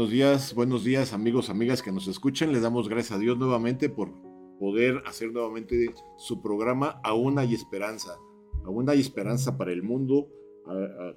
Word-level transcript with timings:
Buenos 0.00 0.12
días, 0.14 0.54
buenos 0.54 0.82
días 0.82 1.12
amigos, 1.12 1.50
amigas 1.50 1.82
que 1.82 1.92
nos 1.92 2.08
escuchan. 2.08 2.54
Le 2.54 2.60
damos 2.60 2.88
gracias 2.88 3.18
a 3.18 3.20
Dios 3.20 3.36
nuevamente 3.36 3.90
por 3.90 4.14
poder 4.58 5.02
hacer 5.04 5.30
nuevamente 5.30 5.94
su 6.16 6.40
programa 6.40 7.02
Aún 7.04 7.38
hay 7.38 7.52
esperanza. 7.52 8.16
Aún 8.64 8.88
hay 8.88 8.98
esperanza 8.98 9.58
para 9.58 9.72
el 9.72 9.82
mundo. 9.82 10.30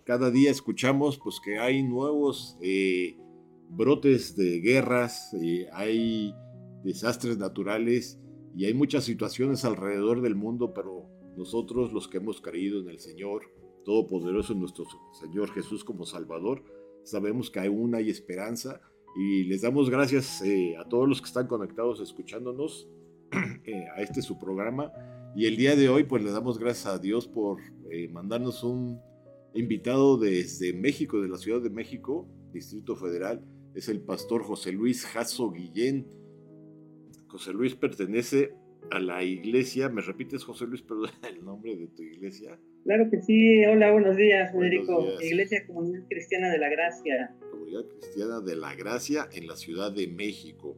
Cada 0.04 0.32
día 0.32 0.52
escuchamos 0.52 1.18
pues 1.18 1.40
que 1.40 1.60
hay 1.60 1.82
nuevos 1.82 2.58
eh, 2.62 3.16
brotes 3.70 4.36
de 4.36 4.60
guerras, 4.60 5.34
eh, 5.42 5.66
hay 5.72 6.36
desastres 6.84 7.38
naturales 7.38 8.20
y 8.54 8.66
hay 8.66 8.74
muchas 8.74 9.06
situaciones 9.06 9.64
alrededor 9.64 10.22
del 10.22 10.36
mundo, 10.36 10.74
pero 10.74 11.08
nosotros 11.38 11.94
los 11.94 12.10
que 12.10 12.18
hemos 12.18 12.42
creído 12.42 12.82
en 12.82 12.90
el 12.90 13.00
Señor 13.00 13.44
Todopoderoso, 13.86 14.52
en 14.52 14.60
nuestro 14.60 14.84
Señor 15.14 15.52
Jesús 15.52 15.86
como 15.86 16.06
Salvador, 16.06 16.83
sabemos 17.04 17.50
que 17.50 17.60
aún 17.60 17.96
hay 17.96 18.10
esperanza 18.10 18.82
y 19.16 19.44
les 19.44 19.62
damos 19.62 19.90
gracias 19.90 20.42
eh, 20.42 20.76
a 20.78 20.88
todos 20.88 21.08
los 21.08 21.22
que 21.22 21.28
están 21.28 21.48
conectados 21.48 22.02
escuchándonos 22.02 22.90
eh, 23.66 23.86
a 23.96 24.02
este 24.02 24.22
su 24.22 24.40
programa 24.40 24.92
y 25.36 25.46
el 25.46 25.58
día 25.58 25.76
de 25.76 25.90
hoy 25.90 26.04
pues 26.04 26.24
le 26.24 26.32
damos 26.32 26.60
gracias 26.60 26.88
a 26.88 27.00
Dios 27.00 27.28
por 27.28 27.60
eh, 27.92 28.08
mandarnos 28.10 28.64
un 28.64 29.00
invitado 29.54 30.18
desde 30.18 30.74
México, 30.74 31.22
de 31.22 31.28
la 31.28 31.38
Ciudad 31.38 31.62
de 31.62 31.70
México, 31.70 32.28
Distrito 32.52 32.96
Federal, 32.96 33.44
es 33.76 33.90
el 33.90 34.02
pastor 34.02 34.44
José 34.44 34.72
Luis 34.72 35.06
Jasso 35.06 35.52
Guillén. 35.52 36.08
José 37.28 37.54
Luis 37.54 37.76
pertenece 37.76 38.54
a 38.92 39.00
la 39.00 39.24
iglesia, 39.24 39.90
¿me 39.90 40.02
repites 40.02 40.44
José 40.44 40.68
Luis, 40.68 40.82
perdón, 40.82 41.10
el 41.28 41.44
nombre 41.44 41.76
de 41.76 41.88
tu 41.88 42.04
iglesia? 42.04 42.60
Claro 42.84 43.10
que 43.10 43.22
sí. 43.22 43.64
Hola, 43.66 43.92
buenos 43.92 44.18
días, 44.18 44.52
Federico. 44.52 44.96
Buenos 44.96 45.20
días. 45.20 45.32
Iglesia 45.32 45.66
Comunidad 45.66 46.06
Cristiana 46.10 46.50
de 46.50 46.58
la 46.58 46.70
Gracia. 46.70 47.36
Comunidad 47.50 47.86
Cristiana 47.86 48.42
de 48.42 48.56
la 48.58 48.76
Gracia 48.76 49.30
en 49.32 49.48
la 49.48 49.56
Ciudad 49.56 49.92
de 49.94 50.08
México. 50.08 50.78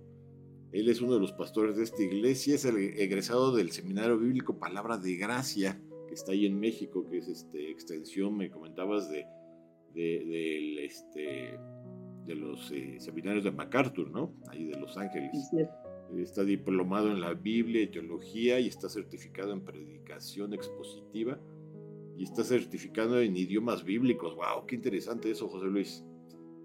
Él 0.71 0.87
es 0.89 1.01
uno 1.01 1.15
de 1.15 1.19
los 1.19 1.31
pastores 1.31 1.77
de 1.77 1.83
esta 1.83 2.03
iglesia, 2.03 2.55
es 2.55 2.65
el 2.65 2.77
egresado 2.77 3.55
del 3.55 3.71
Seminario 3.71 4.19
Bíblico 4.19 4.59
Palabra 4.59 4.97
de 4.97 5.15
Gracia, 5.15 5.81
que 6.07 6.13
está 6.13 6.33
ahí 6.33 6.45
en 6.45 6.59
México, 6.59 7.07
que 7.09 7.17
es 7.17 7.27
este, 7.27 7.71
extensión, 7.71 8.37
me 8.37 8.51
comentabas, 8.51 9.09
de, 9.09 9.25
este, 10.85 11.57
de 12.25 12.35
los 12.35 12.71
eh, 12.71 12.97
seminarios 12.99 13.45
de 13.45 13.51
MacArthur, 13.51 14.11
¿no? 14.11 14.35
Ahí 14.49 14.65
de 14.65 14.77
Los 14.77 14.95
Ángeles. 14.97 15.31
Está 16.17 16.43
diplomado 16.43 17.09
en 17.09 17.19
la 17.19 17.33
Biblia 17.33 17.81
y 17.81 17.87
teología 17.87 18.59
y 18.59 18.67
está 18.67 18.89
certificado 18.89 19.53
en 19.53 19.61
predicación 19.65 20.53
expositiva 20.53 21.39
y 22.17 22.23
está 22.23 22.43
certificado 22.43 23.19
en 23.21 23.35
idiomas 23.35 23.83
bíblicos. 23.83 24.35
¡Wow! 24.35 24.65
¡Qué 24.67 24.75
interesante 24.75 25.31
eso, 25.31 25.47
José 25.47 25.67
Luis! 25.67 26.03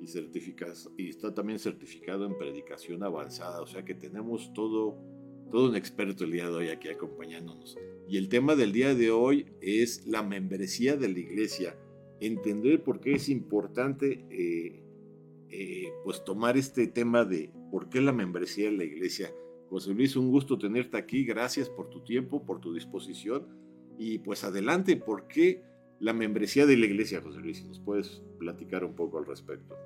Y, 0.00 0.06
certificas, 0.06 0.88
y 0.96 1.08
está 1.08 1.34
también 1.34 1.58
certificado 1.58 2.24
en 2.24 2.38
predicación 2.38 3.02
avanzada. 3.02 3.60
O 3.60 3.66
sea 3.66 3.84
que 3.84 3.94
tenemos 3.94 4.52
todo, 4.55 4.96
todo 5.50 5.68
un 5.68 5.77
experto 5.77 6.24
el 6.24 6.33
día 6.33 6.48
de 6.48 6.55
hoy 6.55 6.68
aquí 6.68 6.89
acompañándonos. 6.89 7.77
Y 8.08 8.16
el 8.16 8.28
tema 8.28 8.56
del 8.56 8.72
día 8.72 8.94
de 8.94 9.10
hoy 9.10 9.46
es 9.60 10.06
la 10.06 10.22
membresía 10.22 10.96
de 10.96 11.08
la 11.08 11.18
iglesia. 11.18 11.78
Entender 12.20 12.83
por 12.83 13.00
qué 13.00 13.12
es 13.12 13.28
importante 13.28 14.24
eh, 14.30 14.83
eh, 15.50 15.92
pues 16.05 16.24
tomar 16.24 16.56
este 16.56 16.86
tema 16.86 17.24
de 17.24 17.52
por 17.70 17.89
qué 17.89 18.00
la 18.00 18.12
membresía 18.12 18.70
de 18.70 18.77
la 18.77 18.84
iglesia. 18.84 19.34
José 19.68 19.92
Luis, 19.92 20.16
un 20.16 20.30
gusto 20.30 20.56
tenerte 20.58 20.96
aquí. 20.96 21.24
Gracias 21.24 21.68
por 21.68 21.90
tu 21.90 22.02
tiempo, 22.02 22.44
por 22.44 22.60
tu 22.60 22.72
disposición. 22.72 23.59
Y 24.02 24.20
pues 24.20 24.44
adelante, 24.44 24.96
¿por 24.96 25.28
qué 25.28 25.61
la 25.98 26.14
membresía 26.14 26.64
de 26.64 26.74
la 26.78 26.86
iglesia, 26.86 27.20
José 27.20 27.38
Luis? 27.38 27.62
Nos 27.66 27.80
puedes 27.80 28.22
platicar 28.38 28.83
un 28.83 28.94
poco 28.94 29.18
al 29.18 29.27
respecto. 29.27 29.77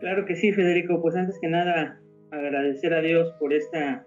Claro 0.00 0.26
que 0.26 0.36
sí, 0.36 0.52
Federico. 0.52 1.00
Pues 1.00 1.16
antes 1.16 1.38
que 1.40 1.48
nada, 1.48 1.98
agradecer 2.30 2.92
a 2.92 3.00
Dios 3.00 3.32
por 3.40 3.54
esta 3.54 4.06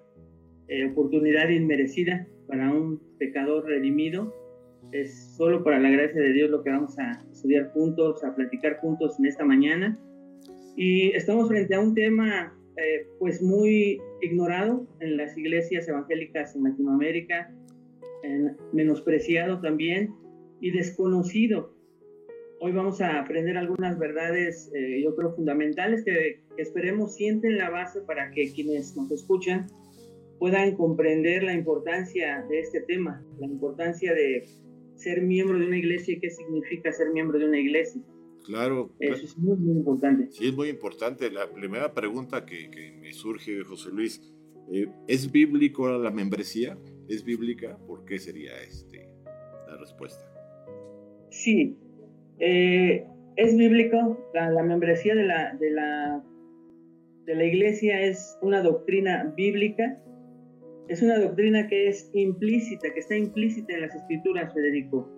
eh, 0.67 0.85
oportunidad 0.91 1.49
inmerecida 1.49 2.27
para 2.47 2.71
un 2.71 3.01
pecador 3.17 3.65
redimido. 3.65 4.31
Es 4.91 5.35
solo 5.35 5.63
para 5.63 5.79
la 5.79 5.89
gracia 5.89 6.21
de 6.21 6.31
Dios 6.31 6.51
lo 6.51 6.61
que 6.61 6.69
vamos 6.69 6.99
a 6.99 7.25
estudiar 7.31 7.71
juntos, 7.71 8.23
a 8.23 8.35
platicar 8.35 8.77
juntos 8.77 9.17
en 9.17 9.25
esta 9.25 9.43
mañana. 9.43 9.97
Y 10.77 11.09
estamos 11.15 11.47
frente 11.47 11.73
a 11.73 11.79
un 11.79 11.95
tema 11.95 12.55
eh, 12.77 13.07
pues 13.17 13.41
muy 13.41 13.99
ignorado 14.21 14.87
en 14.99 15.17
las 15.17 15.35
iglesias 15.35 15.87
evangélicas 15.87 16.55
en 16.55 16.63
Latinoamérica, 16.63 17.51
en- 18.23 18.57
menospreciado 18.73 19.59
también 19.61 20.13
y 20.59 20.71
desconocido. 20.71 21.73
Hoy 22.59 22.71
vamos 22.73 23.01
a 23.01 23.19
aprender 23.19 23.57
algunas 23.57 23.97
verdades, 23.97 24.71
eh, 24.75 25.01
yo 25.03 25.15
creo, 25.15 25.33
fundamentales 25.35 26.03
que, 26.05 26.41
que 26.55 26.61
esperemos 26.61 27.15
sienten 27.15 27.57
la 27.57 27.69
base 27.71 28.01
para 28.01 28.29
que 28.31 28.51
quienes 28.53 28.95
nos 28.95 29.11
escuchan 29.11 29.67
puedan 30.37 30.75
comprender 30.75 31.43
la 31.43 31.53
importancia 31.53 32.45
de 32.49 32.59
este 32.59 32.81
tema, 32.81 33.23
la 33.39 33.47
importancia 33.47 34.13
de 34.13 34.45
ser 34.95 35.21
miembro 35.23 35.57
de 35.59 35.65
una 35.65 35.77
iglesia 35.77 36.13
y 36.15 36.19
qué 36.19 36.29
significa 36.29 36.91
ser 36.91 37.09
miembro 37.11 37.39
de 37.39 37.45
una 37.45 37.59
iglesia. 37.59 38.01
Claro, 38.45 38.91
Eso 38.99 39.23
es 39.25 39.37
muy, 39.37 39.55
muy 39.57 39.77
importante. 39.77 40.27
sí 40.31 40.47
es 40.47 40.55
muy 40.55 40.69
importante. 40.69 41.29
La 41.31 41.51
primera 41.51 41.93
pregunta 41.93 42.45
que, 42.45 42.69
que 42.71 42.91
me 42.99 43.13
surge, 43.13 43.63
José 43.63 43.89
Luis, 43.91 44.19
eh, 44.71 44.87
¿es 45.07 45.31
bíblico 45.31 45.87
la 45.97 46.09
membresía? 46.11 46.77
¿Es 47.11 47.25
bíblica? 47.25 47.77
¿Por 47.87 48.05
qué 48.05 48.17
sería 48.17 48.51
este, 48.65 49.05
la 49.67 49.75
respuesta? 49.75 50.23
Sí, 51.29 51.77
eh, 52.39 53.05
es 53.35 53.57
bíblico, 53.57 54.29
la, 54.33 54.49
la 54.49 54.63
membresía 54.63 55.13
de 55.13 55.23
la, 55.23 55.53
de, 55.55 55.71
la, 55.71 56.23
de 57.25 57.35
la 57.35 57.43
iglesia 57.43 57.99
es 57.99 58.37
una 58.41 58.61
doctrina 58.61 59.33
bíblica, 59.35 60.01
es 60.87 61.01
una 61.01 61.19
doctrina 61.19 61.67
que 61.67 61.89
es 61.89 62.09
implícita, 62.13 62.93
que 62.93 63.01
está 63.01 63.17
implícita 63.17 63.73
en 63.73 63.81
las 63.81 63.93
escrituras, 63.93 64.53
Federico. 64.53 65.09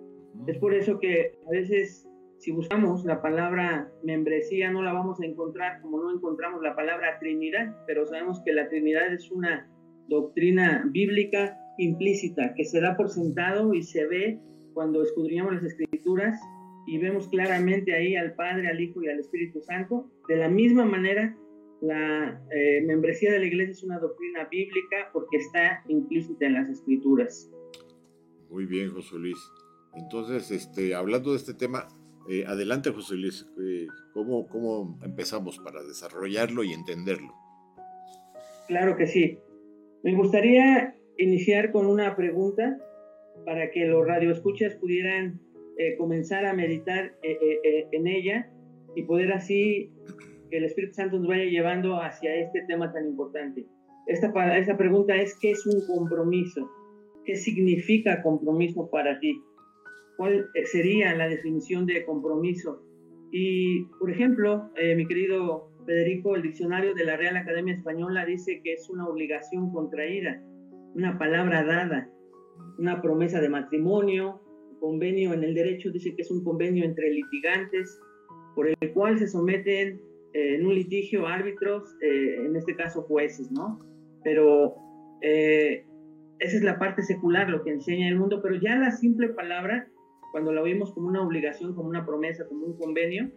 Es 0.48 0.58
por 0.58 0.74
eso 0.74 0.98
que 0.98 1.38
a 1.46 1.50
veces 1.50 2.08
si 2.38 2.50
buscamos 2.50 3.04
la 3.04 3.22
palabra 3.22 3.88
membresía 4.02 4.68
no 4.72 4.82
la 4.82 4.92
vamos 4.92 5.20
a 5.20 5.26
encontrar 5.26 5.80
como 5.80 6.02
no 6.02 6.12
encontramos 6.12 6.60
la 6.60 6.74
palabra 6.74 7.20
Trinidad, 7.20 7.72
pero 7.86 8.04
sabemos 8.04 8.42
que 8.44 8.52
la 8.52 8.68
Trinidad 8.68 9.12
es 9.12 9.30
una 9.30 9.70
doctrina 10.08 10.84
bíblica 10.90 11.60
implícita 11.78 12.54
que 12.54 12.64
se 12.64 12.80
da 12.80 12.96
por 12.96 13.10
sentado 13.10 13.74
y 13.74 13.82
se 13.82 14.06
ve 14.06 14.38
cuando 14.72 15.02
escudriñamos 15.02 15.54
las 15.54 15.64
escrituras 15.64 16.38
y 16.86 16.98
vemos 16.98 17.28
claramente 17.28 17.94
ahí 17.94 18.16
al 18.16 18.34
Padre, 18.34 18.68
al 18.68 18.80
Hijo 18.80 19.02
y 19.02 19.08
al 19.08 19.18
Espíritu 19.18 19.60
Santo. 19.62 20.10
De 20.28 20.36
la 20.36 20.48
misma 20.48 20.84
manera, 20.84 21.36
la 21.80 22.42
eh, 22.50 22.82
membresía 22.82 23.32
de 23.32 23.38
la 23.38 23.46
iglesia 23.46 23.72
es 23.72 23.82
una 23.82 23.98
doctrina 23.98 24.44
bíblica 24.50 25.10
porque 25.12 25.38
está 25.38 25.82
implícita 25.88 26.46
en 26.46 26.54
las 26.54 26.68
escrituras. 26.68 27.50
Muy 28.50 28.66
bien, 28.66 28.92
José 28.92 29.16
Luis. 29.18 29.38
Entonces, 29.94 30.50
este, 30.50 30.94
hablando 30.94 31.30
de 31.30 31.38
este 31.38 31.54
tema, 31.54 31.88
eh, 32.28 32.44
adelante, 32.46 32.90
José 32.90 33.14
Luis. 33.16 33.46
eh, 33.60 33.86
¿cómo, 34.12 34.46
¿Cómo 34.48 34.98
empezamos 35.02 35.58
para 35.58 35.82
desarrollarlo 35.82 36.64
y 36.64 36.72
entenderlo? 36.72 37.32
Claro 38.68 38.96
que 38.96 39.06
sí. 39.06 39.38
Me 40.02 40.14
gustaría 40.14 40.94
iniciar 41.18 41.72
con 41.72 41.86
una 41.86 42.16
pregunta 42.16 42.78
para 43.44 43.70
que 43.70 43.86
los 43.86 44.06
radioescuchas 44.06 44.74
pudieran 44.76 45.40
eh, 45.78 45.96
comenzar 45.96 46.46
a 46.46 46.54
meditar 46.54 47.16
eh, 47.22 47.38
eh, 47.40 47.58
eh, 47.64 47.88
en 47.92 48.06
ella 48.06 48.50
y 48.94 49.02
poder 49.02 49.32
así 49.32 49.90
que 50.50 50.58
el 50.58 50.64
Espíritu 50.64 50.94
Santo 50.94 51.18
nos 51.18 51.28
vaya 51.28 51.44
llevando 51.44 52.00
hacia 52.00 52.34
este 52.36 52.62
tema 52.68 52.92
tan 52.92 53.06
importante. 53.06 53.66
Esta, 54.06 54.56
esta 54.56 54.76
pregunta 54.76 55.16
es, 55.16 55.36
¿qué 55.40 55.52
es 55.52 55.66
un 55.66 55.86
compromiso? 55.86 56.70
¿Qué 57.24 57.36
significa 57.36 58.22
compromiso 58.22 58.90
para 58.90 59.18
ti? 59.18 59.40
¿Cuál 60.16 60.46
eh, 60.54 60.66
sería 60.66 61.14
la 61.14 61.28
definición 61.28 61.86
de 61.86 62.04
compromiso? 62.04 62.82
Y, 63.32 63.84
por 63.98 64.10
ejemplo, 64.10 64.70
eh, 64.76 64.94
mi 64.94 65.06
querido 65.06 65.70
Federico, 65.86 66.36
el 66.36 66.42
diccionario 66.42 66.94
de 66.94 67.04
la 67.04 67.16
Real 67.16 67.36
Academia 67.36 67.74
Española 67.74 68.24
dice 68.24 68.60
que 68.62 68.74
es 68.74 68.88
una 68.90 69.08
obligación 69.08 69.72
contraída, 69.72 70.40
una 70.94 71.18
palabra 71.18 71.64
dada, 71.64 72.10
una 72.78 73.02
promesa 73.02 73.40
de 73.40 73.48
matrimonio, 73.48 74.40
convenio 74.80 75.32
en 75.32 75.42
el 75.42 75.54
derecho 75.54 75.90
dice 75.90 76.14
que 76.14 76.22
es 76.22 76.30
un 76.30 76.44
convenio 76.44 76.84
entre 76.84 77.10
litigantes 77.10 77.98
por 78.54 78.68
el 78.68 78.92
cual 78.92 79.18
se 79.18 79.28
someten 79.28 80.00
eh, 80.34 80.56
en 80.56 80.66
un 80.66 80.74
litigio 80.74 81.26
árbitros, 81.26 81.96
eh, 82.02 82.36
en 82.44 82.54
este 82.54 82.76
caso 82.76 83.02
jueces, 83.02 83.50
¿no? 83.50 83.80
Pero 84.22 84.74
eh, 85.22 85.86
esa 86.38 86.56
es 86.56 86.62
la 86.62 86.78
parte 86.78 87.02
secular, 87.02 87.48
lo 87.48 87.62
que 87.62 87.70
enseña 87.70 88.08
el 88.08 88.18
mundo, 88.18 88.40
pero 88.42 88.56
ya 88.60 88.76
la 88.76 88.90
simple 88.90 89.28
palabra, 89.30 89.88
cuando 90.32 90.52
la 90.52 90.62
oímos 90.62 90.92
como 90.92 91.08
una 91.08 91.22
obligación, 91.22 91.74
como 91.74 91.88
una 91.88 92.04
promesa, 92.04 92.46
como 92.46 92.66
un 92.66 92.76
convenio, 92.76 93.30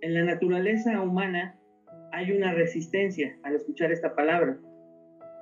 en 0.00 0.14
la 0.14 0.24
naturaleza 0.24 1.00
humana 1.00 1.58
hay 2.12 2.32
una 2.32 2.52
resistencia 2.52 3.38
al 3.42 3.54
escuchar 3.54 3.92
esta 3.92 4.14
palabra. 4.14 4.58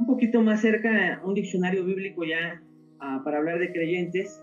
Un 0.00 0.06
poquito 0.06 0.42
más 0.42 0.60
cerca, 0.60 1.20
un 1.24 1.34
diccionario 1.34 1.84
bíblico 1.84 2.24
ya 2.24 2.62
ah, 3.00 3.22
para 3.24 3.38
hablar 3.38 3.58
de 3.58 3.72
creyentes, 3.72 4.42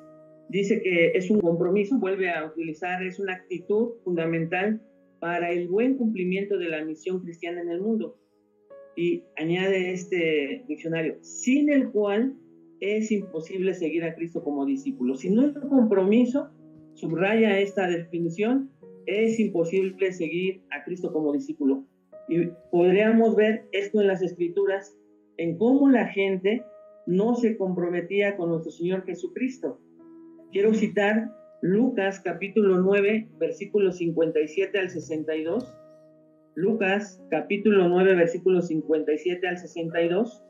dice 0.49 0.81
que 0.81 1.11
es 1.15 1.29
un 1.29 1.39
compromiso, 1.39 1.97
vuelve 1.97 2.29
a 2.29 2.45
utilizar, 2.45 3.03
es 3.03 3.19
una 3.19 3.33
actitud 3.33 3.93
fundamental 4.03 4.81
para 5.19 5.51
el 5.51 5.67
buen 5.67 5.97
cumplimiento 5.97 6.57
de 6.57 6.69
la 6.69 6.83
misión 6.83 7.21
cristiana 7.21 7.61
en 7.61 7.69
el 7.69 7.81
mundo. 7.81 8.17
Y 8.95 9.23
añade 9.37 9.91
este 9.91 10.63
diccionario, 10.67 11.17
sin 11.21 11.69
el 11.69 11.91
cual 11.91 12.35
es 12.79 13.11
imposible 13.11 13.73
seguir 13.73 14.03
a 14.03 14.15
Cristo 14.15 14.43
como 14.43 14.65
discípulo. 14.65 15.15
Si 15.15 15.29
no 15.29 15.41
hay 15.41 15.47
un 15.47 15.69
compromiso, 15.69 16.49
subraya 16.93 17.59
esta 17.59 17.87
definición, 17.87 18.71
es 19.05 19.39
imposible 19.39 20.11
seguir 20.11 20.61
a 20.71 20.83
Cristo 20.83 21.11
como 21.11 21.33
discípulo. 21.33 21.85
Y 22.27 22.49
podríamos 22.71 23.35
ver 23.35 23.65
esto 23.71 24.01
en 24.01 24.07
las 24.07 24.21
escrituras, 24.21 24.97
en 25.37 25.57
cómo 25.57 25.89
la 25.89 26.07
gente 26.07 26.63
no 27.05 27.35
se 27.35 27.57
comprometía 27.57 28.35
con 28.37 28.49
nuestro 28.49 28.71
Señor 28.71 29.05
Jesucristo. 29.05 29.79
Quiero 30.51 30.73
citar 30.73 31.31
Lucas 31.61 32.19
capítulo 32.19 32.79
9, 32.79 33.29
versículos 33.39 33.97
57 33.97 34.77
al 34.79 34.89
62. 34.89 35.75
Lucas 36.55 37.21
capítulo 37.29 37.89
9, 37.89 38.15
versículos 38.15 38.67
57 38.67 39.47
al 39.47 39.57
62. 39.57 40.43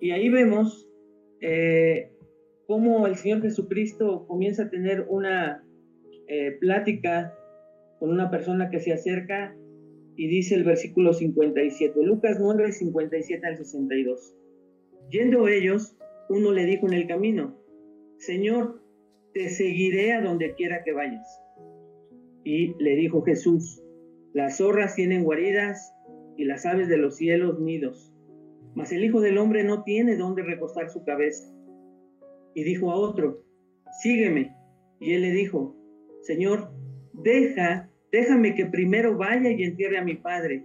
Y 0.00 0.10
ahí 0.10 0.28
vemos 0.28 0.88
eh, 1.40 2.10
cómo 2.66 3.06
el 3.06 3.16
Señor 3.16 3.42
Jesucristo 3.42 4.26
comienza 4.26 4.64
a 4.64 4.70
tener 4.70 5.06
una 5.08 5.62
eh, 6.26 6.56
plática 6.60 7.34
con 7.98 8.10
una 8.10 8.30
persona 8.30 8.70
que 8.70 8.80
se 8.80 8.92
acerca 8.92 9.54
y 10.16 10.28
dice 10.28 10.54
el 10.54 10.64
versículo 10.64 11.12
57, 11.12 12.02
Lucas 12.02 12.38
9, 12.40 12.72
57 12.72 13.46
al 13.46 13.56
62. 13.56 14.36
Yendo 15.10 15.48
ellos, 15.48 15.96
uno 16.28 16.52
le 16.52 16.64
dijo 16.64 16.86
en 16.86 16.94
el 16.94 17.06
camino, 17.06 17.58
Señor, 18.18 18.82
te 19.32 19.50
seguiré 19.50 20.12
a 20.12 20.22
donde 20.22 20.54
quiera 20.54 20.84
que 20.84 20.92
vayas. 20.92 21.26
Y 22.44 22.74
le 22.82 22.94
dijo 22.96 23.22
Jesús, 23.22 23.82
las 24.32 24.58
zorras 24.58 24.94
tienen 24.94 25.24
guaridas 25.24 25.92
y 26.36 26.44
las 26.44 26.66
aves 26.66 26.88
de 26.88 26.96
los 26.96 27.16
cielos 27.16 27.60
nidos, 27.60 28.12
mas 28.74 28.92
el 28.92 29.04
Hijo 29.04 29.20
del 29.20 29.38
Hombre 29.38 29.62
no 29.64 29.84
tiene 29.84 30.16
donde 30.16 30.42
recostar 30.42 30.90
su 30.90 31.04
cabeza. 31.04 31.52
Y 32.54 32.64
dijo 32.64 32.90
a 32.90 32.96
otro, 32.96 33.44
sígueme. 34.02 34.56
Y 35.00 35.14
él 35.14 35.22
le 35.22 35.30
dijo, 35.32 35.76
Señor, 36.22 36.70
deja 37.12 37.90
déjame 38.14 38.54
que 38.54 38.66
primero 38.66 39.16
vaya 39.16 39.50
y 39.50 39.64
entierre 39.64 39.98
a 39.98 40.04
mi 40.04 40.14
padre. 40.14 40.64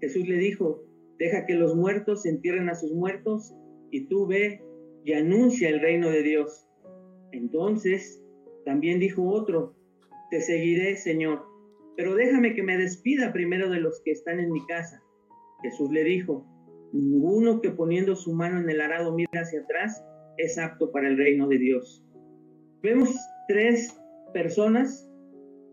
Jesús 0.00 0.26
le 0.26 0.38
dijo, 0.38 0.82
deja 1.20 1.46
que 1.46 1.54
los 1.54 1.76
muertos 1.76 2.26
entierren 2.26 2.68
a 2.68 2.74
sus 2.74 2.92
muertos 2.92 3.54
y 3.92 4.08
tú 4.08 4.26
ve 4.26 4.60
y 5.04 5.12
anuncia 5.12 5.68
el 5.68 5.78
reino 5.78 6.10
de 6.10 6.24
Dios. 6.24 6.68
Entonces 7.30 8.20
también 8.64 8.98
dijo 8.98 9.22
otro, 9.22 9.76
te 10.32 10.40
seguiré, 10.40 10.96
Señor, 10.96 11.44
pero 11.96 12.16
déjame 12.16 12.54
que 12.54 12.64
me 12.64 12.76
despida 12.76 13.32
primero 13.32 13.70
de 13.70 13.78
los 13.78 14.00
que 14.04 14.10
están 14.10 14.40
en 14.40 14.50
mi 14.50 14.66
casa. 14.66 15.00
Jesús 15.62 15.92
le 15.92 16.02
dijo, 16.02 16.44
ninguno 16.92 17.60
que 17.60 17.70
poniendo 17.70 18.16
su 18.16 18.32
mano 18.32 18.58
en 18.58 18.68
el 18.68 18.80
arado 18.80 19.14
mira 19.14 19.42
hacia 19.42 19.60
atrás 19.60 20.04
es 20.38 20.58
apto 20.58 20.90
para 20.90 21.06
el 21.06 21.16
reino 21.16 21.46
de 21.46 21.58
Dios. 21.58 22.04
Vemos 22.82 23.14
tres 23.46 23.96
personas 24.32 25.09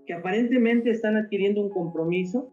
que 0.07 0.13
aparentemente 0.13 0.89
están 0.89 1.17
adquiriendo 1.17 1.61
un 1.61 1.69
compromiso. 1.69 2.51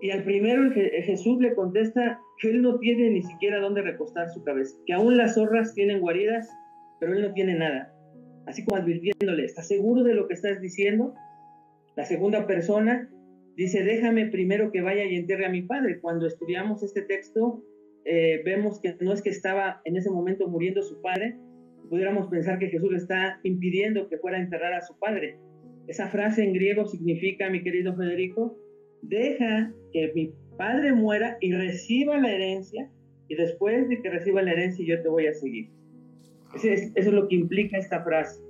Y 0.00 0.10
al 0.10 0.24
primero 0.24 0.70
Jesús 0.72 1.40
le 1.40 1.54
contesta 1.54 2.20
que 2.40 2.50
él 2.50 2.62
no 2.62 2.78
tiene 2.78 3.10
ni 3.10 3.22
siquiera 3.22 3.60
dónde 3.60 3.82
recostar 3.82 4.28
su 4.30 4.42
cabeza, 4.44 4.76
que 4.86 4.92
aún 4.92 5.16
las 5.16 5.34
zorras 5.34 5.74
tienen 5.74 6.00
guaridas, 6.00 6.48
pero 7.00 7.14
él 7.14 7.22
no 7.22 7.32
tiene 7.32 7.54
nada. 7.54 7.92
Así 8.46 8.64
como 8.64 8.80
advirtiéndole, 8.80 9.44
¿estás 9.44 9.68
seguro 9.68 10.02
de 10.02 10.14
lo 10.14 10.26
que 10.26 10.34
estás 10.34 10.60
diciendo? 10.60 11.14
La 11.96 12.04
segunda 12.04 12.46
persona 12.46 13.08
dice, 13.56 13.84
déjame 13.84 14.26
primero 14.26 14.72
que 14.72 14.82
vaya 14.82 15.04
y 15.04 15.16
entierre 15.16 15.46
a 15.46 15.50
mi 15.50 15.62
padre. 15.62 16.00
Cuando 16.00 16.26
estudiamos 16.26 16.82
este 16.82 17.02
texto, 17.02 17.62
eh, 18.04 18.42
vemos 18.44 18.80
que 18.80 18.96
no 19.00 19.12
es 19.12 19.22
que 19.22 19.30
estaba 19.30 19.80
en 19.84 19.96
ese 19.96 20.10
momento 20.10 20.48
muriendo 20.48 20.82
su 20.82 21.00
padre, 21.00 21.38
pudiéramos 21.88 22.26
pensar 22.28 22.58
que 22.58 22.68
Jesús 22.68 22.90
le 22.90 22.96
está 22.96 23.38
impidiendo 23.44 24.08
que 24.08 24.18
fuera 24.18 24.38
a 24.38 24.40
enterrar 24.40 24.72
a 24.72 24.80
su 24.80 24.98
padre, 24.98 25.38
esa 25.86 26.08
frase 26.08 26.44
en 26.44 26.52
griego 26.52 26.86
significa, 26.86 27.50
mi 27.50 27.62
querido 27.62 27.94
Federico, 27.96 28.56
deja 29.02 29.72
que 29.92 30.12
mi 30.14 30.32
padre 30.56 30.92
muera 30.92 31.36
y 31.40 31.52
reciba 31.52 32.18
la 32.18 32.32
herencia, 32.32 32.90
y 33.28 33.34
después 33.34 33.88
de 33.88 34.00
que 34.00 34.10
reciba 34.10 34.42
la 34.42 34.52
herencia 34.52 34.84
yo 34.86 35.02
te 35.02 35.08
voy 35.08 35.26
a 35.26 35.34
seguir. 35.34 35.68
Eso 36.54 36.68
es, 36.68 36.92
eso 36.94 37.08
es 37.08 37.14
lo 37.14 37.28
que 37.28 37.36
implica 37.36 37.78
esta 37.78 38.02
frase. 38.04 38.42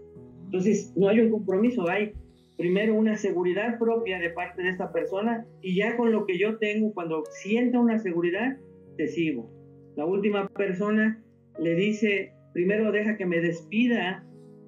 Entonces, 0.45 0.93
no 0.97 1.09
hay 1.09 1.21
un 1.21 1.31
compromiso, 1.31 1.89
hay 1.89 2.13
primero 2.59 2.95
una 2.95 3.17
seguridad 3.17 3.79
propia 3.79 4.19
de 4.19 4.31
parte 4.31 4.63
de 4.63 4.71
esta 4.71 4.93
persona 4.93 5.47
y 5.63 5.77
ya 5.77 5.97
con 5.97 6.13
lo 6.13 6.27
que 6.27 6.39
yo 6.39 6.59
tengo, 6.59 6.93
cuando 6.93 7.25
sienta 7.31 7.81
una 7.81 7.99
seguridad, 7.99 8.57
te 8.97 9.09
sigo. 9.09 9.51
La 9.97 10.05
última 10.05 10.49
persona 10.49 11.23
le 11.59 11.75
dice, 11.75 12.33
primero 12.53 12.93
deja 12.93 13.17
que 13.17 13.27
me 13.27 13.41
despida 13.41 14.25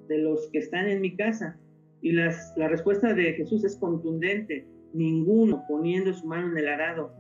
de 0.09 0.19
los 0.19 0.49
que 0.51 0.59
están 0.59 0.89
en 0.89 1.01
mi 1.01 1.17
casa 1.17 1.59
y 2.05 2.13
las, 2.13 2.53
la 2.59 2.69
respuesta 2.69 3.15
de 3.15 3.33
Jesús 3.33 3.65
es 3.65 3.77
contundente. 3.77 4.69
Ninguno 4.93 5.65
poniendo 5.67 6.13
su 6.13 6.27
mano 6.27 6.53
en 6.53 6.59
el 6.59 6.69
arado 6.69 7.15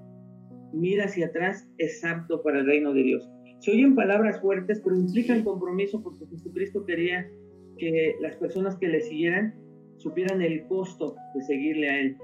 mira 0.75 1.07
hacia 1.07 1.27
atrás 1.27 1.67
es 1.79 2.05
apto 2.05 2.43
para 2.43 2.61
el 2.61 2.67
reino 2.67 2.93
de 2.93 3.03
Dios. 3.03 3.27
Se 3.61 3.71
oyen 3.71 3.95
palabras 3.95 4.43
fuertes, 4.43 4.83
pero 4.85 4.95
implican 4.95 5.43
compromiso 5.43 6.03
porque 6.03 6.27
Jesucristo 6.27 6.85
quería 6.85 7.27
que 7.79 8.15
las 8.21 8.37
personas 8.37 8.76
que 8.76 8.88
le 8.88 9.00
siguieran 9.00 9.55
supieran 9.97 10.43
el 10.43 10.67
costo 10.67 11.17
de 11.35 11.43
seguirle 11.45 11.88
a 11.88 12.00
Él. 12.00 12.17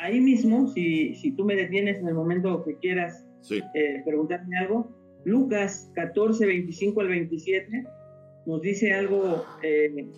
Ahí 0.00 0.20
mismo, 0.20 0.68
si, 0.68 1.14
si 1.14 1.32
tú 1.32 1.46
me 1.46 1.56
detienes 1.56 1.98
en 1.98 2.08
el 2.08 2.14
momento 2.14 2.62
que 2.62 2.76
quieras 2.76 3.26
eh, 3.50 4.02
preguntarme 4.04 4.58
algo, 4.58 4.94
Lucas 5.24 5.90
14, 5.94 6.44
25 6.44 7.00
al 7.00 7.08
27 7.08 7.95
nos 8.46 8.62
dice 8.62 8.92
algo 8.92 9.44
eh, 9.62 10.08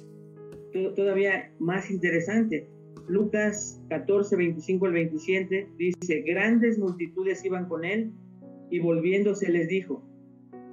todavía 0.95 1.53
más 1.59 1.91
interesante. 1.91 2.69
Lucas 3.09 3.83
14, 3.89 4.37
25 4.37 4.87
al 4.87 4.93
27 4.93 5.69
dice, 5.79 6.21
grandes 6.23 6.79
multitudes 6.79 7.43
iban 7.45 7.67
con 7.67 7.85
él 7.85 8.13
y 8.71 8.81
volviéndose 8.81 9.51
les 9.51 9.69
dijo, 9.69 10.05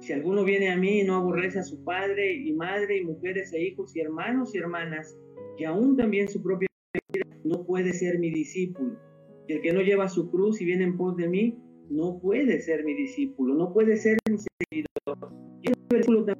si 0.00 0.12
alguno 0.12 0.44
viene 0.44 0.68
a 0.68 0.76
mí 0.76 1.00
y 1.00 1.04
no 1.04 1.16
aborrece 1.16 1.58
a 1.58 1.62
su 1.62 1.82
padre 1.82 2.34
y 2.34 2.52
madre 2.52 2.98
y 2.98 3.04
mujeres 3.04 3.52
e 3.54 3.62
hijos 3.62 3.96
y 3.96 4.00
hermanos 4.00 4.54
y 4.54 4.58
hermanas, 4.58 5.16
y 5.58 5.64
aún 5.64 5.96
también 5.96 6.28
su 6.28 6.42
propia 6.42 6.68
vida, 7.12 7.26
no 7.44 7.64
puede 7.64 7.94
ser 7.94 8.18
mi 8.18 8.30
discípulo. 8.30 8.98
Y 9.48 9.54
el 9.54 9.62
que 9.62 9.72
no 9.72 9.80
lleva 9.80 10.08
su 10.08 10.30
cruz 10.30 10.60
y 10.60 10.66
viene 10.66 10.84
en 10.84 10.98
pos 10.98 11.16
de 11.16 11.28
mí, 11.28 11.58
no 11.88 12.18
puede 12.20 12.60
ser 12.60 12.84
mi 12.84 12.94
discípulo, 12.94 13.54
no 13.54 13.72
puede 13.72 13.96
ser 13.96 14.18
mi 14.30 14.36
seguidor. 14.36 14.85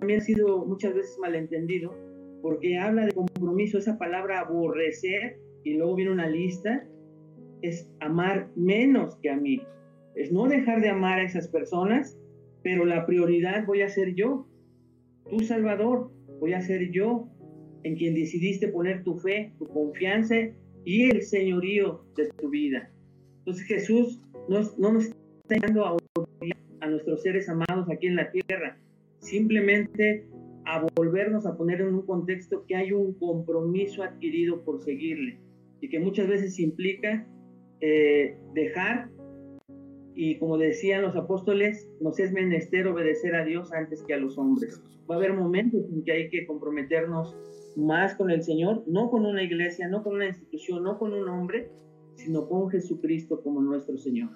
También 0.07 0.21
ha 0.21 0.25
sido 0.25 0.65
muchas 0.65 0.95
veces 0.95 1.19
malentendido 1.19 1.93
porque 2.41 2.79
habla 2.79 3.07
de 3.07 3.13
compromiso, 3.13 3.77
esa 3.77 3.99
palabra 3.99 4.39
aborrecer, 4.39 5.37
y 5.65 5.75
luego 5.75 5.97
viene 5.97 6.13
una 6.13 6.29
lista, 6.29 6.87
es 7.61 7.91
amar 7.99 8.49
menos 8.55 9.17
que 9.17 9.31
a 9.31 9.37
mí. 9.37 9.61
Es 10.15 10.31
no 10.31 10.47
dejar 10.47 10.81
de 10.81 10.91
amar 10.91 11.19
a 11.19 11.25
esas 11.25 11.49
personas, 11.49 12.17
pero 12.63 12.85
la 12.85 13.05
prioridad 13.05 13.67
voy 13.67 13.83
a 13.83 13.89
ser 13.89 14.15
yo, 14.15 14.47
tu 15.29 15.41
Salvador, 15.41 16.13
voy 16.39 16.53
a 16.53 16.61
ser 16.61 16.93
yo 16.93 17.29
en 17.83 17.97
quien 17.97 18.15
decidiste 18.15 18.69
poner 18.69 19.03
tu 19.03 19.17
fe, 19.17 19.55
tu 19.59 19.67
confianza 19.67 20.37
y 20.85 21.11
el 21.11 21.23
señorío 21.23 22.05
de 22.17 22.29
tu 22.29 22.49
vida. 22.49 22.93
Entonces 23.39 23.67
Jesús 23.67 24.23
no, 24.49 24.61
no 24.79 24.93
nos 24.93 25.07
está 25.07 25.67
dando 25.67 25.85
a 25.85 25.97
a 26.81 26.87
nuestros 26.87 27.23
seres 27.23 27.49
amados 27.49 27.89
aquí 27.91 28.07
en 28.07 28.17
la 28.17 28.31
tierra, 28.31 28.79
simplemente 29.21 30.29
a 30.65 30.85
volvernos 30.97 31.47
a 31.47 31.57
poner 31.57 31.81
en 31.81 31.95
un 31.95 32.07
contexto 32.07 32.65
que 32.67 32.75
hay 32.77 32.93
un 32.93 33.15
compromiso 33.15 34.03
adquirido 34.03 34.65
por 34.65 34.83
seguirle 34.83 35.39
y 35.81 35.89
que 35.89 36.01
muchas 36.01 36.29
veces 36.29 36.59
implica 36.59 37.27
eh, 37.81 38.37
dejar 38.55 39.11
y 40.19 40.39
como 40.39 40.57
decían 40.57 41.03
los 41.03 41.15
apóstoles, 41.15 41.91
nos 42.01 42.19
es 42.19 42.33
menester 42.33 42.87
obedecer 42.87 43.35
a 43.35 43.45
Dios 43.45 43.71
antes 43.73 44.03
que 44.03 44.15
a 44.15 44.17
los 44.17 44.39
hombres. 44.39 44.83
Va 45.09 45.17
a 45.17 45.19
haber 45.19 45.35
momentos 45.35 45.83
en 45.93 46.03
que 46.05 46.13
hay 46.13 46.31
que 46.31 46.47
comprometernos 46.47 47.37
más 47.77 48.15
con 48.15 48.31
el 48.31 48.43
Señor, 48.43 48.83
no 48.87 49.11
con 49.11 49.27
una 49.27 49.43
iglesia, 49.43 49.89
no 49.89 50.03
con 50.03 50.15
una 50.15 50.29
institución, 50.29 50.83
no 50.83 50.99
con 50.99 51.13
un 51.13 51.29
hombre, 51.29 51.71
sino 52.15 52.49
con 52.49 52.71
Jesucristo 52.71 53.43
como 53.43 53.61
nuestro 53.61 53.99
Señor. 53.99 54.31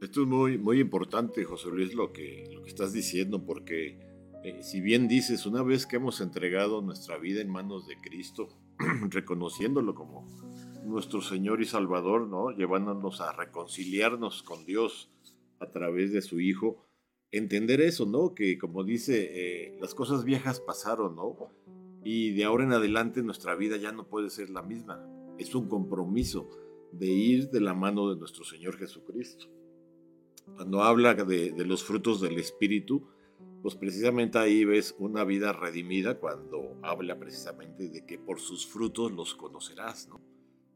Esto 0.00 0.22
es 0.22 0.26
muy, 0.26 0.56
muy 0.56 0.80
importante, 0.80 1.44
José 1.44 1.68
Luis, 1.70 1.94
lo 1.94 2.12
que, 2.12 2.48
lo 2.54 2.62
que 2.62 2.70
estás 2.70 2.94
diciendo, 2.94 3.44
porque 3.44 3.98
eh, 4.46 4.62
si 4.62 4.80
bien 4.80 5.08
dices, 5.08 5.44
una 5.44 5.64
vez 5.64 5.86
que 5.86 5.96
hemos 5.96 6.20
entregado 6.20 6.80
nuestra 6.80 7.18
vida 7.18 7.40
en 7.40 7.50
manos 7.50 7.88
de 7.88 8.00
Cristo, 8.00 8.48
reconociéndolo 9.10 9.96
como 9.96 10.24
nuestro 10.84 11.20
Señor 11.20 11.60
y 11.60 11.64
Salvador, 11.64 12.28
¿no? 12.28 12.52
llevándonos 12.52 13.20
a 13.20 13.32
reconciliarnos 13.32 14.44
con 14.44 14.64
Dios, 14.64 15.10
a 15.58 15.72
través 15.72 16.12
de 16.12 16.22
su 16.22 16.38
Hijo, 16.38 16.86
entender 17.32 17.80
eso, 17.80 18.06
¿no? 18.06 18.36
Que 18.36 18.56
como 18.56 18.84
dice, 18.84 19.30
eh, 19.32 19.78
las 19.80 19.96
cosas 19.96 20.22
viejas 20.24 20.60
pasaron, 20.60 21.16
¿no? 21.16 21.50
Y 22.04 22.30
de 22.34 22.44
ahora 22.44 22.62
en 22.62 22.72
adelante 22.72 23.24
nuestra 23.24 23.56
vida 23.56 23.78
ya 23.78 23.90
no 23.90 24.06
puede 24.06 24.30
ser 24.30 24.50
la 24.50 24.62
misma. 24.62 25.04
Es 25.38 25.56
un 25.56 25.68
compromiso 25.68 26.48
de 26.92 27.06
ir 27.06 27.50
de 27.50 27.60
la 27.60 27.74
mano 27.74 28.10
de 28.10 28.20
nuestro 28.20 28.44
Señor 28.44 28.76
Jesucristo. 28.76 29.46
Cuando 30.54 30.84
habla 30.84 31.14
de, 31.14 31.50
de 31.50 31.64
los 31.64 31.82
frutos 31.82 32.20
del 32.20 32.38
Espíritu, 32.38 33.08
pues 33.62 33.74
precisamente 33.74 34.38
ahí 34.38 34.64
ves 34.64 34.94
una 34.98 35.24
vida 35.24 35.52
redimida 35.52 36.18
cuando 36.18 36.76
habla 36.82 37.18
precisamente 37.18 37.88
de 37.88 38.04
que 38.04 38.18
por 38.18 38.40
sus 38.40 38.66
frutos 38.66 39.12
los 39.12 39.34
conocerás, 39.34 40.08
¿no? 40.08 40.20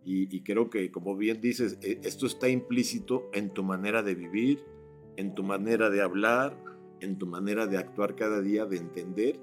Y, 0.02 0.40
creo 0.40 0.70
que, 0.70 0.90
como 0.90 1.14
bien 1.14 1.42
dices, 1.42 1.78
e, 1.82 2.00
esto 2.04 2.26
está 2.26 2.48
implícito 2.48 3.28
en 3.34 3.50
tu 3.50 3.62
manera 3.62 4.02
de 4.02 4.14
vivir, 4.14 4.64
en 5.16 5.34
tu 5.34 5.42
manera 5.42 5.90
de 5.90 6.00
hablar, 6.00 6.56
en 7.00 7.18
tu 7.18 7.26
manera 7.26 7.66
de 7.66 7.76
actuar 7.76 8.16
cada 8.16 8.40
día, 8.40 8.64
de 8.64 8.78
entender 8.78 9.38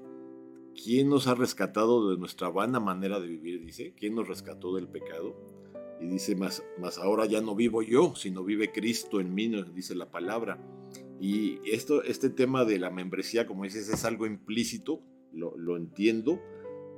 quién 0.74 1.08
nos 1.08 1.28
ha 1.28 1.34
rescatado 1.34 2.10
de 2.10 2.18
nuestra 2.18 2.48
vana 2.48 2.80
manera 2.80 3.20
de 3.20 3.28
vivir, 3.28 3.64
dice, 3.64 3.94
quién 3.96 4.16
nos 4.16 4.26
rescató 4.26 4.74
del 4.74 4.88
pecado. 4.88 5.36
Y 6.00 6.06
dice, 6.06 6.34
más, 6.34 6.64
más 6.78 6.98
ahora 6.98 7.26
ya 7.26 7.40
no 7.40 7.54
vivo 7.54 7.82
yo, 7.82 8.14
sino 8.16 8.44
vive 8.44 8.72
Cristo 8.72 9.20
en 9.20 9.34
mí, 9.34 9.48
dice 9.74 9.94
la 9.94 10.10
palabra. 10.10 10.58
Y 11.20 11.58
esto, 11.64 12.02
este 12.04 12.30
tema 12.30 12.64
de 12.64 12.78
la 12.78 12.90
membresía, 12.90 13.46
como 13.46 13.64
dices, 13.64 13.88
es 13.88 14.04
algo 14.04 14.26
implícito, 14.26 15.02
lo, 15.32 15.76
entiendo, 15.76 16.40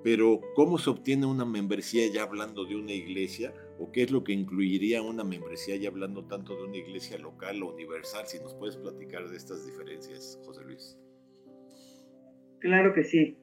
pero 0.02 0.40
¿cómo 0.54 0.78
se 0.78 0.90
obtiene 0.90 1.26
una 1.26 1.44
membresía 1.44 2.06
ya 2.12 2.22
hablando 2.22 2.64
de 2.64 2.76
una 2.76 2.92
iglesia? 2.92 3.54
¿O 3.78 3.90
qué 3.92 4.02
es 4.02 4.10
lo 4.10 4.24
que 4.24 4.32
incluiría 4.32 5.02
una 5.02 5.24
membresía 5.24 5.76
ya 5.76 5.88
hablando 5.88 6.26
tanto 6.26 6.56
de 6.56 6.64
una 6.64 6.76
iglesia 6.76 7.18
local 7.18 7.62
o 7.62 7.72
universal? 7.72 8.26
Si 8.26 8.38
nos 8.38 8.54
puedes 8.54 8.76
platicar 8.76 9.28
de 9.28 9.36
estas 9.36 9.66
diferencias, 9.66 10.40
José 10.44 10.64
Luis. 10.64 10.98
Claro 12.60 12.92
que 12.94 13.04
sí. 13.04 13.36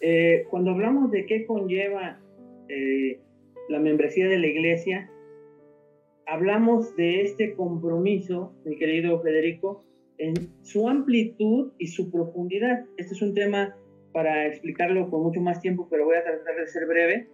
Eh, 0.00 0.44
cuando 0.50 0.70
hablamos 0.70 1.10
de 1.10 1.26
qué 1.26 1.46
conlleva 1.46 2.20
eh, 2.68 3.20
la 3.68 3.78
membresía 3.80 4.28
de 4.28 4.38
la 4.38 4.46
iglesia, 4.46 5.10
hablamos 6.26 6.94
de 6.96 7.22
este 7.22 7.54
compromiso, 7.54 8.54
mi 8.64 8.76
querido 8.76 9.20
Federico, 9.22 9.87
en 10.18 10.34
su 10.62 10.88
amplitud 10.88 11.72
y 11.78 11.86
su 11.86 12.10
profundidad. 12.10 12.84
Este 12.96 13.14
es 13.14 13.22
un 13.22 13.34
tema 13.34 13.76
para 14.12 14.46
explicarlo 14.46 15.08
con 15.10 15.22
mucho 15.22 15.40
más 15.40 15.60
tiempo, 15.60 15.86
pero 15.90 16.04
voy 16.04 16.16
a 16.16 16.24
tratar 16.24 16.56
de 16.56 16.66
ser 16.66 16.86
breve. 16.86 17.28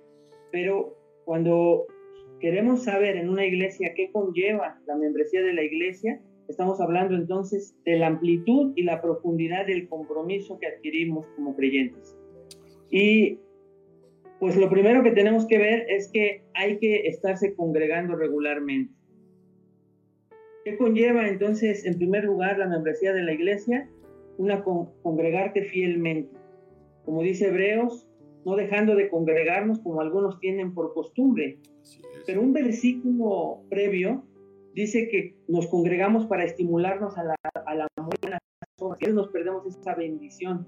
Pero 0.53 0.97
cuando 1.25 1.87
queremos 2.41 2.85
saber 2.85 3.17
en 3.17 3.29
una 3.29 3.47
iglesia 3.47 3.95
qué 3.95 4.11
conlleva 4.13 4.79
la 4.87 4.97
membresía 4.97 5.43
de 5.43 5.55
la 5.55 5.63
iglesia, 5.63 6.21
estamos 6.49 6.81
hablando 6.81 7.15
entonces 7.15 7.75
de 7.85 7.97
la 7.97 8.09
amplitud 8.09 8.73
y 8.77 8.83
la 8.83 9.01
profundidad 9.01 9.67
del 9.67 9.89
compromiso 9.89 10.59
que 10.59 10.67
adquirimos 10.67 11.27
como 11.37 11.57
creyentes. 11.57 12.17
Y 12.91 13.39
pues 14.41 14.57
lo 14.57 14.69
primero 14.69 15.03
que 15.03 15.13
tenemos 15.13 15.47
que 15.47 15.59
ver 15.59 15.87
es 15.89 16.11
que 16.13 16.43
hay 16.55 16.79
que 16.79 17.07
estarse 17.07 17.55
congregando 17.55 18.15
regularmente. 18.17 18.93
¿Qué 20.65 20.77
conlleva 20.77 21.29
entonces, 21.29 21.85
en 21.85 21.97
primer 21.97 22.25
lugar, 22.25 22.59
la 22.59 22.67
membresía 22.67 23.13
de 23.13 23.23
la 23.23 23.33
iglesia? 23.33 23.89
Una 24.39 24.65
congregarte 24.65 25.63
fielmente 25.63 26.45
como 27.05 27.23
dice 27.23 27.49
Hebreos, 27.49 28.09
no 28.45 28.57
dejando 28.57 28.95
de 28.95 29.09
congregarnos 29.09 29.81
como 29.81 30.01
algunos 30.01 30.41
tienen 30.41 30.75
por 30.75 30.95
costumbre. 30.95 31.59
Pero 32.27 32.41
un 32.41 32.53
versículo 32.53 33.63
previo 33.69 34.25
dice 34.75 35.09
que 35.09 35.37
nos 35.49 35.67
congregamos 35.69 36.27
para 36.27 36.45
estimularnos 36.45 37.17
a 37.19 37.25
la, 37.25 37.37
a 37.67 37.75
la 37.75 37.87
buena 37.97 38.39
obras. 38.79 39.15
nos 39.15 39.29
perdemos 39.29 39.67
esa 39.67 39.95
bendición. 39.95 40.67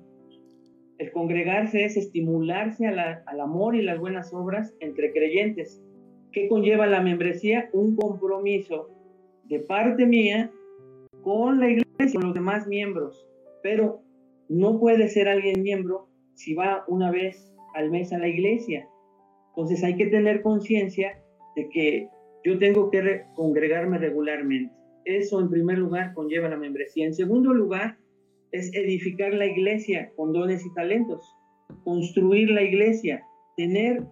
El 0.98 1.12
congregarse 1.12 1.84
es 1.84 1.96
estimularse 1.96 2.86
al 2.86 3.40
amor 3.40 3.74
y 3.74 3.82
las 3.82 3.98
buenas 3.98 4.32
obras 4.32 4.74
entre 4.80 5.12
creyentes. 5.12 5.82
¿Qué 6.32 6.48
conlleva 6.48 6.86
la 6.86 7.02
membresía? 7.02 7.68
Un 7.72 7.96
compromiso 7.96 8.90
de 9.48 9.60
parte 9.60 10.06
mía 10.06 10.50
con 11.22 11.60
la 11.60 11.70
iglesia, 11.70 12.14
con 12.14 12.24
los 12.24 12.34
demás 12.34 12.66
miembros. 12.66 13.26
Pero 13.62 14.02
no 14.48 14.78
puede 14.78 15.08
ser 15.08 15.28
alguien 15.28 15.62
miembro 15.62 16.08
si 16.34 16.54
va 16.54 16.84
una 16.88 17.10
vez 17.10 17.52
al 17.74 17.90
mes 17.90 18.12
a 18.12 18.18
la 18.18 18.28
iglesia. 18.28 18.88
Entonces 19.48 19.82
hay 19.84 19.96
que 19.96 20.06
tener 20.06 20.42
conciencia 20.42 21.22
de 21.56 21.68
que 21.68 22.08
yo 22.44 22.58
tengo 22.58 22.90
que 22.90 23.22
congregarme 23.34 23.98
regularmente. 23.98 24.72
Eso 25.04 25.40
en 25.40 25.50
primer 25.50 25.78
lugar 25.78 26.14
conlleva 26.14 26.48
la 26.48 26.56
membresía. 26.56 27.06
En 27.06 27.14
segundo 27.14 27.54
lugar 27.54 27.96
es 28.52 28.72
edificar 28.74 29.34
la 29.34 29.46
iglesia 29.46 30.12
con 30.16 30.32
dones 30.32 30.64
y 30.64 30.72
talentos, 30.74 31.34
construir 31.84 32.50
la 32.50 32.62
iglesia, 32.62 33.24
tener 33.56 34.04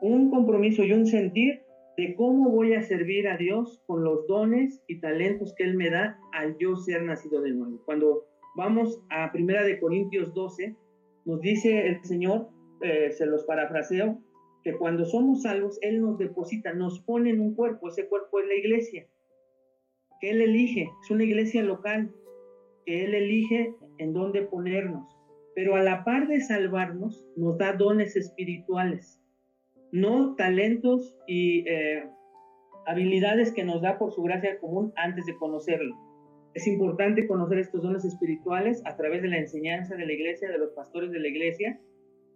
un 0.00 0.30
compromiso 0.30 0.84
y 0.84 0.92
un 0.92 1.06
sentir 1.06 1.61
de 1.96 2.14
cómo 2.14 2.50
voy 2.50 2.74
a 2.74 2.82
servir 2.82 3.28
a 3.28 3.36
Dios 3.36 3.82
con 3.86 4.02
los 4.04 4.26
dones 4.26 4.82
y 4.86 5.00
talentos 5.00 5.54
que 5.56 5.64
Él 5.64 5.76
me 5.76 5.90
da 5.90 6.18
al 6.32 6.56
yo 6.58 6.76
ser 6.76 7.02
nacido 7.02 7.42
de 7.42 7.52
nuevo. 7.52 7.82
Cuando 7.84 8.24
vamos 8.56 9.02
a 9.10 9.30
Primera 9.32 9.62
de 9.64 9.78
Corintios 9.78 10.32
12, 10.32 10.76
nos 11.24 11.40
dice 11.40 11.86
el 11.86 12.02
Señor, 12.04 12.48
eh, 12.80 13.10
se 13.12 13.26
los 13.26 13.44
parafraseo, 13.44 14.18
que 14.64 14.74
cuando 14.74 15.04
somos 15.04 15.42
salvos, 15.42 15.78
Él 15.82 16.00
nos 16.00 16.18
deposita, 16.18 16.72
nos 16.72 17.00
pone 17.00 17.30
en 17.30 17.40
un 17.40 17.54
cuerpo, 17.54 17.88
ese 17.88 18.08
cuerpo 18.08 18.40
es 18.40 18.46
la 18.46 18.54
iglesia, 18.54 19.06
que 20.20 20.30
Él 20.30 20.40
elige, 20.40 20.88
es 21.02 21.10
una 21.10 21.24
iglesia 21.24 21.62
local, 21.62 22.12
que 22.86 23.04
Él 23.04 23.14
elige 23.14 23.74
en 23.98 24.12
dónde 24.12 24.42
ponernos, 24.42 25.06
pero 25.54 25.76
a 25.76 25.82
la 25.82 26.04
par 26.04 26.28
de 26.28 26.40
salvarnos, 26.40 27.26
nos 27.36 27.58
da 27.58 27.74
dones 27.74 28.16
espirituales, 28.16 29.21
no 29.92 30.34
talentos 30.36 31.14
y 31.26 31.68
eh, 31.68 32.04
habilidades 32.86 33.52
que 33.52 33.64
nos 33.64 33.82
da 33.82 33.98
por 33.98 34.12
su 34.12 34.22
gracia 34.22 34.58
común 34.58 34.92
antes 34.96 35.26
de 35.26 35.36
conocerlo. 35.36 35.94
Es 36.54 36.66
importante 36.66 37.26
conocer 37.26 37.58
estos 37.58 37.82
dones 37.82 38.04
espirituales 38.04 38.82
a 38.84 38.96
través 38.96 39.22
de 39.22 39.28
la 39.28 39.38
enseñanza 39.38 39.94
de 39.94 40.06
la 40.06 40.12
iglesia, 40.12 40.50
de 40.50 40.58
los 40.58 40.72
pastores 40.72 41.10
de 41.12 41.20
la 41.20 41.28
iglesia, 41.28 41.80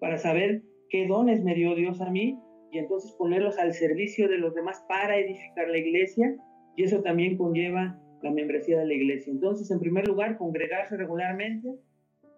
para 0.01 0.19
saber 0.19 0.63
qué 0.89 1.07
dones 1.07 1.43
me 1.43 1.55
dio 1.55 1.75
Dios 1.75 2.01
a 2.01 2.11
mí 2.11 2.39
y 2.71 2.79
entonces 2.79 3.13
ponerlos 3.13 3.59
al 3.59 3.73
servicio 3.73 4.29
de 4.29 4.39
los 4.39 4.55
demás 4.55 4.85
para 4.89 5.19
edificar 5.19 5.69
la 5.69 5.79
iglesia 5.79 6.37
y 6.77 6.85
eso 6.85 7.03
también 7.03 7.37
conlleva 7.37 7.99
la 8.23 8.31
membresía 8.31 8.79
de 8.79 8.87
la 8.87 8.95
iglesia. 8.95 9.33
Entonces, 9.33 9.71
en 9.71 9.81
primer 9.81 10.07
lugar, 10.07 10.37
congregarse 10.37 10.97
regularmente, 10.97 11.69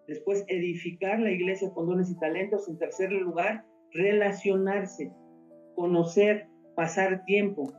después 0.06 0.44
edificar 0.48 1.18
la 1.18 1.30
iglesia 1.30 1.70
con 1.72 1.86
dones 1.86 2.10
y 2.10 2.18
talentos, 2.18 2.68
en 2.68 2.78
tercer 2.78 3.10
lugar, 3.12 3.64
relacionarse, 3.92 5.12
conocer, 5.74 6.48
pasar 6.76 7.24
tiempo, 7.24 7.72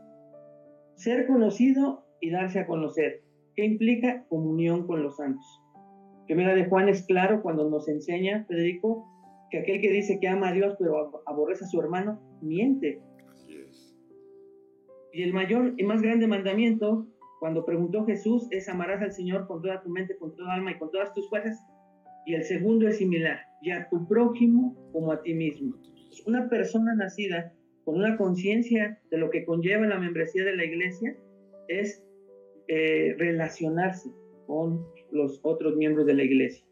ser 0.95 1.27
conocido 1.27 2.05
y 2.21 2.31
darse 2.31 2.59
a 2.59 2.67
conocer. 2.67 3.21
¿Qué 3.55 3.65
implica 3.65 4.25
comunión 4.27 4.87
con 4.87 5.03
los 5.03 5.17
santos? 5.17 5.45
Primera 6.27 6.53
de 6.53 6.65
Juan 6.65 6.89
es 6.89 7.05
claro 7.05 7.41
cuando 7.41 7.69
nos 7.69 7.87
enseña, 7.87 8.45
Federico, 8.47 9.07
que 9.49 9.59
aquel 9.59 9.81
que 9.81 9.91
dice 9.91 10.19
que 10.19 10.27
ama 10.27 10.49
a 10.49 10.53
Dios 10.53 10.75
pero 10.77 11.23
aborrece 11.25 11.65
a 11.65 11.67
su 11.67 11.79
hermano, 11.79 12.19
miente. 12.41 13.01
Y 15.11 15.23
el 15.23 15.33
mayor 15.33 15.73
y 15.77 15.83
más 15.83 16.01
grande 16.01 16.27
mandamiento, 16.27 17.07
cuando 17.39 17.65
preguntó 17.65 18.05
Jesús, 18.05 18.47
es 18.51 18.69
amarás 18.69 19.01
al 19.01 19.11
Señor 19.11 19.47
con 19.47 19.61
toda 19.61 19.81
tu 19.81 19.89
mente, 19.89 20.17
con 20.17 20.35
toda 20.35 20.53
alma 20.53 20.71
y 20.71 20.77
con 20.77 20.91
todas 20.91 21.13
tus 21.13 21.27
fuerzas. 21.29 21.57
Y 22.25 22.35
el 22.35 22.43
segundo 22.43 22.87
es 22.87 22.97
similar, 22.97 23.39
y 23.61 23.71
a 23.71 23.89
tu 23.89 24.07
prójimo 24.07 24.75
como 24.91 25.11
a 25.11 25.21
ti 25.23 25.33
mismo. 25.33 25.73
Una 26.25 26.49
persona 26.49 26.95
nacida 26.95 27.53
con 27.83 27.95
una 27.95 28.17
conciencia 28.17 28.99
de 29.09 29.17
lo 29.17 29.29
que 29.29 29.45
conlleva 29.45 29.87
la 29.87 29.99
membresía 29.99 30.43
de 30.43 30.55
la 30.55 30.65
iglesia 30.65 31.15
es 31.67 32.03
eh, 32.67 33.15
relacionarse 33.17 34.09
con 34.45 34.85
los 35.11 35.39
otros 35.43 35.75
miembros 35.75 36.05
de 36.05 36.13
la 36.13 36.23
iglesia. 36.23 36.65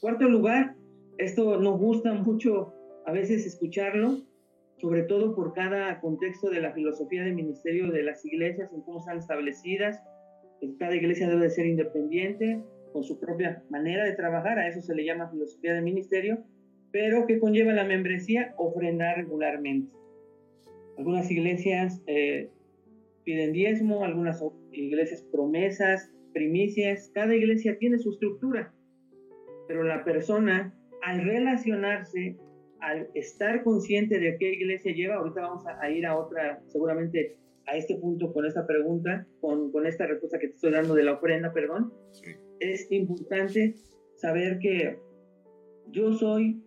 Cuarto 0.00 0.28
lugar, 0.28 0.76
esto 1.18 1.60
nos 1.60 1.78
gusta 1.78 2.12
mucho 2.14 2.72
a 3.06 3.12
veces 3.12 3.46
escucharlo, 3.46 4.22
sobre 4.78 5.04
todo 5.04 5.34
por 5.34 5.52
cada 5.52 6.00
contexto 6.00 6.50
de 6.50 6.60
la 6.60 6.72
filosofía 6.72 7.22
de 7.22 7.32
ministerio 7.32 7.90
de 7.90 8.02
las 8.02 8.24
iglesias, 8.24 8.70
en 8.72 8.82
cómo 8.82 8.98
están 8.98 9.18
establecidas, 9.18 10.02
cada 10.78 10.94
iglesia 10.94 11.28
debe 11.28 11.42
de 11.42 11.50
ser 11.50 11.66
independiente, 11.66 12.62
con 12.92 13.04
su 13.04 13.20
propia 13.20 13.62
manera 13.68 14.04
de 14.04 14.12
trabajar, 14.12 14.58
a 14.58 14.68
eso 14.68 14.80
se 14.80 14.94
le 14.94 15.04
llama 15.04 15.30
filosofía 15.30 15.74
de 15.74 15.82
ministerio, 15.82 16.44
pero 16.96 17.26
que 17.26 17.38
conlleva 17.38 17.74
la 17.74 17.84
membresía 17.84 18.54
ofrendar 18.56 19.18
regularmente. 19.18 19.92
Algunas 20.96 21.30
iglesias 21.30 22.02
eh, 22.06 22.48
piden 23.22 23.52
diezmo, 23.52 24.02
algunas 24.02 24.42
iglesias 24.72 25.22
promesas, 25.30 26.10
primicias, 26.32 27.10
cada 27.12 27.34
iglesia 27.34 27.76
tiene 27.76 27.98
su 27.98 28.12
estructura, 28.12 28.72
pero 29.68 29.82
la 29.82 30.04
persona 30.06 30.74
al 31.02 31.22
relacionarse, 31.22 32.38
al 32.80 33.10
estar 33.12 33.62
consciente 33.62 34.18
de 34.18 34.38
qué 34.38 34.54
iglesia 34.54 34.94
lleva, 34.94 35.16
ahorita 35.16 35.42
vamos 35.42 35.64
a, 35.66 35.90
ir 35.90 36.06
a 36.06 36.16
otra, 36.16 36.62
seguramente 36.68 37.36
a 37.66 37.76
este 37.76 37.96
punto 37.96 38.32
con 38.32 38.46
esta 38.46 38.66
pregunta, 38.66 39.26
con, 39.42 39.70
con, 39.70 39.86
esta 39.86 40.06
respuesta 40.06 40.38
que 40.38 40.48
te 40.48 40.54
estoy 40.54 40.72
dando 40.72 40.94
de 40.94 41.02
la 41.02 41.12
ofrenda, 41.12 41.52
perdón, 41.52 41.92
es 42.58 42.90
importante 42.90 43.74
saber 44.14 44.58
que 44.60 44.96
yo 45.90 46.14
soy 46.14 46.62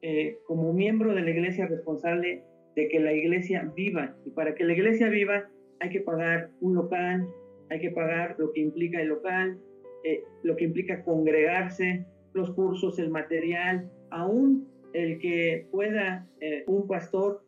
eh, 0.00 0.38
como 0.46 0.72
miembro 0.72 1.12
de 1.12 1.22
la 1.22 1.30
iglesia 1.30 1.66
responsable 1.66 2.44
de 2.76 2.88
que 2.88 3.00
la 3.00 3.12
iglesia 3.12 3.72
viva. 3.74 4.14
Y 4.24 4.30
para 4.30 4.54
que 4.54 4.64
la 4.64 4.72
iglesia 4.72 5.08
viva 5.08 5.48
hay 5.80 5.90
que 5.90 6.00
pagar 6.00 6.50
un 6.60 6.76
local, 6.76 7.26
hay 7.68 7.80
que 7.80 7.90
pagar 7.90 8.36
lo 8.38 8.52
que 8.52 8.60
implica 8.60 9.00
el 9.00 9.08
local, 9.08 9.58
eh, 10.04 10.22
lo 10.44 10.54
que 10.54 10.64
implica 10.64 11.02
congregarse, 11.02 12.06
los 12.32 12.52
cursos, 12.52 13.00
el 13.00 13.10
material, 13.10 13.90
aún 14.10 14.68
el 14.92 15.18
que 15.18 15.66
pueda 15.72 16.28
eh, 16.40 16.64
un 16.66 16.86
pastor 16.86 17.42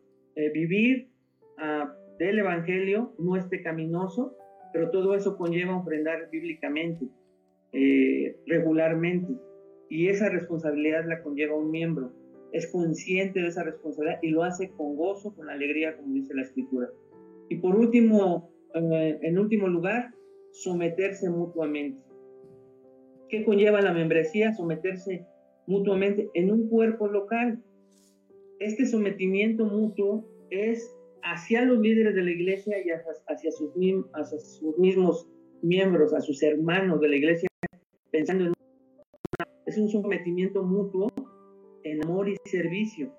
vivir 0.53 1.09
ah, 1.57 1.93
del 2.17 2.39
Evangelio 2.39 3.13
no 3.19 3.35
es 3.35 3.45
pecaminoso, 3.45 4.35
pero 4.73 4.89
todo 4.89 5.13
eso 5.13 5.37
conlleva 5.37 5.77
ofrendar 5.77 6.29
bíblicamente, 6.31 7.05
regularmente. 8.47 9.33
Y 9.89 10.07
esa 10.07 10.29
responsabilidad 10.29 11.05
la 11.05 11.21
conlleva 11.21 11.55
un 11.55 11.69
miembro 11.69 12.13
es 12.51 12.71
consciente 12.71 13.41
de 13.41 13.47
esa 13.47 13.63
responsabilidad 13.63 14.19
y 14.21 14.29
lo 14.29 14.43
hace 14.43 14.71
con 14.71 14.95
gozo, 14.95 15.33
con 15.35 15.49
alegría, 15.49 15.95
como 15.95 16.13
dice 16.13 16.33
la 16.33 16.43
escritura. 16.43 16.89
Y 17.49 17.57
por 17.57 17.75
último, 17.75 18.51
eh, 18.73 19.19
en 19.21 19.39
último 19.39 19.67
lugar, 19.67 20.13
someterse 20.51 21.29
mutuamente. 21.29 22.01
¿Qué 23.29 23.45
conlleva 23.45 23.81
la 23.81 23.93
membresía? 23.93 24.53
Someterse 24.53 25.25
mutuamente 25.67 26.29
en 26.33 26.51
un 26.51 26.67
cuerpo 26.69 27.07
local. 27.07 27.63
Este 28.59 28.85
sometimiento 28.85 29.65
mutuo 29.65 30.27
es 30.49 30.93
hacia 31.23 31.63
los 31.63 31.79
líderes 31.79 32.15
de 32.15 32.23
la 32.23 32.31
iglesia 32.31 32.77
y 32.83 32.89
hacia, 32.89 33.13
sus, 33.13 33.23
hacia 34.13 34.39
sus 34.39 34.77
mismos 34.77 35.29
miembros, 35.61 36.13
a 36.13 36.21
sus 36.21 36.43
hermanos 36.43 36.99
de 36.99 37.09
la 37.09 37.15
iglesia, 37.15 37.47
pensando 38.11 38.45
en 38.45 38.53
es 39.65 39.77
un 39.77 39.89
sometimiento 39.89 40.63
mutuo 40.63 41.09
en 41.83 42.03
amor 42.03 42.29
y 42.29 42.35
servicio. 42.45 43.13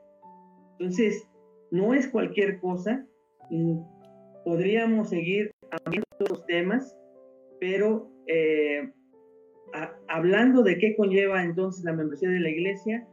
Entonces, 0.79 1.29
no 1.71 1.95
es 1.95 2.09
cualquier 2.09 2.61
cosa. 2.61 3.07
Podríamos 4.45 5.11
seguir 5.11 5.51
hablando 5.71 6.07
de 6.19 6.29
los 6.29 6.47
temas, 6.47 6.97
pero 7.61 8.11
eh, 8.27 8.93
hablando 10.09 10.63
de 10.63 10.79
qué 10.79 10.95
conlleva 10.97 11.43
entonces 11.43 11.85
la 11.85 11.93
membresía 11.93 12.29
de 12.29 12.41
la 12.41 12.51
iglesia, 12.51 13.07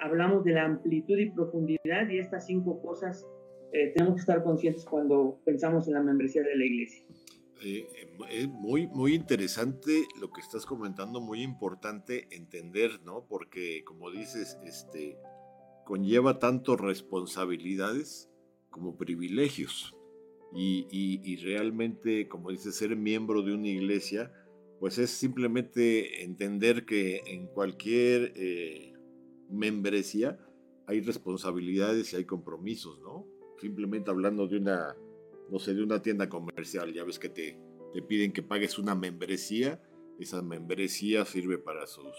hablamos 0.00 0.44
de 0.44 0.52
la 0.52 0.64
amplitud 0.64 1.18
y 1.18 1.30
profundidad 1.30 2.08
y 2.10 2.18
estas 2.18 2.46
cinco 2.46 2.80
cosas 2.82 3.26
eh, 3.72 3.92
tenemos 3.94 4.16
que 4.16 4.20
estar 4.20 4.42
conscientes 4.42 4.84
cuando 4.84 5.40
pensamos 5.44 5.88
en 5.88 5.94
la 5.94 6.02
membresía 6.02 6.42
de 6.42 6.56
la 6.56 6.64
iglesia. 6.64 7.04
Eh, 7.60 7.88
es 8.30 8.48
muy, 8.48 8.86
muy 8.86 9.14
interesante 9.14 10.06
lo 10.20 10.30
que 10.30 10.40
estás 10.40 10.64
comentando, 10.66 11.20
muy 11.20 11.42
importante 11.42 12.28
entender, 12.30 13.00
¿no? 13.04 13.26
Porque 13.28 13.82
como 13.84 14.10
dices, 14.10 14.58
este, 14.64 15.18
conlleva 15.84 16.38
tanto 16.38 16.76
responsabilidades 16.76 18.30
como 18.70 18.96
privilegios. 18.96 19.94
Y, 20.54 21.36
realmente, 21.42 22.28
como 22.28 22.50
dices, 22.50 22.74
ser 22.74 22.96
miembro 22.96 23.42
de 23.42 23.52
una 23.52 23.68
iglesia, 23.68 24.32
pues 24.80 24.96
es 24.98 25.10
simplemente 25.10 26.24
entender 26.24 26.86
que 26.86 27.22
en 27.26 27.48
cualquier 27.48 28.32
eh, 28.34 28.94
membresía 29.50 30.38
hay 30.86 31.00
responsabilidades 31.00 32.12
y 32.12 32.16
hay 32.16 32.24
compromisos, 32.24 32.98
¿no? 33.00 33.26
Simplemente 33.60 34.10
hablando 34.10 34.46
de 34.46 34.58
una 34.58 34.96
no 35.50 35.58
sé, 35.58 35.74
de 35.74 35.82
una 35.82 36.02
tienda 36.02 36.28
comercial, 36.28 36.92
ya 36.92 37.04
ves 37.04 37.18
que 37.18 37.28
te, 37.28 37.58
te 37.92 38.02
piden 38.02 38.32
que 38.32 38.42
pagues 38.42 38.78
una 38.78 38.94
membresía, 38.94 39.80
esa 40.18 40.42
membresía 40.42 41.24
sirve 41.24 41.58
para 41.58 41.86
sus, 41.86 42.16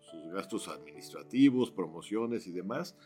sus 0.00 0.32
gastos 0.32 0.68
administrativos, 0.68 1.70
promociones 1.70 2.46
y 2.46 2.52
demás, 2.52 2.96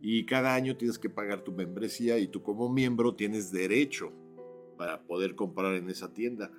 y 0.00 0.24
cada 0.26 0.54
año 0.54 0.76
tienes 0.76 0.98
que 0.98 1.10
pagar 1.10 1.42
tu 1.42 1.52
membresía 1.52 2.18
y 2.18 2.28
tú 2.28 2.42
como 2.42 2.68
miembro 2.68 3.14
tienes 3.14 3.50
derecho 3.50 4.12
para 4.76 5.02
poder 5.02 5.34
comprar 5.34 5.74
en 5.74 5.90
esa 5.90 6.12
tienda. 6.12 6.50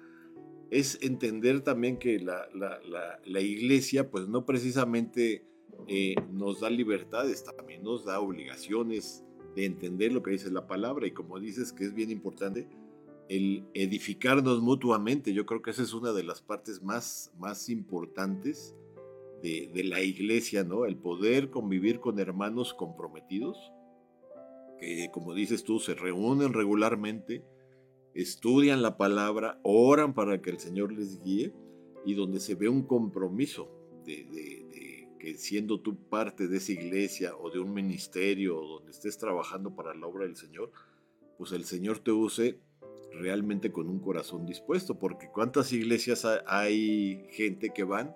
Es 0.69 0.99
entender 1.01 1.61
también 1.61 1.97
que 1.97 2.19
la, 2.19 2.47
la, 2.53 2.79
la, 3.25 3.41
iglesia 3.41 4.09
pues 4.09 4.27
no 4.27 4.45
precisamente 4.45 5.45
eh, 5.87 6.15
nos 6.31 6.61
da 6.61 6.69
libertades, 6.69 7.43
también 7.43 7.83
nos 7.83 8.05
da 8.05 8.19
obligaciones, 8.19 9.25
de 9.55 9.65
entender 9.65 10.11
lo 10.11 10.23
que 10.23 10.31
dice 10.31 10.51
la 10.51 10.67
palabra 10.67 11.07
y 11.07 11.11
como 11.11 11.39
dices 11.39 11.73
que 11.73 11.85
es 11.85 11.93
bien 11.93 12.11
importante 12.11 12.67
el 13.29 13.63
edificarnos 13.73 14.61
mutuamente. 14.61 15.33
Yo 15.33 15.45
creo 15.45 15.61
que 15.61 15.71
esa 15.71 15.83
es 15.83 15.93
una 15.93 16.11
de 16.11 16.23
las 16.23 16.41
partes 16.41 16.83
más, 16.83 17.31
más 17.37 17.69
importantes 17.69 18.75
de, 19.41 19.71
de 19.73 19.83
la 19.85 20.01
iglesia, 20.01 20.63
¿no? 20.63 20.85
El 20.85 20.97
poder 20.97 21.49
convivir 21.49 22.01
con 22.01 22.19
hermanos 22.19 22.73
comprometidos, 22.73 23.57
que 24.79 25.09
como 25.13 25.33
dices 25.33 25.63
tú, 25.63 25.79
se 25.79 25.93
reúnen 25.93 26.53
regularmente, 26.53 27.43
estudian 28.13 28.81
la 28.81 28.97
palabra, 28.97 29.59
oran 29.63 30.13
para 30.13 30.41
que 30.41 30.49
el 30.49 30.59
Señor 30.59 30.91
les 30.91 31.23
guíe 31.23 31.53
y 32.05 32.15
donde 32.15 32.39
se 32.39 32.55
ve 32.55 32.67
un 32.67 32.83
compromiso 32.83 33.69
de, 34.05 34.25
que 35.21 35.37
siendo 35.37 35.79
tú 35.79 35.95
parte 36.09 36.47
de 36.47 36.57
esa 36.57 36.71
iglesia 36.71 37.35
o 37.37 37.51
de 37.51 37.59
un 37.59 37.71
ministerio 37.75 38.59
o 38.59 38.67
donde 38.67 38.91
estés 38.91 39.19
trabajando 39.19 39.75
para 39.75 39.93
la 39.93 40.07
obra 40.07 40.25
del 40.25 40.35
Señor, 40.35 40.71
pues 41.37 41.51
el 41.51 41.63
Señor 41.63 41.99
te 41.99 42.11
use 42.11 42.59
realmente 43.11 43.71
con 43.71 43.87
un 43.87 43.99
corazón 43.99 44.47
dispuesto, 44.47 44.97
porque 44.97 45.29
cuántas 45.31 45.73
iglesias 45.73 46.25
hay 46.47 47.27
gente 47.33 47.69
que 47.69 47.83
van 47.83 48.15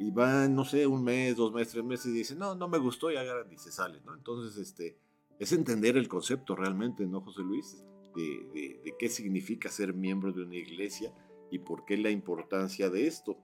y 0.00 0.10
van, 0.10 0.56
no 0.56 0.64
sé, 0.64 0.88
un 0.88 1.04
mes, 1.04 1.36
dos 1.36 1.52
meses, 1.52 1.74
tres 1.74 1.84
meses 1.84 2.06
y 2.06 2.12
dicen, 2.18 2.40
no, 2.40 2.56
no 2.56 2.66
me 2.66 2.78
gustó 2.78 3.12
y 3.12 3.16
agarran 3.16 3.52
y 3.52 3.56
se 3.56 3.70
salen. 3.70 4.02
Entonces, 4.12 4.56
este, 4.56 4.98
es 5.38 5.52
entender 5.52 5.96
el 5.96 6.08
concepto 6.08 6.56
realmente, 6.56 7.06
¿no, 7.06 7.20
José 7.20 7.42
Luis? 7.42 7.84
De, 8.16 8.80
de 8.84 8.94
qué 8.98 9.08
significa 9.08 9.68
ser 9.68 9.94
miembro 9.94 10.32
de 10.32 10.42
una 10.42 10.56
iglesia 10.56 11.12
y 11.52 11.60
por 11.60 11.84
qué 11.84 11.96
la 11.96 12.10
importancia 12.10 12.90
de 12.90 13.06
esto. 13.06 13.38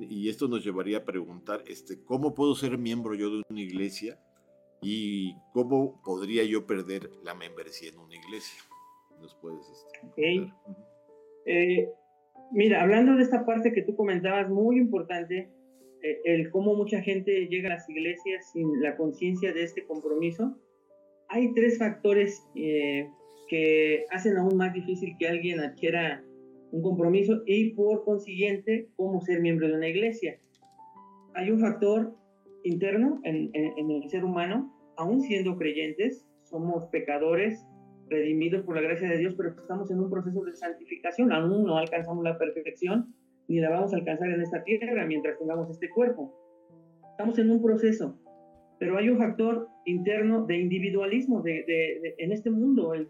Y 0.00 0.28
esto 0.28 0.48
nos 0.48 0.64
llevaría 0.64 0.98
a 0.98 1.04
preguntar, 1.04 1.62
este, 1.66 2.02
¿cómo 2.04 2.34
puedo 2.34 2.54
ser 2.54 2.78
miembro 2.78 3.14
yo 3.14 3.30
de 3.30 3.42
una 3.48 3.60
iglesia? 3.60 4.18
¿Y 4.82 5.34
cómo 5.52 6.00
podría 6.02 6.44
yo 6.44 6.66
perder 6.66 7.10
la 7.22 7.34
membresía 7.34 7.90
en 7.90 7.98
una 7.98 8.16
iglesia? 8.16 8.62
¿Nos 9.20 9.34
puedes 9.36 9.60
este, 9.70 10.52
eh, 11.46 11.88
mira, 12.52 12.82
hablando 12.82 13.16
de 13.16 13.22
esta 13.22 13.44
parte 13.44 13.72
que 13.72 13.82
tú 13.82 13.96
comentabas, 13.96 14.50
muy 14.50 14.78
importante, 14.78 15.50
eh, 16.02 16.20
el 16.24 16.50
cómo 16.50 16.74
mucha 16.74 17.00
gente 17.00 17.46
llega 17.48 17.68
a 17.68 17.76
las 17.76 17.88
iglesias 17.88 18.50
sin 18.52 18.82
la 18.82 18.96
conciencia 18.96 19.52
de 19.52 19.62
este 19.62 19.84
compromiso. 19.84 20.58
Hay 21.28 21.52
tres 21.54 21.78
factores 21.78 22.42
eh, 22.54 23.08
que 23.48 24.04
hacen 24.10 24.36
aún 24.36 24.56
más 24.56 24.74
difícil 24.74 25.16
que 25.18 25.28
alguien 25.28 25.60
adquiera 25.60 26.22
un 26.74 26.82
compromiso 26.82 27.42
y 27.46 27.70
por 27.74 28.04
consiguiente 28.04 28.88
cómo 28.96 29.20
ser 29.20 29.40
miembro 29.40 29.68
de 29.68 29.74
una 29.74 29.88
iglesia. 29.88 30.40
Hay 31.34 31.48
un 31.52 31.60
factor 31.60 32.16
interno 32.64 33.20
en, 33.22 33.52
el 33.54 34.10
ser 34.10 34.24
humano, 34.24 34.74
aún 34.96 35.20
siendo 35.20 35.56
creyentes, 35.56 36.26
somos 36.42 36.86
pecadores, 36.86 37.64
redimidos 38.08 38.64
por 38.64 38.74
la 38.74 38.82
gracia 38.82 39.08
de 39.08 39.18
Dios, 39.18 39.34
pero 39.36 39.50
estamos 39.50 39.88
en 39.92 40.00
un 40.00 40.10
proceso 40.10 40.42
de 40.42 40.56
santificación, 40.56 41.30
aún 41.30 41.64
no 41.64 41.78
alcanzamos 41.78 42.24
la 42.24 42.36
perfección, 42.38 43.14
ni 43.46 43.60
la 43.60 43.70
vamos 43.70 43.92
a 43.92 43.96
alcanzar 43.96 44.30
en 44.30 44.40
esta 44.40 44.64
tierra 44.64 45.06
mientras 45.06 45.38
tengamos 45.38 45.70
este 45.70 45.88
cuerpo. 45.90 46.34
Estamos 47.12 47.38
en 47.38 47.52
un 47.52 47.62
proceso, 47.62 48.18
pero 48.80 48.98
hay 48.98 49.10
un 49.10 49.18
factor 49.18 49.68
interno 49.84 50.44
de 50.44 50.58
individualismo 50.58 51.40
de, 51.40 52.16
en 52.18 52.32
este 52.32 52.50
mundo, 52.50 52.94
el, 52.94 53.08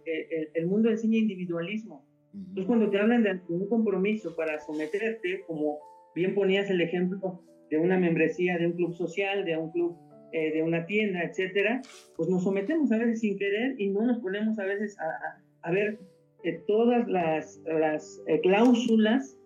el 0.53 0.67
mundo 0.67 0.91
enseña 0.91 1.17
individualismo 1.17 2.05
entonces, 2.35 2.67
cuando 2.67 2.91
te 2.91 2.99
hablan 2.99 3.23
de 3.23 3.41
un 3.49 3.69
compromiso 3.69 4.35
para 4.35 4.59
someterte, 4.61 5.45
como 5.47 5.79
bien 6.15 6.35
ponías 6.35 6.69
el 6.71 6.81
ejemplo 6.81 7.43
de 7.71 7.79
una 7.79 7.99
membresía 7.99 8.59
de 8.59 8.67
un 8.67 8.73
club 8.73 8.95
social, 8.95 9.45
de 9.45 9.57
un 9.57 9.71
club, 9.71 9.97
eh, 10.33 10.53
de 10.53 10.63
una 10.63 10.85
tienda, 10.87 11.23
etcétera, 11.23 11.81
pues 12.17 12.29
nos 12.29 12.43
sometemos 12.43 12.91
a 12.91 12.99
veces 12.99 13.21
sin 13.21 13.39
querer 13.39 13.75
y 13.79 13.91
no 13.91 14.05
nos 14.05 14.19
ponemos 14.19 14.59
a 14.59 14.65
veces 14.65 14.97
a, 14.99 15.69
a, 15.69 15.71
ver 15.71 16.01
eh, 16.43 16.61
todas 16.67 17.07
las, 17.09 17.61
las 17.67 18.21
eh, 18.27 18.41
cláusulas 18.41 19.39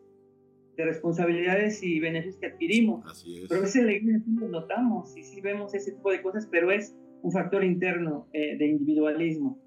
de 0.77 0.85
responsabilidades 0.85 1.83
y 1.83 2.01
beneficios 2.01 2.41
que 2.41 2.47
adquirimos. 2.47 3.05
Así 3.11 3.43
es. 3.43 3.49
Pero 3.49 3.61
a 3.61 3.65
veces 3.65 3.85
la 3.85 3.93
iglesia 3.93 4.23
sí 4.25 4.35
lo 4.39 4.49
notamos 4.49 5.15
y 5.17 5.25
sí 5.25 5.41
vemos 5.41 5.75
ese 5.75 5.93
tipo 5.93 6.11
de 6.11 6.23
cosas, 6.23 6.49
pero 6.51 6.71
es 6.71 6.97
un 7.23 7.33
factor 7.33 7.65
interno 7.65 8.29
eh, 8.33 8.57
de 8.57 8.67
individualismo. 8.67 9.61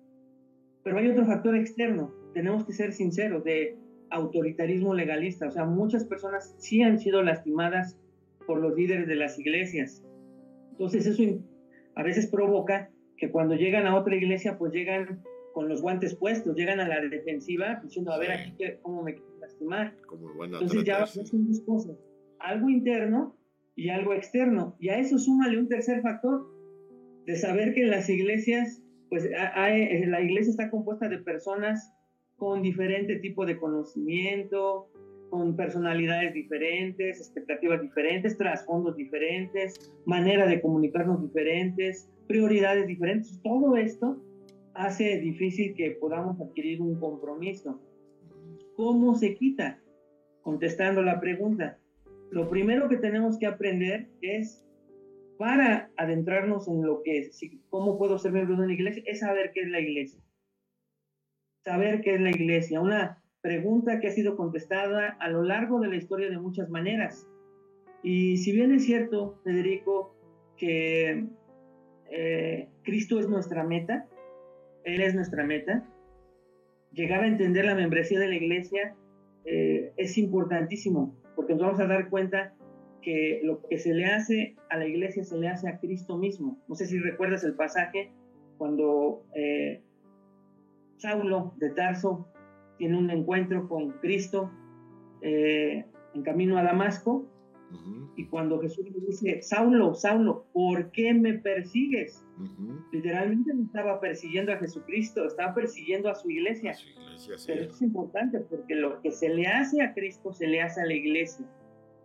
Pero 0.84 0.98
hay 0.98 1.10
otro 1.10 1.26
factor 1.26 1.56
externo, 1.56 2.12
tenemos 2.34 2.66
que 2.66 2.74
ser 2.74 2.94
sinceros, 2.94 3.44
de 3.44 3.78
autoritarismo 4.10 4.94
legalista. 4.94 5.48
O 5.48 5.52
sea, 5.52 5.66
muchas 5.66 6.06
personas 6.06 6.56
sí 6.58 6.82
han 6.82 7.00
sido 7.00 7.24
lastimadas 7.24 7.98
por 8.46 8.60
los 8.60 8.76
líderes 8.76 9.08
de 9.08 9.16
las 9.16 9.40
iglesias. 9.40 10.04
Entonces 10.72 11.06
eso 11.06 11.24
a 11.96 12.04
veces 12.04 12.28
provoca 12.28 12.90
que 13.18 13.32
cuando 13.32 13.56
llegan 13.56 13.86
a 13.88 13.96
otra 13.96 14.16
iglesia, 14.16 14.58
pues 14.58 14.74
llegan 14.74 15.22
con 15.54 15.68
los 15.68 15.82
guantes 15.82 16.16
puestos, 16.16 16.56
llegan 16.56 16.80
a 16.80 16.88
la 16.88 17.02
defensiva 17.02 17.80
diciendo, 17.84 18.12
a 18.14 18.18
ver, 18.18 18.32
aquí 18.32 18.54
cómo 18.82 19.04
me 19.04 19.14
quiero 19.14 19.38
lastimar. 19.40 19.96
Entonces 20.44 20.84
ya 20.84 21.06
son 21.06 21.48
dos 21.48 21.62
cosas, 21.62 21.98
algo 22.40 22.70
interno 22.70 23.36
y 23.76 23.90
algo 23.90 24.14
externo. 24.14 24.76
Y 24.80 24.90
a 24.90 24.98
eso 24.98 25.18
súmale 25.18 25.60
un 25.60 25.68
tercer 25.68 26.02
factor, 26.02 26.48
de 27.26 27.36
saber 27.36 27.74
que 27.74 27.84
en 27.84 27.92
las 27.92 28.10
iglesias, 28.10 28.82
pues 29.10 29.30
hay, 29.54 30.06
la 30.06 30.22
iglesia 30.22 30.52
está 30.52 30.72
compuesta 30.72 31.08
de 31.08 31.20
personas 31.20 31.94
con 32.42 32.64
diferente 32.64 33.18
tipo 33.18 33.46
de 33.46 33.60
conocimiento, 33.60 34.88
con 35.30 35.56
personalidades 35.56 36.34
diferentes, 36.34 37.20
expectativas 37.20 37.80
diferentes, 37.84 38.36
trasfondos 38.36 38.96
diferentes, 38.96 39.94
manera 40.08 40.48
de 40.48 40.60
comunicarnos 40.60 41.22
diferentes, 41.22 42.10
prioridades 42.28 42.88
diferentes. 42.88 43.40
Todo 43.44 43.78
esto 43.78 44.20
hace 44.74 45.20
difícil 45.20 45.76
que 45.76 45.92
podamos 45.92 46.42
adquirir 46.42 46.82
un 46.82 47.00
compromiso. 47.00 47.80
¿Cómo 48.76 49.14
se 49.14 49.36
quita? 49.36 49.80
Contestando 50.42 51.04
la 51.04 51.20
pregunta, 51.20 51.78
lo 52.32 52.50
primero 52.50 52.90
que 52.90 52.98
tenemos 52.98 53.38
que 53.38 53.46
aprender 53.46 54.08
es, 54.24 54.66
para 55.38 55.92
adentrarnos 55.96 56.68
en 56.68 56.82
lo 56.82 57.04
que 57.04 57.20
es, 57.20 57.40
cómo 57.70 58.00
puedo 58.00 58.18
ser 58.18 58.32
miembro 58.32 58.56
de 58.58 58.64
una 58.64 58.74
iglesia, 58.74 59.04
es 59.06 59.20
saber 59.20 59.52
qué 59.54 59.62
es 59.62 59.70
la 59.70 59.80
iglesia. 59.80 60.20
Saber 61.64 62.02
qué 62.02 62.16
es 62.16 62.22
la 62.22 62.32
iglesia. 62.32 62.82
Una 62.82 63.22
pregunta 63.42 64.00
que 64.00 64.08
ha 64.08 64.12
sido 64.12 64.36
contestada 64.36 65.10
a 65.20 65.30
lo 65.30 65.44
largo 65.44 65.80
de 65.80 65.90
la 65.90 65.96
historia 65.96 66.30
de 66.30 66.40
muchas 66.40 66.70
maneras. 66.70 67.28
Y 68.04 68.38
si 68.38 68.52
bien 68.52 68.74
es 68.74 68.86
cierto, 68.86 69.40
Federico, 69.44 70.16
que 70.58 71.26
eh, 72.10 72.70
Cristo 72.84 73.20
es 73.20 73.30
nuestra 73.30 73.64
meta, 73.64 74.08
Él 74.84 75.02
es 75.02 75.14
nuestra 75.14 75.44
meta, 75.46 75.88
llegar 76.94 77.24
a 77.24 77.28
entender 77.28 77.66
la 77.66 77.76
membresía 77.76 78.20
de 78.20 78.28
la 78.28 78.36
iglesia 78.36 78.96
eh, 79.46 79.94
es 79.98 80.18
importantísimo, 80.18 81.16
porque 81.36 81.54
nos 81.54 81.62
vamos 81.64 81.80
a 81.80 81.88
dar 81.88 82.10
cuenta 82.10 82.54
que 83.02 83.42
lo 83.44 83.62
que 83.68 83.78
se 83.78 83.94
le 83.94 84.06
hace 84.06 84.56
a 84.70 84.78
la 84.78 84.88
iglesia 84.88 85.24
se 85.24 85.38
le 85.38 85.48
hace 85.48 85.68
a 85.68 85.80
Cristo 85.80 86.18
mismo. 86.18 86.60
No 86.68 86.76
sé 86.76 86.86
si 86.86 87.00
recuerdas 87.00 87.44
el 87.44 87.56
pasaje 87.56 88.12
cuando 88.58 89.26
eh, 89.36 89.82
Saulo 91.02 91.54
de 91.58 91.72
Tarso 91.72 92.28
tiene 92.78 92.98
un 92.98 93.10
encuentro 93.10 93.68
con 93.68 93.92
Cristo 94.02 94.52
eh, 95.22 95.86
en 96.14 96.22
camino 96.22 96.58
a 96.58 96.64
Damasco. 96.64 97.28
Y 98.18 98.26
cuando 98.26 98.60
Jesús 98.60 98.86
le 98.92 99.00
dice, 99.08 99.42
Saulo, 99.42 99.96
Saulo, 99.96 100.46
¿por 100.52 100.92
qué 100.92 101.14
me 101.14 101.36
persigues? 101.36 102.22
Literalmente 102.92 103.54
no 103.54 103.64
estaba 103.64 104.02
persiguiendo 104.02 104.52
a 104.52 104.58
Jesucristo, 104.58 105.26
estaba 105.26 105.56
persiguiendo 105.56 106.10
a 106.10 106.16
su 106.16 106.30
iglesia. 106.30 106.76
Pero 107.48 107.62
eso 107.62 107.74
es 107.74 107.82
importante 107.82 108.42
porque 108.42 108.76
lo 108.76 109.02
que 109.02 109.12
se 109.12 109.30
le 109.30 109.48
hace 109.48 109.82
a 109.82 109.94
Cristo 109.94 110.34
se 110.34 110.48
le 110.48 110.62
hace 110.62 110.82
a 110.82 110.86
la 110.86 110.94
iglesia. 110.94 111.46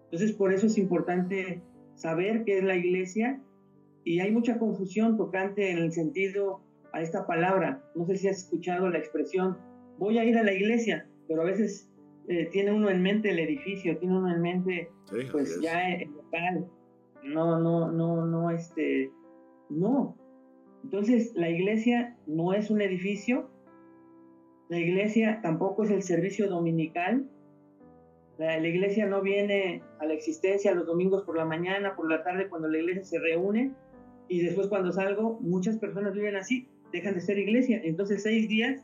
Entonces, 0.05 0.33
por 0.37 0.53
eso 0.53 0.67
es 0.67 0.79
importante 0.79 1.61
saber 1.97 2.45
qué 2.45 2.59
es 2.59 2.65
la 2.65 2.77
iglesia 2.77 3.41
y 4.05 4.21
hay 4.21 4.31
mucha 4.31 4.61
confusión 4.61 5.17
tocante 5.17 5.73
en 5.73 5.79
el 5.79 5.91
sentido 5.91 6.61
a 6.97 7.03
esta 7.03 7.27
palabra. 7.27 7.83
No 7.95 8.07
sé 8.07 8.17
si 8.17 8.29
has 8.29 8.39
escuchado 8.39 8.89
la 8.89 8.99
expresión 8.99 9.57
voy 9.99 10.19
a 10.19 10.25
ir 10.25 10.37
a 10.37 10.43
la 10.43 10.53
iglesia, 10.53 11.09
pero 11.29 11.43
a 11.43 11.45
veces 11.45 11.91
eh, 12.29 12.49
tiene 12.51 12.73
uno 12.73 12.91
en 12.91 13.03
mente 13.03 13.31
el 13.31 13.39
edificio, 13.39 13.99
tiene 13.99 14.17
uno 14.17 14.33
en 14.33 14.41
mente, 14.41 14.91
pues 15.33 15.61
ya 15.61 15.91
el 15.91 16.11
local. 16.11 16.67
No, 17.23 17.59
no, 17.59 17.91
no, 17.91 18.25
no, 18.25 18.51
este, 18.51 19.11
no. 19.69 20.17
Entonces, 20.85 21.33
la 21.35 21.49
iglesia 21.49 22.17
no 22.27 22.53
es 22.53 22.71
un 22.71 22.81
edificio, 22.81 23.51
la 24.69 24.79
iglesia 24.79 25.41
tampoco 25.43 25.85
es 25.85 25.91
el 25.91 26.03
servicio 26.03 26.49
dominical. 26.49 27.29
La, 28.39 28.59
la, 28.61 28.69
iglesia 28.69 29.07
no 29.07 29.23
viene 29.23 29.83
a 29.99 30.05
la 30.05 30.13
existencia 30.13 30.75
los 30.75 30.87
domingos 30.87 31.23
por 31.23 31.37
la 31.37 31.47
mañana, 31.47 31.97
por 31.97 32.09
la 32.11 32.23
tarde, 32.23 32.49
cuando 32.49 32.69
la 32.69 32.79
iglesia 32.79 33.05
se 33.05 33.19
reúne. 33.19 33.73
Y 34.29 34.43
después 34.43 34.67
cuando 34.69 34.93
salgo, 34.93 35.39
muchas 35.41 35.79
personas 35.79 36.13
viven 36.13 36.37
así, 36.37 36.69
dejan 36.97 37.15
de 37.15 37.21
ser 37.21 37.39
iglesia. 37.39 37.81
Entonces 37.83 38.23
seis 38.23 38.49
días 38.49 38.83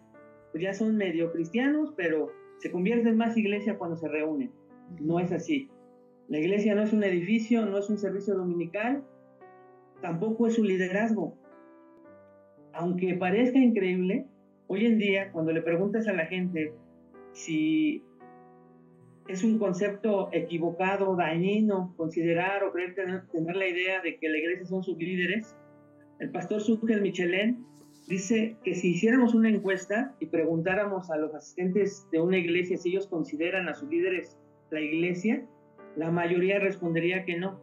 pues 0.53 0.63
ya 0.63 0.75
son 0.75 0.97
medio 0.97 1.33
cristianos, 1.33 1.93
pero 1.97 2.31
se 2.59 2.71
convierten 2.71 3.17
más 3.17 3.37
iglesia 3.37 3.79
cuando 3.79 3.97
se 3.97 4.09
reúnen. 4.09 4.53
No 5.01 5.19
es 5.19 5.33
así. 5.33 5.71
La 6.29 6.39
iglesia 6.39 6.75
no 6.75 6.83
es 6.83 6.93
un 6.93 7.03
edificio, 7.03 7.65
no 7.67 7.79
es 7.79 7.89
un 7.91 7.99
servicio 7.99 8.35
dominical, 8.35 9.03
tampoco 10.01 10.47
es 10.47 10.59
un 10.59 10.69
liderazgo. 10.69 11.37
Aunque 12.75 13.15
parezca 13.15 13.59
increíble, 13.59 14.27
hoy 14.67 14.87
en 14.87 14.99
día 14.99 15.33
cuando 15.33 15.53
le 15.53 15.63
preguntas 15.63 16.07
a 16.07 16.13
la 16.13 16.27
gente 16.27 16.73
si 17.33 18.05
es 19.29 19.45
un 19.45 19.59
concepto 19.59 20.29
equivocado, 20.33 21.17
dañino, 21.17 21.95
considerar 21.97 22.65
o 22.65 22.73
creer 22.73 22.95
tener, 22.95 23.57
la 23.57 23.69
idea 23.69 24.03
de 24.03 24.19
que 24.19 24.29
la 24.29 24.39
iglesia 24.39 24.67
son 24.67 24.83
sus 24.83 24.99
líderes, 24.99 25.57
el 26.19 26.31
pastor 26.31 26.61
Sucre 26.61 27.01
Michelén 27.01 27.65
dice 28.09 28.57
que 28.65 28.75
si 28.75 28.93
hiciéramos 28.93 29.35
una 29.35 29.49
encuesta 29.49 30.15
y 30.21 30.27
preguntáramos 30.27 31.11
a 31.11 31.17
los 31.17 31.35
asistentes 31.35 32.07
de 32.11 32.21
una 32.21 32.39
iglesia 32.39 32.77
si 32.77 32.91
ellos 32.91 33.07
consideran 33.07 33.69
a 33.69 33.75
sus 33.75 33.89
líderes 33.89 34.39
la 34.71 34.81
iglesia, 34.81 35.47
la 35.97 36.11
mayoría 36.11 36.59
respondería 36.59 37.25
que 37.25 37.39
no, 37.39 37.61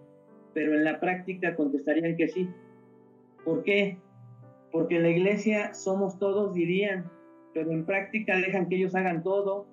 pero 0.53 0.75
en 0.75 0.83
la 0.83 0.99
práctica 0.99 1.55
contestarían 1.55 2.15
que 2.15 2.27
sí. 2.27 2.49
¿Por 3.43 3.63
qué? 3.63 3.97
Porque 4.71 4.97
en 4.97 5.03
la 5.03 5.09
iglesia 5.09 5.73
somos 5.73 6.19
todos, 6.19 6.53
dirían, 6.53 7.09
pero 7.53 7.71
en 7.71 7.85
práctica 7.85 8.37
dejan 8.37 8.69
que 8.69 8.75
ellos 8.75 8.93
hagan 8.95 9.23
todo, 9.23 9.67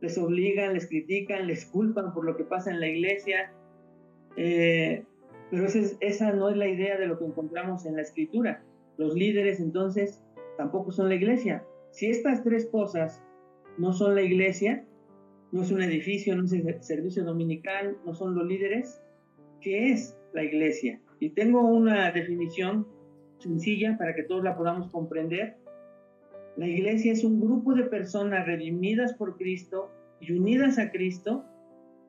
les 0.00 0.18
obligan, 0.18 0.74
les 0.74 0.86
critican, 0.86 1.46
les 1.46 1.64
culpan 1.64 2.12
por 2.12 2.24
lo 2.24 2.36
que 2.36 2.44
pasa 2.44 2.70
en 2.70 2.80
la 2.80 2.88
iglesia. 2.88 3.52
Eh, 4.36 5.04
pero 5.50 5.64
esa, 5.66 5.96
esa 6.00 6.32
no 6.32 6.50
es 6.50 6.56
la 6.56 6.68
idea 6.68 6.98
de 6.98 7.06
lo 7.06 7.18
que 7.18 7.24
encontramos 7.24 7.86
en 7.86 7.96
la 7.96 8.02
escritura. 8.02 8.62
Los 8.98 9.14
líderes 9.14 9.60
entonces 9.60 10.22
tampoco 10.56 10.90
son 10.90 11.08
la 11.08 11.14
iglesia. 11.14 11.64
Si 11.90 12.06
estas 12.06 12.42
tres 12.42 12.66
cosas 12.66 13.22
no 13.78 13.92
son 13.92 14.14
la 14.14 14.22
iglesia, 14.22 14.84
no 15.52 15.62
es 15.62 15.70
un 15.70 15.82
edificio, 15.82 16.34
no 16.36 16.44
es 16.44 16.52
el 16.52 16.82
servicio 16.82 17.24
dominical, 17.24 17.96
no 18.04 18.14
son 18.14 18.34
los 18.34 18.46
líderes, 18.46 19.02
¿qué 19.60 19.92
es 19.92 20.18
la 20.32 20.44
iglesia? 20.44 21.00
Y 21.20 21.30
tengo 21.30 21.62
una 21.62 22.10
definición 22.12 22.86
sencilla 23.38 23.96
para 23.98 24.14
que 24.14 24.22
todos 24.22 24.42
la 24.44 24.56
podamos 24.56 24.90
comprender. 24.90 25.56
La 26.56 26.66
iglesia 26.66 27.12
es 27.12 27.22
un 27.22 27.40
grupo 27.40 27.74
de 27.74 27.84
personas 27.84 28.46
redimidas 28.46 29.14
por 29.14 29.36
Cristo 29.36 29.90
y 30.20 30.32
unidas 30.32 30.78
a 30.78 30.90
Cristo 30.90 31.44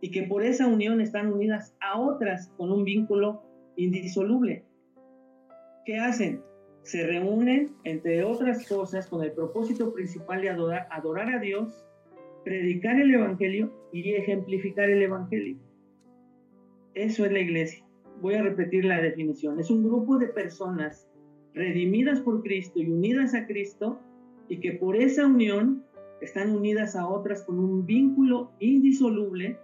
y 0.02 0.12
que 0.12 0.24
por 0.24 0.44
esa 0.44 0.68
unión 0.68 1.02
están 1.02 1.32
unidas 1.32 1.76
a 1.82 2.00
otras 2.00 2.50
con 2.58 2.72
un 2.72 2.84
vínculo 2.84 3.44
indisoluble. 3.76 4.64
¿Qué 5.86 5.98
hacen? 5.98 6.42
Se 6.88 7.06
reúnen, 7.06 7.76
entre 7.84 8.24
otras 8.24 8.66
cosas, 8.66 9.08
con 9.08 9.22
el 9.22 9.34
propósito 9.34 9.94
principal 9.94 10.42
de 10.42 10.50
adorar, 10.50 10.88
a 11.30 11.40
Dios, 11.40 11.86
predicar 12.46 12.98
el 12.98 13.14
Evangelio 13.14 13.74
y 13.92 14.14
ejemplificar 14.14 14.90
el 14.90 15.04
Evangelio. 15.04 15.58
Eso 16.94 17.26
es 17.26 17.32
la 17.34 17.40
iglesia. 17.40 17.86
Voy 18.22 18.36
a 18.36 18.42
repetir 18.42 18.86
la 18.86 19.02
definición. 19.02 19.60
Es 19.60 19.70
un 19.70 19.84
grupo 19.84 20.18
de 20.18 20.28
personas 20.28 21.10
redimidas 21.54 22.22
por 22.22 22.42
Cristo 22.42 22.80
y 22.80 22.90
unidas 22.90 23.34
a 23.34 23.46
Cristo 23.48 24.00
y 24.48 24.62
que 24.62 24.72
por 24.72 24.96
esa 24.96 25.26
unión 25.26 25.84
están 26.22 26.56
unidas 26.56 26.96
a 26.96 27.06
otras 27.06 27.44
con 27.44 27.60
un 27.60 27.86
vínculo 27.86 28.54
indisoluble 28.60 29.60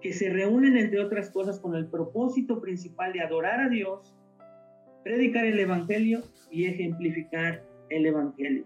que 0.00 0.12
se 0.12 0.28
reúnen 0.28 0.76
entre 0.76 1.00
otras 1.00 1.30
cosas 1.30 1.60
con 1.60 1.76
el 1.76 1.86
propósito 1.86 2.60
principal 2.60 3.12
de 3.12 3.20
adorar 3.20 3.60
a 3.60 3.68
Dios 3.68 4.17
predicar 5.08 5.46
el 5.46 5.58
Evangelio 5.58 6.20
y 6.50 6.66
ejemplificar 6.66 7.64
el 7.88 8.04
Evangelio. 8.04 8.64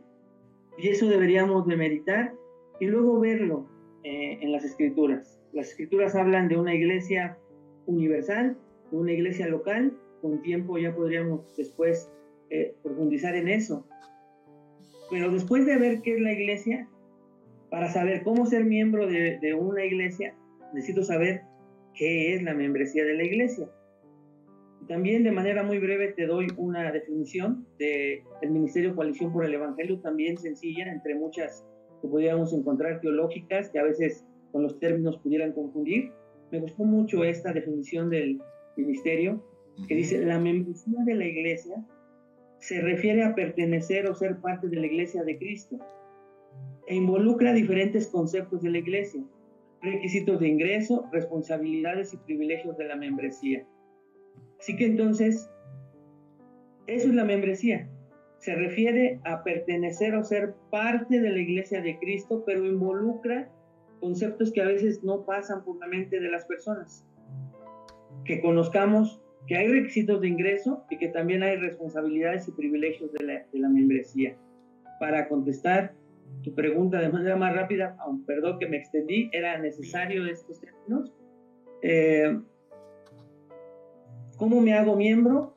Y 0.76 0.88
eso 0.88 1.06
deberíamos 1.06 1.68
de 1.68 1.76
meditar 1.76 2.34
y 2.80 2.86
luego 2.86 3.20
verlo 3.20 3.68
eh, 4.02 4.38
en 4.40 4.50
las 4.50 4.64
escrituras. 4.64 5.40
Las 5.52 5.68
escrituras 5.68 6.16
hablan 6.16 6.48
de 6.48 6.56
una 6.56 6.74
iglesia 6.74 7.38
universal, 7.86 8.58
de 8.90 8.96
una 8.96 9.12
iglesia 9.12 9.46
local. 9.46 9.96
Con 10.20 10.42
tiempo 10.42 10.78
ya 10.78 10.92
podríamos 10.92 11.56
después 11.56 12.10
eh, 12.50 12.74
profundizar 12.82 13.36
en 13.36 13.46
eso. 13.46 13.86
Pero 15.12 15.30
después 15.30 15.64
de 15.64 15.76
ver 15.76 16.02
qué 16.02 16.16
es 16.16 16.20
la 16.20 16.32
iglesia, 16.32 16.88
para 17.70 17.88
saber 17.92 18.24
cómo 18.24 18.46
ser 18.46 18.64
miembro 18.64 19.06
de, 19.06 19.38
de 19.38 19.54
una 19.54 19.84
iglesia, 19.84 20.34
necesito 20.74 21.04
saber 21.04 21.42
qué 21.94 22.34
es 22.34 22.42
la 22.42 22.54
membresía 22.54 23.04
de 23.04 23.14
la 23.14 23.22
iglesia. 23.22 23.68
También 24.88 25.22
de 25.22 25.30
manera 25.30 25.62
muy 25.62 25.78
breve 25.78 26.12
te 26.12 26.26
doy 26.26 26.48
una 26.56 26.90
definición 26.90 27.66
del 27.78 28.20
el 28.40 28.50
Ministerio 28.50 28.94
Coalición 28.94 29.32
por 29.32 29.44
el 29.44 29.54
Evangelio, 29.54 30.00
también 30.00 30.36
sencilla, 30.38 30.90
entre 30.90 31.14
muchas 31.14 31.64
que 32.00 32.08
podríamos 32.08 32.52
encontrar 32.52 33.00
teológicas, 33.00 33.70
que 33.70 33.78
a 33.78 33.84
veces 33.84 34.26
con 34.50 34.62
los 34.62 34.78
términos 34.80 35.18
pudieran 35.18 35.52
confundir. 35.52 36.10
Me 36.50 36.58
gustó 36.58 36.84
mucho 36.84 37.24
esta 37.24 37.52
definición 37.52 38.10
del 38.10 38.40
ministerio, 38.76 39.42
que 39.88 39.94
dice, 39.94 40.24
la 40.24 40.38
membresía 40.38 40.98
de 41.04 41.14
la 41.14 41.26
iglesia 41.26 41.84
se 42.58 42.80
refiere 42.80 43.24
a 43.24 43.34
pertenecer 43.34 44.06
o 44.06 44.14
ser 44.14 44.40
parte 44.40 44.68
de 44.68 44.76
la 44.76 44.86
iglesia 44.86 45.24
de 45.24 45.36
Cristo 45.36 45.78
e 46.86 46.94
involucra 46.94 47.52
diferentes 47.52 48.06
conceptos 48.08 48.62
de 48.62 48.70
la 48.70 48.78
iglesia, 48.78 49.22
requisitos 49.80 50.38
de 50.38 50.48
ingreso, 50.48 51.06
responsabilidades 51.12 52.14
y 52.14 52.18
privilegios 52.18 52.76
de 52.76 52.84
la 52.84 52.96
membresía. 52.96 53.66
Así 54.62 54.76
que 54.76 54.86
entonces, 54.86 55.50
eso 56.86 57.08
es 57.08 57.14
la 57.16 57.24
membresía. 57.24 57.90
Se 58.38 58.54
refiere 58.54 59.18
a 59.24 59.42
pertenecer 59.42 60.14
o 60.14 60.22
ser 60.22 60.54
parte 60.70 61.20
de 61.20 61.30
la 61.30 61.38
iglesia 61.40 61.82
de 61.82 61.98
Cristo, 61.98 62.44
pero 62.46 62.64
involucra 62.64 63.50
conceptos 63.98 64.52
que 64.52 64.62
a 64.62 64.66
veces 64.66 65.02
no 65.02 65.26
pasan 65.26 65.64
por 65.64 65.80
la 65.80 65.88
mente 65.88 66.20
de 66.20 66.30
las 66.30 66.44
personas. 66.44 67.04
Que 68.24 68.40
conozcamos 68.40 69.20
que 69.48 69.56
hay 69.56 69.66
requisitos 69.66 70.20
de 70.20 70.28
ingreso 70.28 70.84
y 70.90 70.96
que 70.96 71.08
también 71.08 71.42
hay 71.42 71.56
responsabilidades 71.56 72.46
y 72.46 72.52
privilegios 72.52 73.12
de 73.14 73.24
la, 73.24 73.32
de 73.52 73.58
la 73.58 73.68
membresía. 73.68 74.36
Para 75.00 75.28
contestar 75.28 75.92
tu 76.44 76.54
pregunta 76.54 77.00
de 77.00 77.08
manera 77.08 77.34
más 77.34 77.52
rápida, 77.52 77.96
perdón 78.28 78.60
que 78.60 78.68
me 78.68 78.76
extendí, 78.76 79.28
era 79.32 79.58
necesario 79.58 80.24
estos 80.24 80.60
términos. 80.60 81.12
Eh, 81.82 82.38
¿Cómo 84.42 84.60
me 84.60 84.74
hago 84.74 84.96
miembro? 84.96 85.54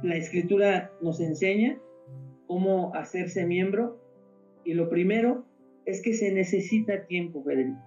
La 0.00 0.14
escritura 0.14 0.92
nos 1.02 1.18
enseña 1.18 1.76
cómo 2.46 2.94
hacerse 2.94 3.46
miembro 3.46 4.00
y 4.64 4.74
lo 4.74 4.88
primero 4.88 5.44
es 5.84 6.00
que 6.00 6.12
se 6.12 6.30
necesita 6.30 7.08
tiempo, 7.08 7.42
Federico. 7.42 7.82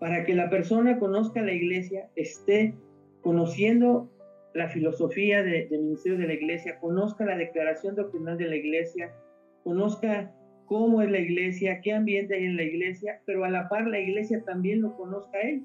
Para 0.00 0.26
que 0.26 0.34
la 0.34 0.50
persona 0.50 0.98
conozca 0.98 1.40
la 1.40 1.54
iglesia, 1.54 2.10
esté 2.14 2.74
conociendo 3.22 4.12
la 4.52 4.68
filosofía 4.68 5.42
del 5.42 5.70
ministerio 5.70 6.18
de 6.18 6.26
la 6.26 6.34
iglesia, 6.34 6.78
conozca 6.78 7.24
la 7.24 7.38
declaración 7.38 7.94
doctrinal 7.94 8.36
de 8.36 8.48
la 8.48 8.56
iglesia, 8.56 9.14
conozca 9.62 10.30
cómo 10.66 11.00
es 11.00 11.10
la 11.10 11.20
iglesia, 11.20 11.80
qué 11.80 11.94
ambiente 11.94 12.34
hay 12.34 12.44
en 12.44 12.58
la 12.58 12.64
iglesia, 12.64 13.22
pero 13.24 13.46
a 13.46 13.48
la 13.48 13.66
par 13.70 13.86
la 13.86 13.98
iglesia 13.98 14.44
también 14.44 14.82
lo 14.82 14.94
conozca 14.94 15.38
a 15.38 15.40
él. 15.40 15.64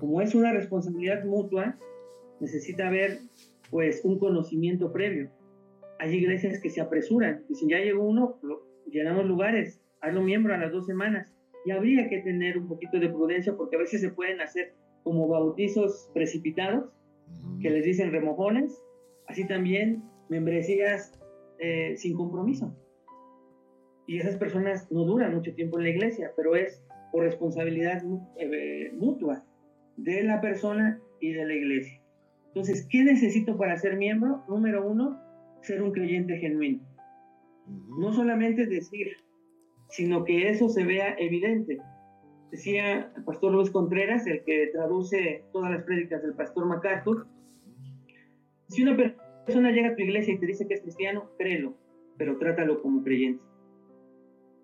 Como 0.00 0.20
es 0.20 0.34
una 0.34 0.52
responsabilidad 0.52 1.24
mutua, 1.24 1.78
necesita 2.42 2.88
haber 2.88 3.20
pues 3.70 4.04
un 4.04 4.18
conocimiento 4.18 4.92
previo. 4.92 5.30
Hay 5.98 6.14
iglesias 6.14 6.60
que 6.60 6.68
se 6.68 6.80
apresuran, 6.80 7.44
y 7.48 7.54
si 7.54 7.68
ya 7.68 7.78
llegó 7.78 8.04
uno, 8.04 8.38
llenamos 8.90 9.24
lugares, 9.24 9.80
hazlo 10.00 10.22
miembro 10.22 10.52
a 10.52 10.58
las 10.58 10.72
dos 10.72 10.84
semanas. 10.84 11.32
Y 11.64 11.70
habría 11.70 12.08
que 12.08 12.18
tener 12.18 12.58
un 12.58 12.66
poquito 12.66 12.98
de 12.98 13.08
prudencia 13.08 13.56
porque 13.56 13.76
a 13.76 13.78
veces 13.78 14.00
se 14.00 14.10
pueden 14.10 14.40
hacer 14.40 14.74
como 15.04 15.28
bautizos 15.28 16.10
precipitados, 16.12 16.90
que 17.60 17.70
les 17.70 17.84
dicen 17.84 18.10
remojones, 18.10 18.82
así 19.28 19.46
también 19.46 20.02
membresías 20.28 21.18
eh, 21.60 21.94
sin 21.96 22.16
compromiso. 22.16 22.76
Y 24.08 24.18
esas 24.18 24.36
personas 24.36 24.90
no 24.90 25.04
duran 25.04 25.34
mucho 25.34 25.54
tiempo 25.54 25.78
en 25.78 25.84
la 25.84 25.90
iglesia, 25.90 26.32
pero 26.36 26.56
es 26.56 26.84
por 27.12 27.22
responsabilidad 27.22 28.02
eh, 28.36 28.90
mutua 28.94 29.44
de 29.96 30.24
la 30.24 30.40
persona 30.40 31.00
y 31.20 31.32
de 31.32 31.46
la 31.46 31.54
iglesia. 31.54 32.01
Entonces, 32.54 32.86
¿qué 32.90 33.02
necesito 33.02 33.56
para 33.56 33.78
ser 33.78 33.96
miembro? 33.96 34.44
Número 34.46 34.86
uno, 34.86 35.18
ser 35.62 35.82
un 35.82 35.92
creyente 35.92 36.36
genuino. 36.36 36.80
No 37.98 38.12
solamente 38.12 38.66
decir, 38.66 39.16
sino 39.88 40.24
que 40.24 40.50
eso 40.50 40.68
se 40.68 40.84
vea 40.84 41.14
evidente. 41.18 41.78
Decía 42.50 43.10
el 43.16 43.24
pastor 43.24 43.52
Luis 43.52 43.70
Contreras, 43.70 44.26
el 44.26 44.44
que 44.44 44.66
traduce 44.66 45.44
todas 45.52 45.70
las 45.70 45.84
prédicas 45.84 46.22
del 46.22 46.34
pastor 46.34 46.66
MacArthur, 46.66 47.26
si 48.68 48.82
una 48.82 48.96
persona 49.46 49.70
llega 49.70 49.88
a 49.88 49.96
tu 49.96 50.02
iglesia 50.02 50.34
y 50.34 50.38
te 50.38 50.46
dice 50.46 50.66
que 50.66 50.74
es 50.74 50.82
cristiano, 50.82 51.30
créelo, 51.38 51.74
pero 52.18 52.36
trátalo 52.36 52.82
como 52.82 53.02
creyente. 53.02 53.42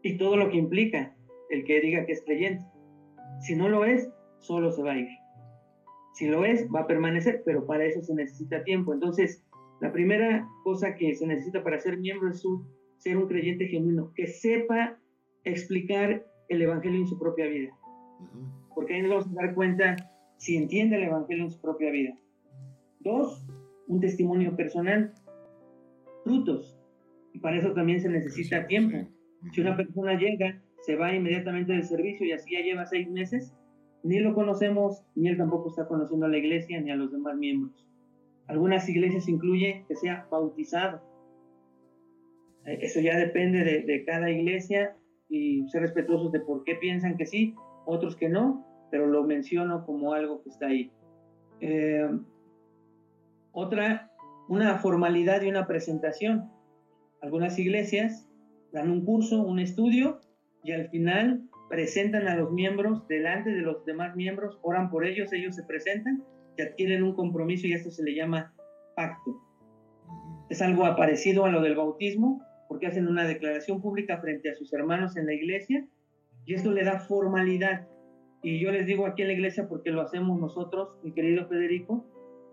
Y 0.03 0.19
todo 0.19 0.37
lo 0.37 0.51
que 0.51 0.59
implica 0.59 1.15
el 1.49 1.65
que 1.65 1.81
diga 1.81 2.05
que 2.05 2.13
es 2.13 2.23
creyente. 2.23 2.65
Si 3.41 3.57
no 3.57 3.71
lo 3.71 3.85
es, 3.85 4.11
solo 4.39 4.73
se 4.73 4.83
va 4.83 4.93
a 4.93 4.99
ir. 4.99 5.09
Si 6.19 6.27
lo 6.27 6.45
es, 6.45 6.67
va 6.75 6.81
a 6.81 6.87
permanecer, 6.89 7.43
pero 7.45 7.65
para 7.65 7.85
eso 7.85 8.03
se 8.03 8.13
necesita 8.13 8.65
tiempo. 8.65 8.93
Entonces, 8.93 9.47
la 9.81 9.93
primera 9.93 10.49
cosa 10.65 10.97
que 10.97 11.15
se 11.15 11.25
necesita 11.25 11.63
para 11.63 11.79
ser 11.79 11.97
miembro 11.97 12.29
es 12.29 12.43
ser 12.97 13.17
un 13.17 13.29
creyente 13.29 13.69
genuino, 13.69 14.13
que 14.17 14.27
sepa 14.27 14.99
explicar 15.45 16.27
el 16.49 16.63
Evangelio 16.63 16.99
en 16.99 17.07
su 17.07 17.21
propia 17.21 17.47
vida. 17.47 17.71
Porque 18.75 18.95
ahí 18.95 19.03
nos 19.03 19.11
vamos 19.11 19.29
a 19.29 19.47
dar 19.47 19.55
cuenta 19.55 19.95
si 20.39 20.57
entiende 20.57 20.97
el 20.97 21.05
Evangelio 21.05 21.45
en 21.45 21.53
su 21.53 21.61
propia 21.61 21.93
vida. 21.93 22.19
Dos, 22.99 23.47
un 23.87 24.01
testimonio 24.01 24.57
personal. 24.57 25.15
Frutos. 26.25 26.77
Y 27.33 27.39
para 27.39 27.59
eso 27.59 27.73
también 27.75 28.01
se 28.01 28.09
necesita 28.09 28.67
tiempo. 28.67 29.09
Si 29.53 29.61
una 29.61 29.77
persona 29.77 30.19
llega, 30.19 30.61
se 30.81 30.97
va 30.97 31.15
inmediatamente 31.15 31.75
del 31.75 31.85
servicio 31.85 32.27
y 32.27 32.33
así 32.33 32.55
ya 32.55 32.61
lleva 32.61 32.87
seis 32.87 33.09
meses, 33.09 33.55
ni 34.03 34.21
lo 34.21 34.35
conocemos, 34.35 35.03
ni 35.15 35.29
él 35.29 35.37
tampoco 35.37 35.71
está 35.71 35.87
conociendo 35.87 36.27
a 36.27 36.29
la 36.29 36.39
iglesia 36.39 36.81
ni 36.81 36.91
a 36.91 36.97
los 36.97 37.13
demás 37.13 37.37
miembros. 37.37 37.87
Algunas 38.47 38.89
iglesias 38.89 39.29
incluyen 39.29 39.85
que 39.87 39.97
sea 39.97 40.27
bautizado. 40.31 41.03
Eh, 42.65 42.79
eso 42.83 43.01
ya 43.01 43.17
depende 43.17 43.65
de, 43.65 44.05
cada 44.05 44.31
iglesia 44.31 44.97
y 45.29 45.69
ser 45.69 45.83
respetuosos 45.83 46.33
de 46.33 46.41
por 46.41 46.65
qué 46.65 46.75
piensan 46.77 47.17
que 47.17 47.27
sí, 47.27 47.55
otros 47.85 48.17
que 48.17 48.29
no, 48.29 48.65
pero 48.91 49.07
lo 49.07 49.25
menciono 49.25 49.85
como 49.85 50.15
algo 50.15 50.43
que 50.43 50.51
está 50.51 50.67
ahí. 50.69 50.91
Eh, 51.61 52.09
otra, 53.53 54.11
una 54.49 54.79
formalidad 54.79 55.43
y 55.43 55.49
una 55.49 55.67
presentación. 55.67 56.51
Algunas 57.21 57.59
iglesias 57.59 58.29
dan 58.73 58.91
un 58.91 59.05
curso, 59.05 59.43
un 59.43 59.59
estudio 59.59 60.21
y 60.63 60.73
al 60.73 60.89
final 60.89 61.49
presentan 61.69 62.29
a 62.29 62.37
los 62.37 62.51
miembros 62.51 63.07
delante 63.09 63.51
de 63.51 63.63
los 63.63 63.85
demás 63.85 64.17
miembros, 64.17 64.59
oran 64.63 64.91
por 64.91 65.07
ellos, 65.07 65.33
ellos 65.33 65.55
se 65.55 65.65
presentan 65.65 66.25
y 66.57 66.63
adquieren 66.63 67.03
un 67.03 67.15
compromiso 67.15 67.67
y 67.67 67.73
esto 67.73 67.91
se 67.91 68.03
le 68.03 68.15
llama 68.15 68.55
pacto. 68.97 69.41
Es 70.49 70.63
algo 70.63 70.85
parecido 70.97 71.45
a 71.45 71.51
lo 71.51 71.61
del 71.61 71.77
bautismo, 71.77 72.43
porque 72.69 72.87
hacen 72.87 73.07
una 73.07 73.27
declaración 73.27 73.81
pública 73.81 74.19
frente 74.19 74.51
a 74.51 74.55
sus 74.55 74.73
hermanos 74.73 75.17
en 75.17 75.27
la 75.27 75.35
iglesia 75.35 75.87
y 76.47 76.55
esto 76.55 76.73
le 76.73 76.85
da 76.85 77.01
formalidad. 77.01 77.87
Y 78.43 78.61
yo 78.61 78.71
les 78.71 78.87
digo 78.87 79.07
aquí 79.07 79.23
en 79.23 79.29
la 79.29 79.35
iglesia, 79.35 79.69
porque 79.69 79.91
lo 79.91 80.01
hacemos 80.01 80.39
nosotros, 80.39 80.97
mi 81.03 81.13
querido 81.13 81.47
Federico, 81.49 82.07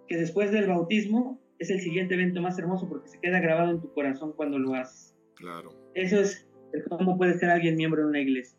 que 0.08 0.18
después 0.18 0.52
del 0.52 0.68
bautismo 0.68 1.40
es 1.60 1.70
el 1.70 1.80
siguiente 1.80 2.16
evento 2.16 2.42
más 2.42 2.58
hermoso 2.60 2.90
porque 2.90 3.08
se 3.08 3.20
queda 3.20 3.40
grabado 3.40 3.72
en 3.72 3.82
tu 3.82 3.94
corazón 3.94 4.34
cuando 4.36 4.60
lo 4.60 4.74
haces. 4.74 5.16
Claro. 5.36 5.70
Eso 5.94 6.20
es 6.20 6.48
cómo 6.90 7.18
puede 7.18 7.38
ser 7.38 7.50
alguien 7.50 7.76
miembro 7.76 8.02
de 8.02 8.10
una 8.10 8.20
iglesia. 8.20 8.58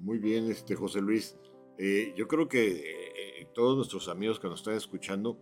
Muy 0.00 0.18
bien, 0.18 0.48
este 0.48 0.76
José 0.76 1.00
Luis. 1.00 1.36
Eh, 1.76 2.14
yo 2.16 2.28
creo 2.28 2.48
que 2.48 3.40
eh, 3.40 3.48
todos 3.52 3.76
nuestros 3.76 4.08
amigos 4.08 4.38
que 4.38 4.46
nos 4.46 4.60
están 4.60 4.74
escuchando, 4.74 5.38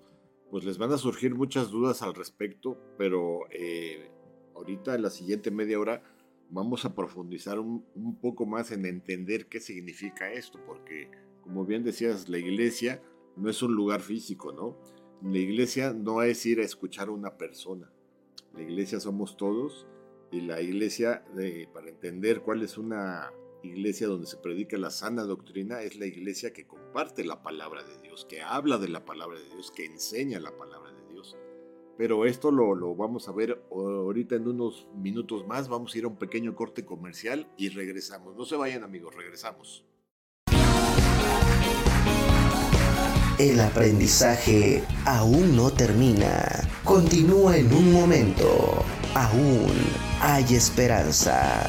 pues 0.50 0.64
les 0.64 0.78
van 0.78 0.92
a 0.92 0.98
surgir 0.98 1.34
muchas 1.34 1.70
dudas 1.70 2.00
al 2.00 2.14
respecto, 2.14 2.78
pero 2.96 3.40
eh, 3.50 4.10
ahorita 4.54 4.94
en 4.94 5.02
la 5.02 5.10
siguiente 5.10 5.50
media 5.50 5.78
hora 5.78 6.02
vamos 6.48 6.86
a 6.86 6.94
profundizar 6.94 7.58
un, 7.58 7.84
un, 7.94 8.18
poco 8.18 8.46
más 8.46 8.70
en 8.70 8.86
entender 8.86 9.46
qué 9.46 9.60
significa 9.60 10.32
esto, 10.32 10.58
porque 10.66 11.10
como 11.42 11.66
bien 11.66 11.84
decías, 11.84 12.28
la 12.30 12.38
iglesia 12.38 13.02
no 13.36 13.50
es 13.50 13.62
un 13.62 13.74
lugar 13.74 14.00
físico, 14.00 14.52
¿no? 14.52 14.78
La 15.22 15.38
iglesia 15.38 15.92
no 15.92 16.22
es 16.22 16.46
ir 16.46 16.60
a 16.60 16.64
escuchar 16.64 17.08
a 17.08 17.12
una 17.12 17.36
persona. 17.36 17.92
La 18.54 18.62
iglesia 18.62 19.00
somos 19.00 19.36
todos 19.36 19.86
y 20.30 20.40
la 20.40 20.62
iglesia, 20.62 21.24
para 21.74 21.90
entender 21.90 22.40
cuál 22.40 22.62
es 22.62 22.78
una 22.78 23.30
iglesia 23.66 24.06
donde 24.06 24.26
se 24.26 24.36
predica 24.36 24.76
la 24.78 24.90
sana 24.90 25.24
doctrina 25.24 25.82
es 25.82 25.96
la 25.96 26.06
iglesia 26.06 26.52
que 26.52 26.66
comparte 26.66 27.24
la 27.24 27.42
palabra 27.42 27.82
de 27.82 27.98
Dios, 27.98 28.24
que 28.24 28.42
habla 28.42 28.78
de 28.78 28.88
la 28.88 29.04
palabra 29.04 29.38
de 29.38 29.48
Dios, 29.48 29.70
que 29.70 29.84
enseña 29.84 30.40
la 30.40 30.56
palabra 30.56 30.92
de 30.92 31.12
Dios. 31.12 31.36
Pero 31.98 32.26
esto 32.26 32.50
lo, 32.50 32.74
lo, 32.74 32.94
vamos 32.94 33.28
a 33.28 33.32
ver 33.32 33.62
ahorita 33.70 34.36
en 34.36 34.48
unos 34.48 34.88
minutos 34.94 35.46
más. 35.46 35.68
Vamos 35.68 35.94
a 35.94 35.98
ir 35.98 36.04
a 36.04 36.08
un 36.08 36.16
pequeño 36.16 36.54
corte 36.54 36.84
comercial 36.84 37.48
y 37.56 37.70
regresamos. 37.70 38.36
No 38.36 38.44
se 38.44 38.56
vayan 38.56 38.84
amigos, 38.84 39.14
regresamos. 39.14 39.84
El 43.38 43.60
aprendizaje 43.60 44.82
aún 45.04 45.56
no 45.56 45.70
termina. 45.70 46.66
Continúa 46.84 47.58
en 47.58 47.70
un 47.70 47.92
momento. 47.92 48.82
Aún 49.14 49.72
hay 50.22 50.54
esperanza. 50.54 51.68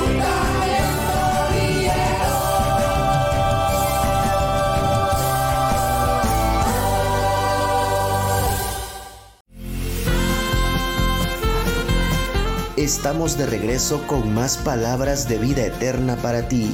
Estamos 12.81 13.37
de 13.37 13.45
regreso 13.45 14.07
con 14.07 14.33
más 14.33 14.57
palabras 14.57 15.29
de 15.29 15.37
vida 15.37 15.63
eterna 15.67 16.15
para 16.15 16.47
ti. 16.47 16.65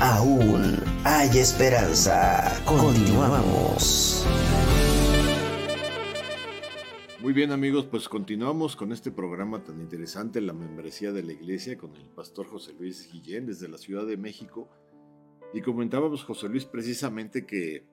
Aún 0.00 0.82
hay 1.04 1.28
esperanza. 1.38 2.62
Continuamos. 2.64 4.24
Muy 7.20 7.34
bien 7.34 7.52
amigos, 7.52 7.84
pues 7.84 8.08
continuamos 8.08 8.74
con 8.74 8.90
este 8.90 9.10
programa 9.10 9.62
tan 9.62 9.82
interesante, 9.82 10.40
la 10.40 10.54
membresía 10.54 11.12
de 11.12 11.22
la 11.22 11.34
iglesia, 11.34 11.76
con 11.76 11.94
el 11.94 12.08
pastor 12.08 12.46
José 12.46 12.72
Luis 12.72 13.12
Guillén 13.12 13.44
desde 13.44 13.68
la 13.68 13.76
Ciudad 13.76 14.06
de 14.06 14.16
México. 14.16 14.70
Y 15.52 15.60
comentábamos, 15.60 16.24
José 16.24 16.48
Luis, 16.48 16.64
precisamente 16.64 17.44
que 17.44 17.84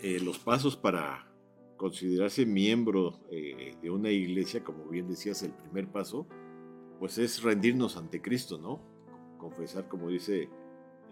eh, 0.00 0.18
los 0.18 0.40
pasos 0.40 0.76
para 0.76 1.32
considerarse 1.76 2.44
miembro 2.44 3.20
eh, 3.30 3.76
de 3.80 3.88
una 3.88 4.10
iglesia, 4.10 4.64
como 4.64 4.88
bien 4.88 5.06
decías, 5.06 5.44
el 5.44 5.52
primer 5.52 5.86
paso, 5.92 6.26
pues 6.98 7.18
es 7.18 7.42
rendirnos 7.42 7.96
ante 7.96 8.20
Cristo, 8.22 8.58
¿no? 8.58 8.80
Confesar, 9.38 9.88
como 9.88 10.08
dice 10.08 10.48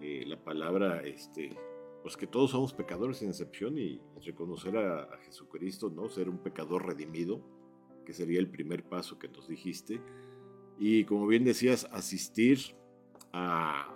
eh, 0.00 0.24
la 0.26 0.42
palabra, 0.42 1.02
este, 1.02 1.56
pues 2.02 2.16
que 2.16 2.26
todos 2.26 2.50
somos 2.50 2.72
pecadores 2.72 3.18
sin 3.18 3.28
excepción 3.28 3.78
y 3.78 4.00
reconocer 4.24 4.76
a, 4.76 5.18
Jesucristo, 5.24 5.90
¿no? 5.90 6.08
Ser 6.08 6.28
un 6.28 6.38
pecador 6.38 6.86
redimido, 6.86 7.40
que 8.04 8.12
sería 8.12 8.38
el 8.38 8.48
primer 8.48 8.84
paso 8.84 9.18
que 9.18 9.28
nos 9.28 9.48
dijiste. 9.48 10.00
Y 10.78 11.04
como 11.04 11.26
bien 11.26 11.44
decías, 11.44 11.88
asistir 11.92 12.58
a, 13.32 13.94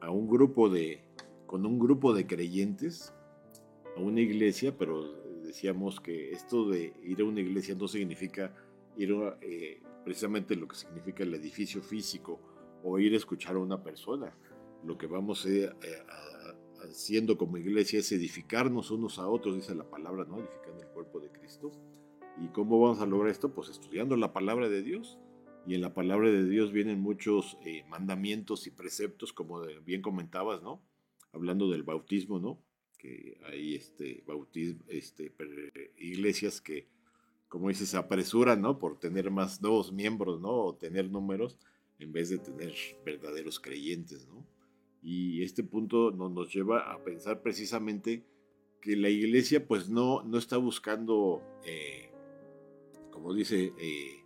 a 0.00 0.10
un 0.10 0.28
grupo 0.28 0.68
de, 0.68 1.04
con 1.46 1.64
un 1.66 1.78
grupo 1.78 2.14
de 2.14 2.26
creyentes, 2.26 3.14
a 3.96 4.00
una 4.00 4.20
iglesia, 4.20 4.76
pero 4.76 5.18
decíamos 5.42 5.98
que 6.00 6.30
esto 6.30 6.68
de 6.68 6.92
ir 7.02 7.20
a 7.22 7.24
una 7.24 7.40
iglesia 7.40 7.74
no 7.74 7.88
significa 7.88 8.54
ir 8.96 9.12
a, 9.14 9.38
eh, 9.40 9.80
precisamente 10.08 10.56
lo 10.56 10.66
que 10.66 10.74
significa 10.74 11.22
el 11.22 11.34
edificio 11.34 11.82
físico 11.82 12.40
o 12.82 12.98
ir 12.98 13.12
a 13.12 13.18
escuchar 13.18 13.56
a 13.56 13.58
una 13.58 13.82
persona. 13.82 14.34
Lo 14.82 14.96
que 14.96 15.06
vamos 15.06 15.44
eh, 15.44 15.68
a, 15.68 16.82
haciendo 16.86 17.36
como 17.36 17.58
iglesia 17.58 17.98
es 17.98 18.10
edificarnos 18.10 18.90
unos 18.90 19.18
a 19.18 19.28
otros, 19.28 19.56
dice 19.56 19.74
la 19.74 19.84
palabra, 19.84 20.24
¿no? 20.24 20.38
Edificando 20.38 20.82
el 20.82 20.88
cuerpo 20.88 21.20
de 21.20 21.30
Cristo. 21.30 21.72
¿Y 22.42 22.48
cómo 22.54 22.80
vamos 22.80 23.02
a 23.02 23.06
lograr 23.06 23.30
esto? 23.30 23.52
Pues 23.52 23.68
estudiando 23.68 24.16
la 24.16 24.32
palabra 24.32 24.70
de 24.70 24.82
Dios. 24.82 25.18
Y 25.66 25.74
en 25.74 25.82
la 25.82 25.92
palabra 25.92 26.30
de 26.30 26.48
Dios 26.48 26.72
vienen 26.72 27.00
muchos 27.00 27.58
eh, 27.66 27.84
mandamientos 27.90 28.66
y 28.66 28.70
preceptos, 28.70 29.34
como 29.34 29.60
bien 29.84 30.00
comentabas, 30.00 30.62
¿no? 30.62 30.80
Hablando 31.34 31.68
del 31.68 31.82
bautismo, 31.82 32.38
¿no? 32.38 32.62
Que 32.96 33.38
hay 33.44 33.74
este, 33.74 34.24
bautismo, 34.26 34.80
este, 34.88 35.34
iglesias 35.98 36.62
que 36.62 36.88
como 37.48 37.68
dices, 37.68 37.94
apresuran, 37.94 38.60
¿no? 38.60 38.78
Por 38.78 38.98
tener 38.98 39.30
más 39.30 39.62
nuevos 39.62 39.92
miembros, 39.92 40.40
¿no? 40.40 40.50
O 40.50 40.74
tener 40.74 41.10
números 41.10 41.58
en 41.98 42.12
vez 42.12 42.28
de 42.28 42.38
tener 42.38 42.74
verdaderos 43.04 43.58
creyentes, 43.58 44.26
¿no? 44.28 44.46
Y 45.02 45.42
este 45.42 45.62
punto 45.62 46.10
nos 46.10 46.52
lleva 46.52 46.92
a 46.92 47.02
pensar 47.02 47.42
precisamente 47.42 48.24
que 48.80 48.96
la 48.96 49.08
iglesia 49.08 49.66
pues 49.66 49.88
no, 49.88 50.22
no 50.22 50.38
está 50.38 50.56
buscando, 50.56 51.42
eh, 51.64 52.10
como 53.10 53.32
dice, 53.32 53.72
eh, 53.78 54.24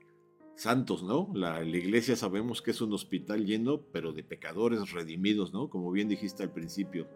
santos, 0.55 1.03
¿no? 1.03 1.31
La, 1.35 1.61
la, 1.61 1.77
iglesia 1.77 2.17
sabemos 2.17 2.63
que 2.63 2.73
es 2.73 2.81
un 2.81 2.93
hospital 2.93 3.47
lleno, 3.47 3.83
pero 3.93 4.13
de 4.13 4.25
pecadores 4.25 4.93
redimidos, 4.93 5.53
¿no? 5.53 5.71
Como 5.71 5.91
bien 5.91 6.09
dijiste 6.09 6.43
al 6.43 6.53
principio, 6.53 7.09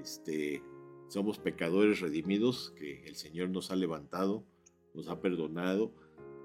este, 0.00 0.62
somos 1.08 1.38
pecadores 1.38 2.00
redimidos 2.00 2.72
que 2.76 3.04
el 3.04 3.16
Señor 3.16 3.50
nos 3.50 3.70
ha 3.70 3.76
levantado 3.76 4.44
nos 4.94 5.08
ha 5.08 5.20
perdonado 5.20 5.92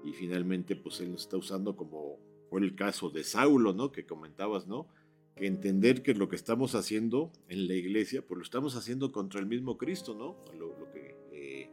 y 0.04 0.12
finalmente 0.12 0.76
pues 0.76 1.00
Él 1.00 1.12
nos 1.12 1.22
está 1.22 1.36
usando 1.36 1.76
como 1.76 2.18
fue 2.48 2.60
el 2.60 2.74
caso 2.74 3.10
de 3.10 3.24
Saulo, 3.24 3.72
¿no? 3.72 3.92
Que 3.92 4.06
comentabas, 4.06 4.66
¿no? 4.66 4.88
Que 5.36 5.46
entender 5.46 6.02
que 6.02 6.14
lo 6.14 6.28
que 6.28 6.36
estamos 6.36 6.74
haciendo 6.74 7.30
en 7.48 7.68
la 7.68 7.74
iglesia, 7.74 8.26
pues 8.26 8.38
lo 8.38 8.42
estamos 8.42 8.74
haciendo 8.74 9.12
contra 9.12 9.40
el 9.40 9.46
mismo 9.46 9.76
Cristo, 9.76 10.14
¿no? 10.14 10.36
Lo, 10.58 10.90
que 10.90 11.16
eh, 11.32 11.70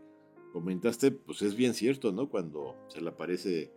comentaste, 0.52 1.12
pues 1.12 1.42
es 1.42 1.56
bien 1.56 1.74
cierto, 1.74 2.12
¿no? 2.12 2.30
Cuando 2.30 2.76
se 2.88 3.02
le 3.02 3.10
aparece 3.10 3.72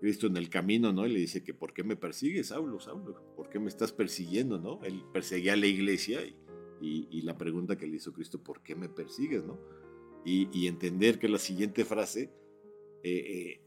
Cristo 0.00 0.26
en 0.26 0.36
el 0.36 0.50
camino, 0.50 0.92
¿no? 0.92 1.06
Y 1.06 1.12
le 1.12 1.20
dice 1.20 1.44
que 1.44 1.54
¿por 1.54 1.72
qué 1.72 1.84
me 1.84 1.96
persigues, 1.96 2.48
Saulo, 2.48 2.80
Saulo? 2.80 3.22
¿Por 3.36 3.48
qué 3.48 3.58
me 3.58 3.68
estás 3.68 3.92
persiguiendo, 3.92 4.58
no? 4.58 4.80
Él 4.82 5.04
perseguía 5.12 5.52
a 5.52 5.56
la 5.56 5.66
iglesia 5.66 6.20
y, 6.26 6.34
y 7.10 7.22
la 7.22 7.38
pregunta 7.38 7.78
que 7.78 7.86
le 7.86 7.96
hizo 7.96 8.12
Cristo, 8.12 8.42
¿por 8.42 8.62
qué 8.62 8.74
me 8.74 8.88
persigues, 8.88 9.44
no? 9.44 9.58
Y, 10.26 10.66
entender 10.66 11.20
que 11.20 11.28
la 11.28 11.38
siguiente 11.38 11.84
frase, 11.84 12.32
eh, 13.04 13.10
eh, 13.14 13.60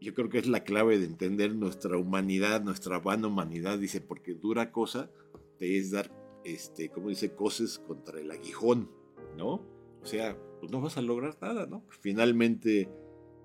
yo 0.00 0.14
creo 0.14 0.28
que 0.28 0.38
es 0.38 0.46
la 0.46 0.62
clave 0.62 0.96
de 0.98 1.06
entender 1.06 1.56
nuestra 1.56 1.98
humanidad, 1.98 2.62
nuestra 2.62 3.00
vana 3.00 3.26
humanidad, 3.26 3.78
dice, 3.78 4.00
porque 4.00 4.34
dura 4.34 4.70
cosa 4.70 5.10
te 5.58 5.76
es 5.78 5.90
dar, 5.90 6.10
este, 6.44 6.88
como 6.88 7.08
dice, 7.08 7.34
cosas 7.34 7.80
contra 7.80 8.20
el 8.20 8.30
aguijón, 8.30 8.92
¿no? 9.36 9.66
O 10.00 10.06
sea, 10.06 10.38
pues 10.60 10.70
no 10.70 10.80
vas 10.80 10.96
a 10.98 11.02
lograr 11.02 11.36
nada, 11.42 11.66
¿no? 11.66 11.84
Finalmente, 12.00 12.88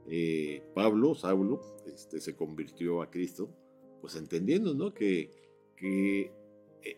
eh, 0.07 0.63
Pablo, 0.75 1.15
Saulo, 1.15 1.59
este, 1.87 2.21
se 2.21 2.35
convirtió 2.35 3.01
a 3.01 3.09
Cristo, 3.09 3.49
pues 3.99 4.15
entendiendo, 4.15 4.75
¿no? 4.75 4.93
Que, 4.93 5.31
que 5.75 6.31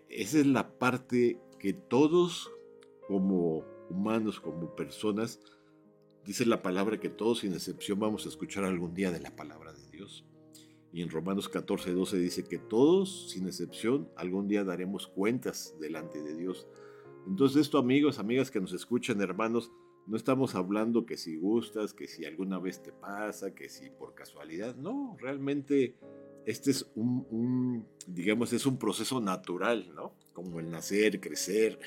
esa 0.10 0.40
es 0.40 0.48
la 0.48 0.78
parte 0.78 1.40
que 1.60 1.72
todos 1.72 2.52
como 3.08 3.79
humanos, 3.90 4.40
como 4.40 4.76
personas, 4.76 5.40
dice 6.26 6.46
la 6.46 6.62
palabra 6.62 7.00
que 7.00 7.10
todos 7.10 7.40
sin 7.40 7.54
excepción 7.54 8.00
vamos 8.00 8.26
a 8.26 8.30
escuchar 8.30 8.64
algún 8.64 8.94
día 8.94 9.12
de 9.12 9.20
la 9.20 9.36
palabra 9.36 9.74
de 9.74 9.90
Dios. 9.90 10.26
Y 10.92 11.02
en 11.02 11.10
Romanos 11.10 11.50
14, 11.50 11.92
12 11.92 12.18
dice 12.18 12.44
que 12.46 12.58
todos, 12.58 13.30
sin 13.30 13.48
excepción, 13.48 14.10
algún 14.16 14.48
día 14.48 14.64
daremos 14.64 15.08
cuentas 15.08 15.76
delante 15.80 16.22
de 16.24 16.36
Dios. 16.36 16.68
Entonces 17.28 17.62
esto, 17.62 17.78
amigos, 17.78 18.18
amigas 18.18 18.50
que 18.50 18.60
nos 18.60 18.74
escuchan, 18.74 19.22
hermanos, 19.22 19.72
no 20.08 20.18
estamos 20.18 20.56
hablando 20.56 21.06
que 21.06 21.18
si 21.18 21.38
gustas, 21.38 21.94
que 21.94 22.08
si 22.08 22.26
alguna 22.26 22.58
vez 22.58 22.82
te 22.82 22.92
pasa, 22.92 23.54
que 23.54 23.70
si 23.70 23.92
por 23.92 24.16
casualidad. 24.16 24.76
No, 24.76 25.16
realmente 25.20 25.96
este 26.48 26.72
es 26.72 26.90
un, 26.96 27.86
digamos, 28.08 28.52
es 28.54 28.66
un 28.66 28.78
proceso 28.78 29.22
natural, 29.22 29.94
¿no? 29.94 30.16
Como 30.34 30.60
el 30.60 30.72
nacer, 30.72 31.20
crecer, 31.20 31.80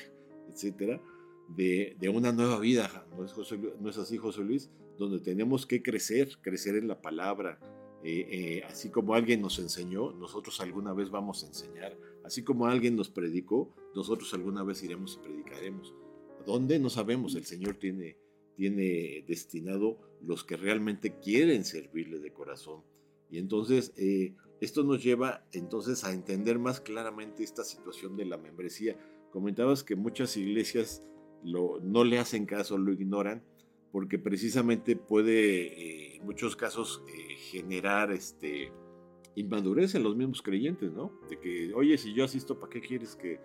etcétera, 0.49 1.01
de, 1.49 1.95
una 2.13 2.31
nueva 2.31 2.59
vida. 2.59 3.05
¿No 3.15 3.25
es, 3.25 3.33
¿No 3.79 3.89
es 3.89 3.97
así, 3.97 4.17
José 4.17 4.41
Luis? 4.43 4.69
Donde 4.97 5.19
tenemos 5.19 5.65
que 5.65 5.81
crecer, 5.81 6.37
crecer 6.41 6.75
en 6.75 6.87
la 6.87 7.01
palabra, 7.01 7.59
eh, 8.03 8.27
eh, 8.29 8.63
así 8.67 8.89
como 8.89 9.13
alguien 9.13 9.41
nos 9.41 9.59
enseñó, 9.59 10.11
nosotros 10.11 10.59
alguna 10.59 10.93
vez 10.93 11.09
vamos 11.09 11.43
a 11.43 11.47
enseñar. 11.47 11.97
Así 12.23 12.43
como 12.43 12.67
alguien 12.67 12.95
nos 12.95 13.09
predicó, 13.09 13.73
nosotros 13.95 14.33
alguna 14.33 14.63
vez 14.63 14.83
iremos 14.83 15.15
y 15.15 15.25
predicaremos. 15.25 15.93
¿Dónde? 16.45 16.79
No 16.79 16.89
sabemos. 16.89 17.35
El 17.35 17.45
Señor 17.45 17.75
tiene, 17.75 18.17
tiene 18.55 19.23
destinado 19.27 19.97
los 20.21 20.43
que 20.43 20.57
realmente 20.57 21.17
quieren 21.19 21.63
servirle 21.63 22.19
de 22.19 22.33
corazón. 22.33 22.81
Y 23.29 23.37
entonces 23.37 23.93
eh, 23.97 24.35
esto 24.59 24.83
nos 24.83 25.01
lleva 25.01 25.45
entonces 25.51 26.03
a 26.03 26.13
entender 26.13 26.59
más 26.59 26.81
claramente 26.81 27.43
esta 27.43 27.63
situación 27.63 28.15
de 28.17 28.25
la 28.25 28.37
membresía. 28.37 28.97
Comentabas 29.31 29.83
que 29.83 29.95
muchas 29.95 30.37
iglesias 30.37 31.03
no 31.43 32.03
le 32.03 32.19
hacen 32.19 32.45
caso, 32.45 32.77
lo 32.77 32.91
ignoran, 32.91 33.43
porque 33.91 34.17
precisamente 34.17 34.95
puede 34.95 36.15
en 36.15 36.25
muchos 36.25 36.55
casos 36.55 37.03
generar 37.51 38.11
este, 38.11 38.71
inmadurez 39.35 39.95
en 39.95 40.03
los 40.03 40.15
mismos 40.15 40.41
creyentes, 40.41 40.91
¿no? 40.91 41.11
De 41.29 41.39
que, 41.39 41.73
oye, 41.73 41.97
si 41.97 42.13
yo 42.13 42.23
asisto, 42.23 42.59
¿para 42.59 42.71
qué 42.71 42.81
quieres 42.81 43.15
que, 43.15 43.39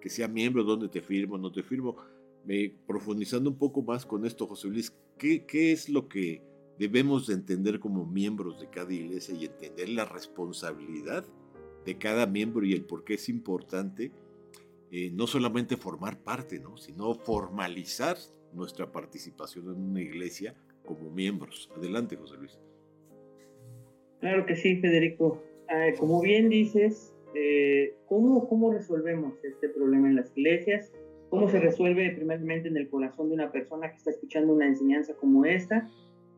que 0.00 0.08
sea 0.08 0.28
miembro? 0.28 0.64
¿Dónde 0.64 0.88
te 0.88 1.00
firmo? 1.00 1.38
¿No 1.38 1.52
te 1.52 1.62
firmo? 1.62 1.96
Me, 2.44 2.72
profundizando 2.86 3.50
un 3.50 3.58
poco 3.58 3.82
más 3.82 4.06
con 4.06 4.24
esto, 4.24 4.46
José 4.46 4.68
Luis, 4.68 4.94
¿qué, 5.18 5.44
¿qué 5.44 5.72
es 5.72 5.88
lo 5.88 6.08
que 6.08 6.42
debemos 6.78 7.26
de 7.26 7.34
entender 7.34 7.80
como 7.80 8.06
miembros 8.06 8.60
de 8.60 8.70
cada 8.70 8.92
iglesia 8.92 9.34
y 9.34 9.46
entender 9.46 9.88
la 9.88 10.04
responsabilidad 10.04 11.26
de 11.84 11.98
cada 11.98 12.26
miembro 12.26 12.64
y 12.64 12.72
el 12.72 12.84
por 12.84 13.04
qué 13.04 13.14
es 13.14 13.28
importante 13.28 14.12
eh, 14.90 15.10
no 15.12 15.26
solamente 15.26 15.76
formar 15.76 16.18
parte, 16.22 16.58
¿no? 16.58 16.76
sino 16.76 17.14
formalizar 17.14 18.16
nuestra 18.52 18.90
participación 18.90 19.66
en 19.66 19.90
una 19.90 20.00
iglesia 20.00 20.54
como 20.84 21.10
miembros. 21.10 21.70
Adelante, 21.76 22.16
José 22.16 22.36
Luis. 22.38 22.58
Claro 24.20 24.46
que 24.46 24.56
sí, 24.56 24.76
Federico. 24.80 25.42
Como 25.98 26.22
bien 26.22 26.48
dices, 26.48 27.14
eh, 27.34 27.94
¿cómo, 28.06 28.48
¿cómo 28.48 28.72
resolvemos 28.72 29.34
este 29.44 29.68
problema 29.68 30.08
en 30.08 30.16
las 30.16 30.36
iglesias? 30.36 30.90
¿Cómo 31.30 31.48
se 31.48 31.60
resuelve 31.60 32.10
primeramente 32.10 32.68
en 32.68 32.76
el 32.76 32.88
corazón 32.88 33.28
de 33.28 33.34
una 33.34 33.52
persona 33.52 33.90
que 33.90 33.96
está 33.96 34.10
escuchando 34.10 34.54
una 34.54 34.66
enseñanza 34.66 35.14
como 35.14 35.44
esta? 35.44 35.90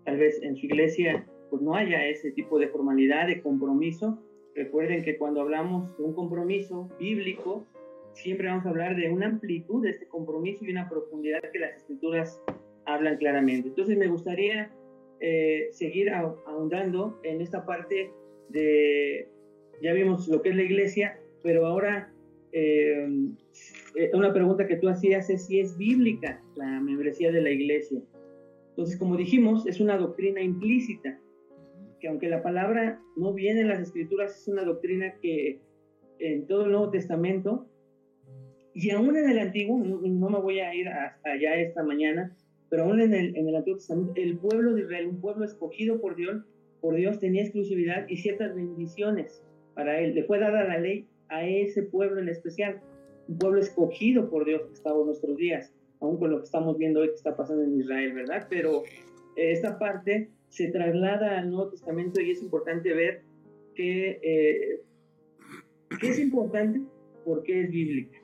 Tal 0.05 0.19
vez 0.19 0.43
en 0.43 0.57
su 0.57 0.67
iglesia 0.67 1.27
pues 1.49 1.63
no 1.63 1.75
haya 1.75 2.07
ese 2.07 2.31
tipo 2.33 2.59
de 2.59 2.69
formalidad, 2.69 3.27
de 3.27 3.41
compromiso. 3.41 4.19
Recuerden 4.55 5.05
que 5.05 5.17
cuando 5.17 5.41
hablamos 5.41 5.97
de 5.97 6.05
un 6.05 6.15
compromiso 6.15 6.89
bíblico, 6.99 7.67
siempre 8.15 8.49
vamos 8.49 8.67
a 8.67 8.71
hablar 8.71 8.97
de 8.97 9.11
una 9.11 9.27
amplitud 9.27 9.83
de 9.83 9.91
este 9.91 10.07
compromiso 10.07 10.65
y 10.65 10.71
una 10.71 10.89
profundidad 10.89 11.41
que 11.53 11.59
las 11.59 11.77
escrituras 11.77 12.43
hablan 12.87 13.17
claramente. 13.17 13.69
Entonces 13.69 13.97
me 13.97 14.09
gustaría 14.09 14.71
eh, 15.21 15.69
seguir 15.73 16.11
ahondando 16.11 17.21
en 17.23 17.41
esta 17.41 17.65
parte 17.65 18.11
de, 18.49 19.29
ya 19.83 19.93
vimos 19.93 20.29
lo 20.29 20.43
que 20.43 20.51
es 20.51 20.57
la 20.57 20.63
iglesia, 20.63 21.19
pero 21.43 21.67
ahora 21.67 22.13
eh, 22.53 23.07
una 24.13 24.33
pregunta 24.33 24.67
que 24.67 24.77
tú 24.77 24.89
hacías 24.89 25.31
es 25.31 25.47
si 25.47 25.61
es 25.61 25.77
bíblica 25.77 26.43
la 26.57 26.81
membresía 26.81 27.31
de 27.33 27.43
la 27.43 27.51
iglesia. 27.51 28.01
Entonces, 28.71 28.99
como 28.99 29.17
dijimos, 29.17 29.67
es 29.67 29.81
una 29.81 29.99
doctrina 29.99 30.41
implícita, 30.41 31.19
que 32.01 32.09
aunque 32.09 32.29
la 32.29 32.43
palabra 32.43 33.01
no 33.17 33.35
viene 33.35 33.61
en 33.61 33.69
las 33.69 33.81
escrituras, 33.81 34.41
es 34.41 34.49
una 34.49 34.65
doctrina 34.65 35.15
que 35.21 35.61
en 36.19 36.47
todo 36.47 36.65
el 36.65 36.73
Nuevo 36.73 36.91
Testamento 36.91 37.67
y 38.75 38.91
aún 38.91 39.17
en 39.17 39.29
el 39.31 39.39
Antiguo, 39.39 39.79
no, 39.79 40.31
me 40.31 40.39
voy 40.41 40.61
a 40.61 40.75
ir 40.75 40.89
hasta 40.89 41.33
allá 41.33 41.57
esta 41.57 41.83
mañana, 41.83 42.37
pero 42.69 42.85
aún 42.85 43.01
en 43.01 43.15
el, 43.15 43.37
en 43.37 43.49
el 43.49 43.57
Antiguo 43.57 43.79
Testamento, 43.79 44.13
el 44.17 44.39
pueblo 44.39 44.75
de 44.75 44.83
Israel, 44.83 45.09
un 45.09 45.21
pueblo 45.21 45.45
escogido 45.45 46.01
por 46.01 46.15
Dios, 46.15 46.45
por 46.81 46.95
Dios 46.95 47.19
tenía 47.19 47.43
exclusividad 47.43 48.07
y 48.09 48.19
ciertas 48.19 48.55
bendiciones 48.55 49.43
para 49.75 50.01
él. 50.01 50.15
Le 50.15 50.25
fue 50.25 50.39
dada 50.39 50.65
la 50.65 50.79
ley 50.79 51.07
a 51.29 51.45
ese 51.47 51.83
pueblo 51.83 52.21
en 52.21 52.29
especial, 52.29 52.81
un 53.29 53.39
pueblo 53.39 53.61
escogido 53.61 54.31
por 54.31 54.45
Dios 54.45 54.63
que 54.63 54.73
estaba 54.73 55.01
en 55.01 55.07
nuestros 55.07 55.37
días, 55.37 55.73
aún 56.01 56.19
con 56.19 56.31
lo 56.31 56.39
que 56.39 56.45
estamos 56.45 56.79
viendo 56.79 57.01
hoy 57.01 57.09
que 57.09 57.15
está 57.15 57.37
pasando 57.37 57.65
en 57.65 57.79
Israel, 57.79 58.13
¿verdad? 58.13 58.47
Pero 58.49 58.85
eh, 59.37 59.53
esta 59.53 59.79
parte 59.79 60.31
se 60.49 60.71
traslada 60.71 61.39
al 61.39 61.51
Nuevo 61.51 61.71
Testamento 61.71 62.21
y 62.21 62.31
es 62.31 62.43
importante 62.43 62.93
ver 62.95 63.23
que, 63.75 64.21
eh, 64.23 64.81
que 66.01 66.09
es 66.09 66.19
importante 66.19 66.81
porque 67.25 67.63
es 67.63 67.71
bíblica. 67.71 68.20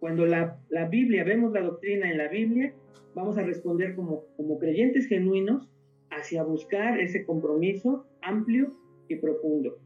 Cuando 0.00 0.26
la, 0.26 0.58
la 0.70 0.88
Biblia, 0.88 1.24
vemos 1.24 1.52
la 1.52 1.62
doctrina 1.62 2.10
en 2.10 2.18
la 2.18 2.28
Biblia, 2.28 2.74
vamos 3.14 3.36
a 3.38 3.42
responder 3.42 3.94
como, 3.94 4.24
como 4.36 4.58
creyentes 4.58 5.06
genuinos 5.06 5.68
hacia 6.10 6.42
buscar 6.42 6.98
ese 7.00 7.24
compromiso 7.24 8.06
amplio 8.22 8.74
y 9.08 9.16
profundo. 9.16 9.78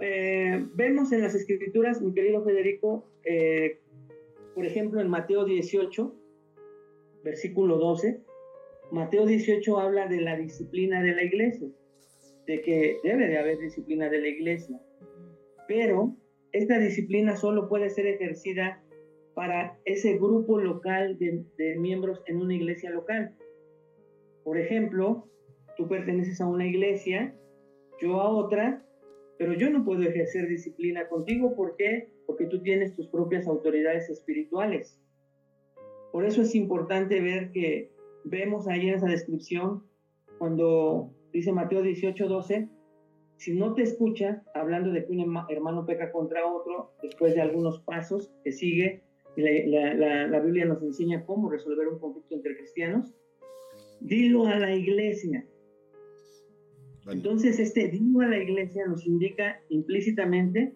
Eh, 0.00 0.66
vemos 0.74 1.12
en 1.12 1.22
las 1.22 1.34
escrituras, 1.34 2.02
mi 2.02 2.12
querido 2.12 2.44
Federico, 2.44 3.06
eh, 3.24 3.78
por 4.54 4.66
ejemplo, 4.66 5.00
en 5.00 5.08
Mateo 5.08 5.44
18, 5.44 6.14
versículo 7.24 7.78
12, 7.78 8.20
Mateo 8.90 9.26
18 9.26 9.78
habla 9.78 10.06
de 10.08 10.20
la 10.20 10.36
disciplina 10.36 11.02
de 11.02 11.14
la 11.14 11.22
iglesia, 11.22 11.68
de 12.46 12.60
que 12.60 12.98
debe 13.02 13.28
de 13.28 13.38
haber 13.38 13.58
disciplina 13.58 14.08
de 14.08 14.20
la 14.20 14.28
iglesia, 14.28 14.80
pero 15.66 16.16
esta 16.54 16.78
disciplina 16.78 17.34
solo 17.36 17.68
puede 17.68 17.90
ser 17.90 18.06
ejercida 18.06 18.80
para 19.34 19.76
ese 19.84 20.16
grupo 20.16 20.56
local 20.60 21.18
de, 21.18 21.76
miembros 21.76 22.22
en 22.28 22.36
una 22.36 22.54
iglesia 22.54 22.90
local. 22.90 23.34
Por 24.44 24.58
ejemplo, 24.58 25.28
tú 25.76 25.88
perteneces 25.88 26.40
a 26.40 26.46
una 26.46 26.64
iglesia, 26.64 27.34
yo 28.00 28.20
a 28.20 28.30
otra, 28.30 28.86
pero 29.36 29.52
yo 29.54 29.68
no 29.68 29.84
puedo 29.84 30.02
ejercer 30.02 30.48
disciplina 30.48 31.08
contigo. 31.08 31.56
¿Por 31.56 31.74
qué? 31.74 32.08
Porque 32.24 32.46
tú 32.46 32.62
tienes 32.62 32.94
tus 32.94 33.08
propias 33.08 33.48
autoridades 33.48 34.08
espirituales. 34.08 35.00
Por 36.12 36.24
eso 36.24 36.42
es 36.42 36.54
importante 36.54 37.20
ver 37.20 37.50
que 37.50 37.90
vemos 38.22 38.68
ahí 38.68 38.88
en 38.88 38.94
esa 38.94 39.06
descripción, 39.06 39.82
cuando 40.38 41.10
dice 41.32 41.50
Mateo 41.50 41.82
18, 41.82 42.28
12, 42.28 42.68
si 43.44 43.52
no 43.52 43.74
te 43.74 43.82
escucha, 43.82 44.42
hablando 44.54 44.90
de 44.90 45.04
que 45.04 45.12
un 45.12 45.36
hermano 45.50 45.84
peca 45.84 46.10
contra 46.10 46.46
otro, 46.46 46.94
después 47.02 47.34
de 47.34 47.42
algunos 47.42 47.78
pasos 47.80 48.32
que 48.42 48.52
sigue, 48.52 49.02
la, 49.36 50.40
Biblia 50.40 50.64
nos 50.64 50.82
enseña 50.82 51.26
cómo 51.26 51.50
resolver 51.50 51.86
un 51.88 51.98
conflicto 51.98 52.36
entre 52.36 52.56
cristianos. 52.56 53.12
Dilo 54.00 54.46
a 54.46 54.58
la 54.58 54.74
iglesia. 54.74 55.44
Entonces, 57.06 57.58
este 57.58 57.88
dilo 57.88 58.20
a 58.22 58.28
la 58.28 58.38
iglesia 58.38 58.86
nos 58.86 59.06
indica 59.06 59.60
implícitamente 59.68 60.72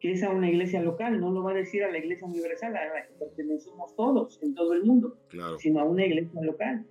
que 0.00 0.10
es 0.10 0.24
a 0.24 0.30
una 0.30 0.50
iglesia 0.50 0.82
local, 0.82 1.20
no 1.20 1.30
lo 1.30 1.44
va 1.44 1.52
a 1.52 1.54
decir 1.54 1.84
a 1.84 1.90
la 1.90 1.98
iglesia 1.98 2.26
universal, 2.26 2.74
a 2.76 2.84
la 2.84 3.06
que 3.06 3.14
pertenecemos 3.14 3.94
todos 3.94 4.40
en 4.42 4.56
todo 4.56 4.72
el 4.72 4.82
mundo, 4.82 5.16
sino 5.58 5.80
a 5.80 5.84
una 5.84 6.04
iglesia 6.04 6.40
local. 6.42 6.84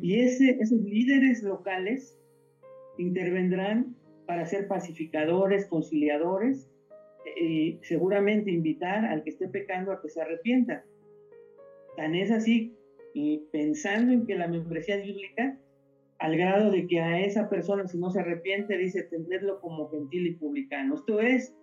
Y 0.00 0.20
ese, 0.20 0.56
esos 0.60 0.80
líderes 0.80 1.42
locales 1.42 2.18
intervendrán 2.96 3.96
para 4.32 4.46
ser 4.46 4.66
pacificadores, 4.66 5.66
conciliadores 5.66 6.66
y 7.36 7.78
seguramente 7.82 8.50
invitar 8.50 9.04
al 9.04 9.22
que 9.22 9.28
esté 9.28 9.46
pecando 9.46 9.92
a 9.92 10.00
que 10.00 10.08
se 10.08 10.22
arrepienta. 10.22 10.86
Tan 11.98 12.14
es 12.14 12.30
así, 12.30 12.74
y 13.12 13.42
pensando 13.52 14.10
en 14.10 14.24
que 14.24 14.34
la 14.34 14.48
membresía 14.48 14.96
es 14.96 15.04
bíblica, 15.04 15.58
al 16.18 16.38
grado 16.38 16.70
de 16.70 16.86
que 16.86 16.98
a 16.98 17.20
esa 17.20 17.50
persona, 17.50 17.86
si 17.86 17.98
no 17.98 18.08
se 18.08 18.20
arrepiente, 18.20 18.78
dice 18.78 19.02
tenerlo 19.02 19.60
como 19.60 19.90
gentil 19.90 20.28
y 20.28 20.34
publicano. 20.36 20.94
Esto 20.94 21.20
es 21.20 21.54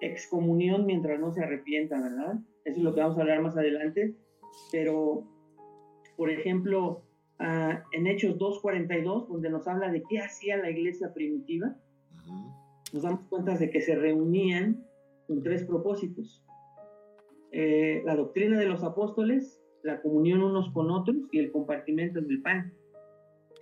excomunión 0.00 0.86
mientras 0.86 1.20
no 1.20 1.30
se 1.30 1.44
arrepienta, 1.44 2.02
¿verdad? 2.02 2.34
Eso 2.64 2.78
es 2.78 2.82
lo 2.82 2.96
que 2.96 3.00
vamos 3.00 3.16
a 3.16 3.20
hablar 3.20 3.42
más 3.42 3.56
adelante. 3.56 4.16
Pero, 4.72 5.22
por 6.16 6.30
ejemplo, 6.32 7.04
ah, 7.38 7.84
en 7.92 8.08
Hechos 8.08 8.36
2.42, 8.38 9.28
donde 9.28 9.50
nos 9.50 9.68
habla 9.68 9.92
de 9.92 10.02
qué 10.02 10.18
hacía 10.18 10.56
la 10.56 10.68
iglesia 10.68 11.14
primitiva, 11.14 11.76
nos 12.92 13.02
damos 13.02 13.22
cuenta 13.28 13.56
de 13.56 13.70
que 13.70 13.80
se 13.80 13.94
reunían 13.94 14.84
con 15.26 15.42
tres 15.42 15.64
propósitos. 15.64 16.44
Eh, 17.52 18.02
la 18.04 18.16
doctrina 18.16 18.58
de 18.58 18.66
los 18.66 18.82
apóstoles, 18.82 19.60
la 19.82 20.00
comunión 20.02 20.42
unos 20.42 20.70
con 20.72 20.90
otros 20.90 21.16
y 21.32 21.38
el 21.38 21.50
compartimento 21.50 22.20
del 22.20 22.42
pan. 22.42 22.72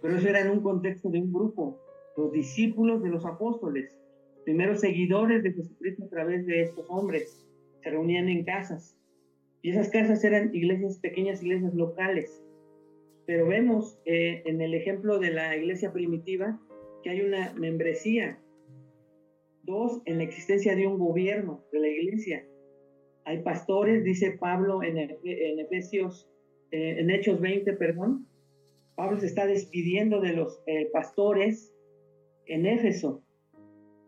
Pero 0.02 0.16
eso 0.16 0.28
era 0.28 0.40
en 0.40 0.50
un 0.50 0.60
contexto 0.60 1.08
de 1.10 1.20
un 1.20 1.32
grupo, 1.32 1.80
los 2.16 2.32
discípulos 2.32 3.02
de 3.02 3.10
los 3.10 3.24
apóstoles. 3.24 3.98
primeros 4.44 4.78
seguidores 4.80 5.42
de 5.42 5.52
Jesucristo 5.52 6.04
a 6.04 6.08
través 6.08 6.46
de 6.46 6.62
estos 6.62 6.86
hombres. 6.88 7.44
Se 7.82 7.90
reunían 7.90 8.28
en 8.28 8.44
casas. 8.44 8.96
Y 9.60 9.70
esas 9.70 9.90
casas 9.90 10.22
eran 10.22 10.54
iglesias, 10.54 11.00
pequeñas 11.00 11.42
iglesias 11.42 11.74
locales. 11.74 12.44
Pero 13.26 13.48
vemos 13.48 13.98
eh, 14.04 14.42
en 14.46 14.60
el 14.60 14.74
ejemplo 14.74 15.18
de 15.18 15.32
la 15.32 15.56
iglesia 15.56 15.92
primitiva 15.92 16.60
que 17.02 17.10
hay 17.10 17.22
una 17.22 17.52
membresía. 17.54 18.38
Dos, 19.66 20.00
en 20.04 20.18
la 20.18 20.24
existencia 20.24 20.76
de 20.76 20.86
un 20.86 20.96
gobierno 20.96 21.64
de 21.72 21.80
la 21.80 21.88
iglesia. 21.88 22.46
Hay 23.24 23.42
pastores, 23.42 24.04
dice 24.04 24.38
Pablo 24.38 24.84
en, 24.84 24.96
en 24.96 25.10
eh, 26.70 27.00
en 27.00 27.10
Hechos 27.10 27.40
20, 27.40 27.72
perdón. 27.72 28.28
Pablo 28.94 29.18
se 29.18 29.26
está 29.26 29.44
despidiendo 29.46 30.20
de 30.20 30.34
los 30.34 30.62
eh, 30.66 30.88
pastores 30.92 31.74
en 32.46 32.64
Éfeso. 32.64 33.24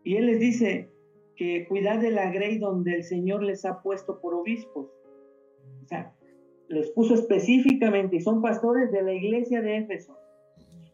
Y 0.05 0.15
él 0.15 0.27
les 0.27 0.39
dice 0.39 0.89
que 1.35 1.67
cuidad 1.67 1.99
de 1.99 2.11
la 2.11 2.31
grey 2.31 2.57
donde 2.57 2.95
el 2.95 3.03
Señor 3.03 3.43
les 3.43 3.65
ha 3.65 3.81
puesto 3.81 4.21
por 4.21 4.33
obispos. 4.33 4.87
O 5.83 5.87
sea, 5.87 6.15
los 6.69 6.89
puso 6.91 7.15
específicamente 7.15 8.15
y 8.15 8.21
son 8.21 8.41
pastores 8.41 8.91
de 8.91 9.03
la 9.03 9.13
iglesia 9.13 9.61
de 9.61 9.77
Éfeso. 9.77 10.17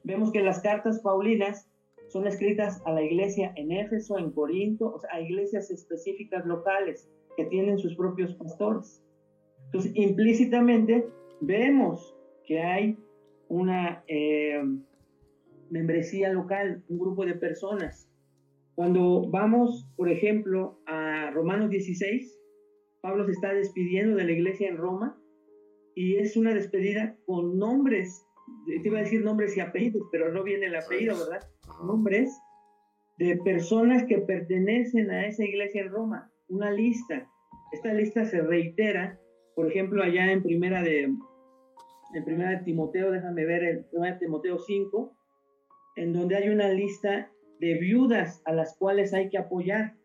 Vemos 0.04 0.32
que 0.32 0.42
las 0.42 0.62
cartas 0.62 1.02
paulinas 1.02 1.70
son 2.16 2.28
escritas 2.28 2.82
a 2.86 2.94
la 2.94 3.04
iglesia 3.04 3.52
en 3.58 3.74
Éfeso, 3.74 4.18
en 4.18 4.32
Corinto, 4.32 4.94
o 4.94 5.00
sea, 5.00 5.10
a 5.12 5.20
iglesias 5.20 5.70
específicas 5.70 6.46
locales 6.46 7.12
que 7.36 7.44
tienen 7.44 7.78
sus 7.78 7.94
propios 7.98 8.34
pastores. 8.36 9.04
Entonces, 9.66 9.92
implícitamente 9.96 11.06
vemos 11.42 12.16
que 12.46 12.62
hay 12.62 12.98
una 13.50 14.06
eh, 14.08 14.64
membresía 15.70 16.32
local, 16.32 16.86
un 16.88 17.00
grupo 17.00 17.26
de 17.26 17.34
personas. 17.34 18.10
Cuando 18.76 19.30
vamos, 19.30 19.86
por 19.98 20.10
ejemplo, 20.10 20.80
a 20.86 21.32
Romanos 21.32 21.70
16, 21.70 22.34
Pablo 23.02 23.26
se 23.26 23.32
está 23.32 23.54
despidiendo 23.54 24.16
de 24.16 24.24
la 24.24 24.32
iglesia 24.32 24.70
en 24.70 24.78
Roma 24.78 25.22
y 25.96 26.16
es 26.16 26.38
una 26.38 26.54
despedida 26.54 27.18
con 27.26 27.58
nombres, 27.58 28.26
te 28.68 28.88
iba 28.88 29.00
a 29.00 29.02
decir 29.02 29.22
nombres 29.22 29.58
y 29.58 29.60
apellidos, 29.60 30.08
pero 30.14 30.32
no 30.32 30.44
viene 30.44 30.68
el 30.68 30.76
apellido, 30.78 31.18
¿verdad? 31.20 31.46
Nombres 31.84 32.40
de 33.18 33.38
personas 33.38 34.04
que 34.06 34.20
pertenecen 34.20 35.10
a 35.12 35.28
esa 35.28 35.44
iglesia 35.44 35.82
en 35.82 35.90
Roma, 35.90 36.32
una 36.48 36.72
lista. 36.72 37.30
Esta 37.72 37.94
lista 37.94 38.26
se 38.26 38.42
reitera, 38.42 39.20
por 39.56 39.68
ejemplo, 39.70 40.04
allá 40.04 40.32
en 40.32 40.44
primera 40.44 40.82
de, 40.82 41.04
en 41.04 42.26
primera 42.26 42.52
de 42.52 42.64
Timoteo, 42.64 43.12
déjame 43.12 43.46
ver 43.46 43.64
el 43.64 43.86
primera 43.86 44.14
de 44.14 44.20
Timoteo 44.20 44.60
5, 44.60 45.12
en 45.98 46.14
donde 46.14 46.36
hay 46.36 46.50
una 46.50 46.70
lista 46.70 47.32
de 47.60 47.76
viudas 47.76 48.42
a 48.46 48.54
las 48.54 48.78
cuales 48.78 49.14
hay 49.14 49.30
que 49.30 49.38
apoyar. 49.38 49.96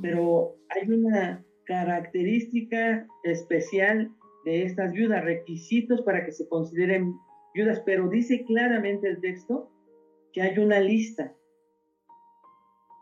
Pero 0.00 0.56
hay 0.70 0.88
una 0.88 1.44
característica 1.64 3.06
especial 3.24 4.12
de 4.44 4.62
estas 4.62 4.92
viudas, 4.92 5.24
requisitos 5.24 6.02
para 6.02 6.24
que 6.24 6.32
se 6.32 6.48
consideren 6.48 7.14
viudas, 7.52 7.82
pero 7.84 8.08
dice 8.08 8.44
claramente 8.44 9.08
el 9.08 9.20
texto 9.20 9.70
que 10.32 10.42
hay 10.42 10.58
una 10.58 10.80
lista. 10.80 11.34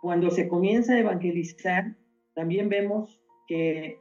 Cuando 0.03 0.31
se 0.31 0.49
comienza 0.49 0.95
a 0.95 1.01
evangelizar, 1.01 1.97
también 2.35 2.69
vemos 2.69 3.21
que 3.49 3.99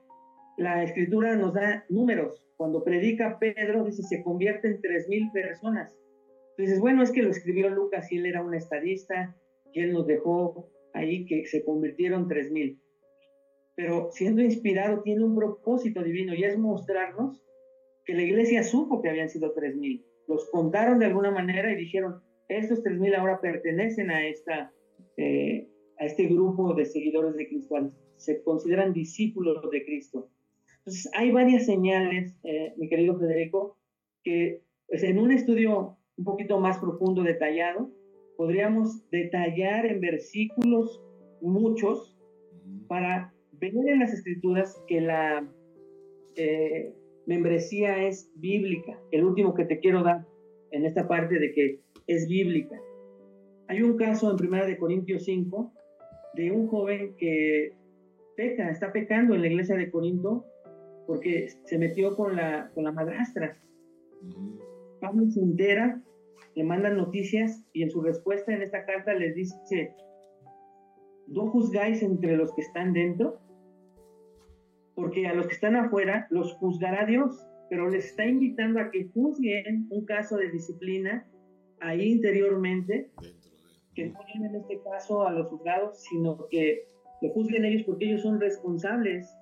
la 0.58 0.84
escritura 0.84 1.36
nos 1.36 1.54
da 1.54 1.86
números. 1.90 2.46
Cuando 2.58 2.84
predica 2.84 3.38
Pedro, 3.40 3.84
dice, 3.84 4.04
se 4.04 4.24
convierte 4.24 4.68
en 4.68 4.82
tres 4.82 5.08
mil 5.10 5.32
personas. 5.32 5.98
Entonces, 6.58 6.80
bueno, 6.80 7.04
es 7.04 7.12
que 7.12 7.24
lo 7.24 7.32
escribió 7.32 7.70
Lucas 7.70 8.12
y 8.12 8.18
él 8.18 8.26
era 8.26 8.44
un 8.44 8.54
estadista 8.54 9.36
y 9.74 9.82
él 9.82 9.94
nos 9.94 10.08
dejó 10.08 10.70
ahí 10.94 11.26
que 11.26 11.46
se 11.46 11.66
convirtieron 11.66 12.28
tres 12.28 12.52
mil. 12.52 12.80
Pero 13.76 14.10
siendo 14.12 14.42
inspirado 14.42 15.02
tiene 15.02 15.26
un 15.26 15.36
propósito 15.36 16.02
divino 16.02 16.34
y 16.34 16.46
es 16.46 16.58
mostrarnos 16.58 17.44
que 18.06 18.14
la 18.14 18.22
iglesia 18.22 18.64
supo 18.64 19.02
que 19.02 19.10
habían 19.10 19.30
sido 19.30 19.52
tres 19.54 19.76
mil. 19.76 20.06
Los 20.28 20.50
contaron 20.50 21.00
de 21.00 21.08
alguna 21.08 21.32
manera 21.32 21.72
y 21.72 21.76
dijeron, 21.76 22.22
estos 22.48 22.84
tres 22.84 23.00
mil 23.00 23.14
ahora 23.16 23.40
pertenecen 23.42 24.12
a, 24.12 24.28
esta, 24.28 24.72
eh, 25.18 25.68
a 26.00 26.06
este 26.06 26.28
grupo 26.28 26.74
de 26.74 26.86
seguidores 26.86 27.36
de 27.36 27.48
Cristo, 27.48 27.76
se 28.18 28.44
consideran 28.44 28.94
discípulos 28.94 29.70
de 29.72 29.86
Cristo. 29.86 30.30
Entonces, 30.80 31.10
hay 31.14 31.32
varias 31.32 31.66
señales, 31.66 32.38
eh, 32.44 32.74
mi 32.78 32.88
querido 32.88 33.18
Federico, 33.18 33.78
que 34.24 34.62
pues, 34.88 35.04
en 35.04 35.20
un 35.20 35.32
estudio 35.32 35.98
un 36.18 36.26
poquito 36.26 36.60
más 36.60 36.78
profundo, 36.78 37.24
detallado, 37.24 37.92
podríamos 38.38 39.10
detallar 39.10 39.86
en 39.86 40.00
versículos 40.00 41.02
muchos 41.42 42.18
para 42.88 43.34
ver 43.54 43.74
en 43.76 44.00
las 44.00 44.14
escrituras 44.14 44.82
que 44.88 45.02
la 45.02 45.48
eh, 46.36 46.94
membresía 47.26 48.08
es 48.08 48.32
bíblica. 48.36 49.00
El 49.12 49.24
último 49.24 49.54
que 49.54 49.66
te 49.66 49.80
quiero 49.80 50.04
dar 50.04 50.26
en 50.72 50.86
esta 50.86 51.08
parte 51.08 51.40
de 51.40 51.54
que 51.54 51.80
es 52.08 52.28
bíblica. 52.28 52.80
Hay 53.68 53.82
un 53.82 53.98
caso 53.98 54.30
en 54.30 54.38
Primera 54.38 54.66
de 54.66 54.78
Corintios 54.78 55.26
5 55.26 55.74
de 56.36 56.52
un 56.52 56.68
joven 56.68 57.16
que 57.18 57.74
peca, 58.36 58.70
está 58.70 58.92
pecando 58.92 59.34
en 59.34 59.42
la 59.42 59.48
iglesia 59.48 59.76
de 59.76 59.90
Corinto 59.90 60.46
porque 61.08 61.50
se 61.66 61.78
metió 61.78 62.16
con 62.16 62.36
la, 62.36 62.72
con 62.74 62.84
la 62.84 62.92
madrastra. 62.92 63.58
Pablo 65.00 65.30
se 65.30 65.40
entera, 65.40 66.02
le 66.56 66.64
mandan 66.64 66.98
noticias 66.98 67.64
y 67.74 67.84
en 67.84 67.92
su 67.92 68.02
respuesta 68.02 68.54
en 68.54 68.62
esta 68.62 68.86
carta 68.86 69.14
les 69.14 69.36
dice, 69.36 69.94
no 71.28 71.48
juzgáis 71.48 72.02
entre 72.02 72.38
los 72.38 72.54
que 72.54 72.62
están 72.62 72.94
dentro, 72.94 73.40
porque 74.96 75.28
a 75.28 75.34
los 75.34 75.48
que 75.48 75.54
están 75.54 75.76
afuera 75.76 76.28
los 76.30 76.54
juzgará 76.54 77.06
Dios, 77.06 77.46
pero 77.70 77.90
les 77.90 78.06
está 78.06 78.26
invitando 78.26 78.80
a 78.80 78.90
que 78.90 79.10
juzguen 79.14 79.88
un 79.90 80.06
caso 80.06 80.38
de 80.38 80.52
disciplina 80.52 81.28
ahí 81.88 82.12
interiormente, 82.12 83.12
que 83.94 84.08
no 84.08 84.20
en 84.34 84.56
este 84.56 84.82
caso 84.82 85.26
a 85.26 85.32
los 85.32 85.48
juzgados, 85.48 86.02
sino 86.02 86.48
que 86.50 86.88
lo 87.22 87.30
juzguen 87.30 87.66
ellos 87.66 87.84
porque 87.84 88.06
ellos 88.06 88.22
son 88.22 88.40
responsables 88.40 89.34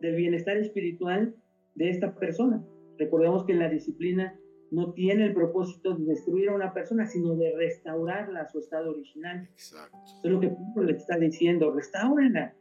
del 0.00 0.16
bienestar 0.16 0.56
espiritual 0.56 1.34
de 1.74 1.90
esta 1.90 2.14
persona. 2.14 2.64
Recordemos 2.98 3.44
que 3.44 3.54
la 3.54 3.68
disciplina 3.68 4.38
no 4.70 4.92
tiene 4.92 5.26
el 5.26 5.34
propósito 5.34 5.96
de 5.96 6.04
destruir 6.04 6.48
a 6.48 6.54
una 6.54 6.72
persona, 6.72 7.06
sino 7.06 7.34
de 7.34 7.52
restaurarla 7.56 8.42
a 8.42 8.48
su 8.48 8.58
estado 8.58 8.90
original. 8.90 9.48
Exacto. 9.52 9.96
es 10.22 10.30
lo 10.30 10.40
que 10.40 10.48
Pablo 10.48 10.84
le 10.84 10.96
está 10.96 11.18
diciendo, 11.18 11.72
restáurenla. 11.72 12.54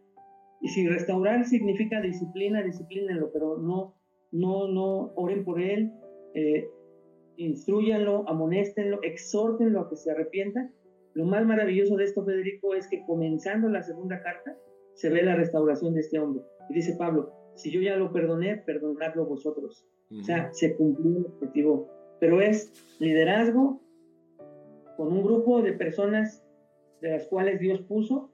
Y 0.61 0.69
si 0.69 0.87
restaurar 0.87 1.45
significa 1.45 2.01
disciplina, 2.01 2.61
disciplínenlo, 2.63 3.31
pero 3.31 3.57
no, 3.57 3.95
no, 4.31 4.67
no 4.67 5.13
oren 5.15 5.45
por 5.45 5.61
él, 5.61 5.91
eh, 6.33 6.67
instruyanlo, 7.43 8.27
amonéstenlo, 8.27 8.99
exhórtenlo 9.03 9.81
a 9.81 9.89
que 9.89 9.95
se 9.95 10.11
arrepienta. 10.11 10.69
Lo 11.13 11.25
más 11.25 11.45
maravilloso 11.45 11.95
de 11.95 12.05
esto, 12.05 12.23
Federico, 12.23 12.75
es 12.75 12.87
que 12.87 13.03
comenzando 13.05 13.69
la 13.69 13.83
segunda 13.83 14.21
carta, 14.21 14.57
se 14.93 15.09
ve 15.09 15.23
la 15.23 15.35
restauración 15.35 15.93
de 15.93 16.01
este 16.01 16.19
hombre. 16.19 16.43
Y 16.69 16.73
dice 16.73 16.95
Pablo, 16.97 17.33
si 17.55 17.71
yo 17.71 17.81
ya 17.81 17.95
lo 17.95 18.11
perdoné, 18.11 18.57
perdonadlo 18.57 19.25
vosotros. 19.25 19.85
O 20.11 20.23
sea, 20.23 20.51
se 20.53 20.75
cumplió 20.75 21.17
el 21.17 21.25
objetivo 21.25 21.99
pero 22.19 22.41
es 22.41 22.71
liderazgo 22.99 23.81
con 24.97 25.13
un 25.13 25.23
grupo 25.23 25.61
de 25.61 25.73
personas 25.73 26.43
de 27.01 27.11
las 27.11 27.27
cuales 27.27 27.59
Dios 27.59 27.81
puso, 27.81 28.29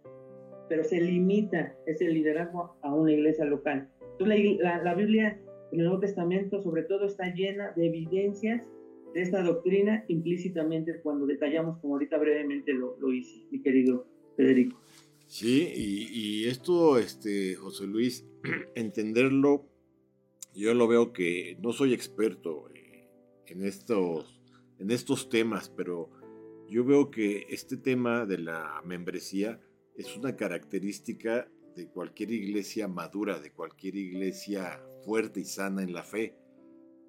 pero 0.68 0.84
se 0.84 1.00
limita 1.00 1.76
ese 1.86 2.08
liderazgo 2.08 2.76
a 2.82 2.94
una 2.94 3.12
iglesia 3.12 3.46
local. 3.46 3.88
Entonces 4.14 4.58
la, 4.60 4.96
Biblia 4.96 5.40
en 5.72 5.80
el 5.80 5.86
Nuevo 5.86 6.00
Testamento 6.00 6.62
sobre 6.62 6.84
todo 6.84 7.06
está 7.06 7.32
llena 7.34 7.72
de 7.76 7.86
evidencias 7.88 8.68
de 9.16 9.22
esta 9.22 9.42
doctrina 9.42 10.04
implícitamente 10.10 11.00
cuando 11.02 11.26
detallamos, 11.26 11.80
como 11.80 11.94
ahorita 11.94 12.18
brevemente 12.18 12.74
lo, 12.74 12.98
lo 13.00 13.14
hice, 13.14 13.48
mi 13.50 13.62
querido 13.62 14.06
Federico. 14.36 14.78
Sí, 15.26 15.72
y, 15.74 16.10
y, 16.12 16.48
esto, 16.50 17.00
este, 17.00 17.56
José 17.56 17.88
Luis, 17.88 18.26
entenderlo, 18.76 19.70
yo 20.54 20.74
lo 20.74 20.90
veo 20.90 21.14
que 21.14 21.58
no 21.62 21.72
soy 21.72 21.94
experto 21.94 22.68
en 23.48 23.64
estos, 23.64 24.42
en 24.80 24.92
estos 24.92 25.30
temas, 25.30 25.70
pero 25.70 26.10
yo 26.70 26.84
veo 26.84 27.10
que 27.10 27.46
este 27.50 27.78
tema 27.78 28.26
de 28.26 28.40
la 28.40 28.82
membresía 28.84 29.62
es 29.96 30.18
una 30.18 30.36
característica 30.36 31.50
de 31.74 31.88
cualquier 31.88 32.32
iglesia 32.32 32.90
madura, 32.90 33.40
de 33.40 33.52
cualquier 33.52 33.96
iglesia 33.96 34.82
fuerte 35.06 35.40
y 35.40 35.46
sana 35.46 35.84
en 35.84 35.94
la 35.94 36.04
fe. 36.04 36.36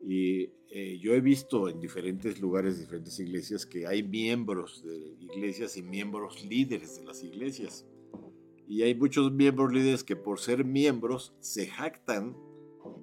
Y 0.02 0.50
eh, 0.70 0.98
yo 1.00 1.14
he 1.14 1.20
visto 1.20 1.68
en 1.68 1.80
diferentes 1.80 2.40
lugares, 2.40 2.78
diferentes 2.78 3.18
iglesias, 3.18 3.66
que 3.66 3.86
hay 3.86 4.02
miembros 4.02 4.84
de 4.84 5.16
iglesias 5.20 5.76
y 5.76 5.82
miembros 5.82 6.44
líderes 6.44 6.98
de 6.98 7.04
las 7.04 7.22
iglesias. 7.22 7.86
Y 8.68 8.82
hay 8.82 8.94
muchos 8.94 9.32
miembros 9.32 9.72
líderes 9.72 10.04
que 10.04 10.16
por 10.16 10.40
ser 10.40 10.64
miembros 10.64 11.34
se 11.40 11.66
jactan 11.66 12.36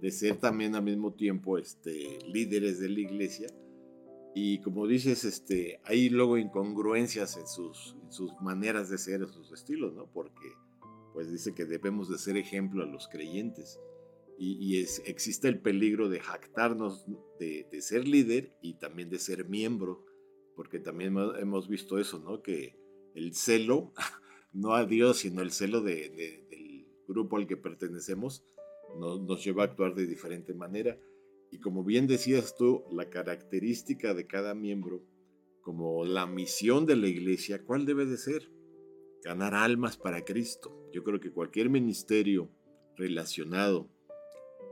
de 0.02 0.12
ser 0.12 0.38
también 0.38 0.76
al 0.76 0.84
mismo 0.84 1.14
tiempo 1.14 1.58
este, 1.58 2.20
líderes 2.28 2.80
de 2.80 2.90
la 2.90 3.00
iglesia, 3.00 3.48
y 4.36 4.60
como 4.60 4.88
dices, 4.88 5.26
este, 5.26 5.80
hay 5.84 6.10
luego 6.10 6.38
incongruencias 6.38 7.38
en 7.38 7.48
sus, 7.48 7.96
en 8.04 8.12
sus 8.12 8.34
maneras 8.42 8.90
de 8.90 8.98
ser, 8.98 9.22
en 9.22 9.32
sus 9.32 9.52
estilos, 9.52 9.94
¿no? 9.94 10.08
Porque 10.08 10.50
pues 11.14 11.32
dice 11.32 11.54
que 11.54 11.66
debemos 11.66 12.10
de 12.10 12.18
ser 12.18 12.38
ejemplo 12.38 12.84
a 12.84 12.88
los 12.88 13.08
creyentes. 13.08 13.80
Y, 14.46 14.78
existe 15.06 15.48
el 15.48 15.60
peligro 15.60 16.10
de 16.10 16.20
jactarnos 16.20 17.06
de, 17.40 17.66
ser 17.82 18.08
líder 18.08 18.58
y 18.62 18.74
también 18.74 19.10
de 19.10 19.20
ser 19.20 19.48
miembro, 19.48 20.06
porque 20.56 20.80
también 20.80 21.16
hemos 21.40 21.70
visto 21.70 21.98
eso, 21.98 22.20
¿no? 22.20 22.42
Que 22.42 22.78
el 23.16 23.34
celo, 23.34 23.94
no 24.54 24.74
a 24.74 24.86
Dios, 24.86 25.20
sino 25.20 25.42
el 25.42 25.52
celo 25.52 25.82
de, 25.82 26.10
del 26.10 26.86
grupo 27.08 27.38
al 27.38 27.48
que 27.48 27.56
pertenecemos, 27.58 28.46
nos 29.00 29.44
lleva 29.44 29.64
a 29.64 29.68
actuar 29.68 29.96
de 29.96 30.08
diferente 30.08 30.54
manera. 30.54 31.00
Y 31.50 31.60
como 31.60 31.84
bien 31.84 32.06
decías 32.08 32.56
tú, 32.56 32.84
la 32.92 33.10
característica 33.10 34.14
de 34.14 34.28
cada 34.28 34.54
miembro, 34.54 35.04
como 35.62 36.04
la 36.04 36.26
misión 36.26 36.86
de 36.86 36.98
la 36.98 37.08
iglesia, 37.08 37.64
¿cuál 37.64 37.86
debe 37.86 38.06
de 38.06 38.18
ser? 38.18 38.52
Ganar 39.24 39.56
almas 39.56 39.96
para 39.96 40.26
Cristo. 40.26 40.90
Yo 40.92 41.04
creo 41.04 41.22
que 41.22 41.32
cualquier 41.32 41.70
ministerio 41.70 42.50
relacionado, 42.98 43.90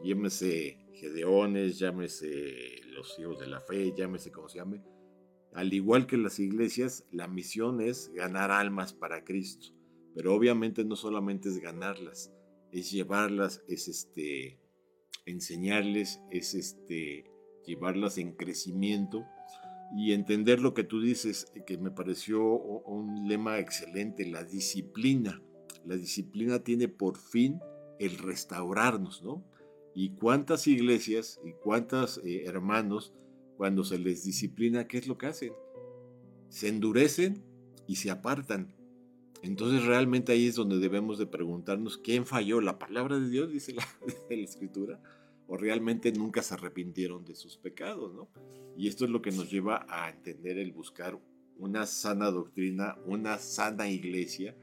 llámese 0.03 0.77
Gedeones, 0.93 1.79
llámese 1.79 2.81
los 2.91 3.17
hijos 3.19 3.39
de 3.39 3.47
la 3.47 3.59
fe, 3.59 3.93
llámese 3.95 4.31
como 4.31 4.49
se 4.49 4.59
llame, 4.59 4.83
al 5.53 5.73
igual 5.73 6.07
que 6.07 6.17
las 6.17 6.39
iglesias, 6.39 7.05
la 7.11 7.27
misión 7.27 7.81
es 7.81 8.11
ganar 8.13 8.51
almas 8.51 8.93
para 8.93 9.23
Cristo. 9.23 9.67
Pero 10.15 10.33
obviamente 10.33 10.83
no 10.83 10.95
solamente 10.95 11.49
es 11.49 11.59
ganarlas, 11.59 12.31
es 12.71 12.91
llevarlas, 12.91 13.61
es 13.67 13.87
este, 13.87 14.59
enseñarles, 15.25 16.21
es 16.31 16.53
este, 16.53 17.25
llevarlas 17.65 18.17
en 18.17 18.33
crecimiento 18.33 19.25
y 19.95 20.13
entender 20.13 20.61
lo 20.61 20.73
que 20.73 20.83
tú 20.83 21.01
dices, 21.01 21.51
que 21.65 21.77
me 21.77 21.91
pareció 21.91 22.41
un 22.43 23.27
lema 23.27 23.59
excelente, 23.59 24.25
la 24.25 24.43
disciplina. 24.43 25.41
La 25.85 25.95
disciplina 25.95 26.63
tiene 26.63 26.87
por 26.87 27.17
fin 27.17 27.59
el 27.99 28.17
restaurarnos, 28.17 29.21
¿no? 29.21 29.43
Y 29.93 30.11
cuántas 30.11 30.67
iglesias 30.67 31.39
y 31.43 31.53
cuántos 31.53 32.19
eh, 32.23 32.43
hermanos, 32.45 33.13
cuando 33.57 33.83
se 33.83 33.99
les 33.99 34.23
disciplina, 34.23 34.87
¿qué 34.87 34.97
es 34.97 35.07
lo 35.07 35.17
que 35.17 35.27
hacen? 35.27 35.53
Se 36.49 36.69
endurecen 36.69 37.43
y 37.87 37.97
se 37.97 38.09
apartan. 38.09 38.73
Entonces 39.41 39.85
realmente 39.85 40.31
ahí 40.31 40.47
es 40.47 40.55
donde 40.55 40.77
debemos 40.77 41.17
de 41.17 41.25
preguntarnos 41.25 41.97
quién 41.97 42.25
falló, 42.25 42.61
la 42.61 42.77
palabra 42.77 43.19
de 43.19 43.29
Dios, 43.29 43.51
dice 43.51 43.73
la, 43.73 43.85
escritura, 44.29 45.01
o 45.47 45.57
realmente 45.57 46.11
nunca 46.11 46.43
se 46.43 46.53
arrepintieron 46.53 47.25
de 47.25 47.35
sus 47.35 47.57
pecados, 47.57 48.13
¿no? 48.13 48.29
Y 48.77 48.87
esto 48.87 49.05
es 49.05 49.11
lo 49.11 49.21
que 49.21 49.31
nos 49.31 49.51
lleva 49.51 49.85
a 49.89 50.09
entender 50.09 50.57
el 50.57 50.71
buscar 50.71 51.19
una 51.57 51.85
sana 51.85 52.31
doctrina, 52.31 52.97
una 53.05 53.37
sana 53.37 53.89
iglesia, 53.89 54.55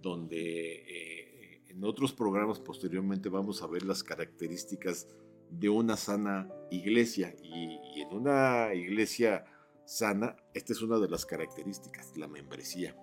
donde 0.00 0.84
eh, 0.86 1.17
en 1.78 1.84
otros 1.84 2.12
programas 2.12 2.58
posteriormente 2.58 3.28
vamos 3.28 3.62
a 3.62 3.68
ver 3.68 3.84
las 3.84 4.02
características 4.02 5.06
de 5.48 5.68
una 5.68 5.96
sana 5.96 6.50
iglesia. 6.72 7.36
Y, 7.40 7.78
en 8.00 8.12
una 8.12 8.74
iglesia 8.74 9.44
sana, 9.84 10.34
esta 10.54 10.72
es 10.72 10.82
una 10.82 10.98
de 10.98 11.08
las 11.08 11.24
características, 11.24 12.16
la 12.16 12.26
membresía. 12.26 12.96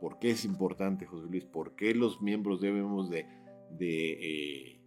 ¿Por 0.00 0.20
qué 0.20 0.30
es 0.30 0.44
importante, 0.44 1.06
José 1.06 1.26
Luis? 1.28 1.44
¿Por 1.44 1.74
qué 1.74 1.92
los 1.92 2.22
miembros 2.22 2.60
debemos 2.60 3.10
de, 3.10 3.26
eh, 3.80 4.80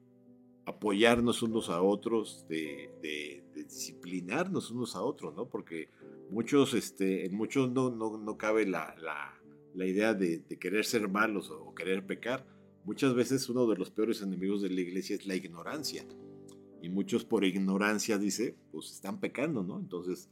apoyarnos 0.65 1.43
unos 1.43 1.69
a 1.69 1.82
otros, 1.82 2.45
de, 2.47 3.43
disciplinarnos 3.53 4.71
unos 4.71 4.95
a 4.95 5.01
otros, 5.01 5.36
¿no? 5.36 5.49
Porque 5.49 5.89
muchos, 6.30 6.73
este, 6.73 7.25
en 7.25 7.36
muchos 7.36 7.71
no, 7.71 7.89
no, 7.89 8.38
cabe 8.38 8.65
la, 8.65 8.95
idea 9.75 10.13
de, 10.13 10.45
querer 10.61 10.86
ser 10.86 11.09
malos 11.09 11.51
o 11.51 11.75
querer 11.75 12.05
pecar. 12.05 12.56
Muchas 12.88 13.13
veces 13.13 13.49
uno 13.49 13.67
de 13.67 13.75
los 13.75 13.91
peores 13.91 14.21
enemigos 14.21 14.61
de 14.61 14.69
la 14.69 14.79
iglesia 14.79 15.17
es 15.17 15.27
la 15.27 15.35
ignorancia. 15.35 16.05
Y 16.81 16.88
muchos 16.88 17.25
por 17.25 17.43
ignorancia, 17.43 18.17
dice, 18.17 18.55
pues 18.71 18.91
están 18.93 19.19
pecando, 19.19 19.61
¿no? 19.61 19.77
Entonces, 19.77 20.29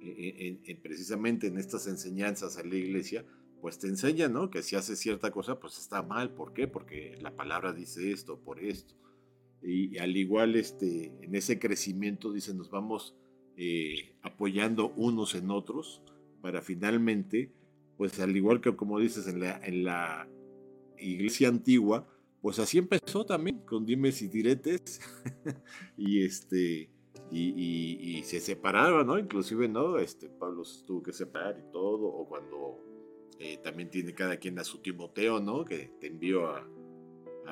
e, 0.00 0.58
e, 0.64 0.74
precisamente 0.76 1.48
en 1.48 1.58
estas 1.58 1.86
enseñanzas 1.86 2.56
a 2.56 2.64
la 2.64 2.76
iglesia, 2.76 3.26
pues 3.60 3.78
te 3.78 3.88
enseña, 3.88 4.26
¿no? 4.26 4.48
Que 4.48 4.62
si 4.62 4.74
haces 4.74 4.98
cierta 4.98 5.30
cosa, 5.30 5.60
pues 5.60 5.78
está 5.78 6.02
mal. 6.02 6.32
¿Por 6.32 6.54
qué? 6.54 6.66
Porque 6.66 7.18
la 7.20 7.36
palabra 7.36 7.74
dice 7.74 8.10
esto, 8.10 8.40
por 8.40 8.58
esto. 8.64 8.94
Y, 9.62 9.98
al 9.98 10.16
igual, 10.16 10.56
este, 10.56 11.12
en 11.20 11.34
ese 11.34 11.58
crecimiento, 11.58 12.32
dice, 12.32 12.54
nos 12.54 12.70
vamos 12.70 13.16
eh, 13.58 14.14
apoyando 14.22 14.94
unos 14.96 15.34
en 15.34 15.50
otros 15.50 16.00
para 16.40 16.62
finalmente, 16.62 17.52
pues 17.98 18.18
al 18.18 18.34
igual 18.34 18.62
que 18.62 18.74
como 18.74 18.98
dices 18.98 19.26
en 19.28 19.84
la 19.84 20.26
iglesia 21.00 21.48
antigua, 21.48 22.06
pues 22.40 22.58
así 22.58 22.78
empezó 22.78 23.24
también, 23.24 23.58
con 23.60 23.84
dimes 23.84 24.22
y 24.22 24.28
diretes. 24.28 25.00
y 25.96 26.24
este... 26.24 26.90
Y, 27.30 27.98
y, 28.00 28.22
se 28.22 28.40
separaron, 28.40 29.06
¿no? 29.06 29.18
Inclusive, 29.18 29.68
¿no? 29.68 29.98
Este, 29.98 30.30
Pablo 30.30 30.64
se 30.64 30.86
tuvo 30.86 31.02
que 31.02 31.12
separar 31.12 31.58
y 31.58 31.70
todo, 31.70 32.06
o 32.06 32.26
cuando 32.26 32.78
eh, 33.38 33.58
también 33.58 33.88
tiene 33.88 34.14
cada 34.14 34.36
quien 34.36 34.58
a 34.58 34.64
su 34.64 34.78
Timoteo, 34.78 35.40
¿no? 35.40 35.64
Que 35.64 35.92
te 36.00 36.08
envió 36.08 36.48
a, 36.48 36.66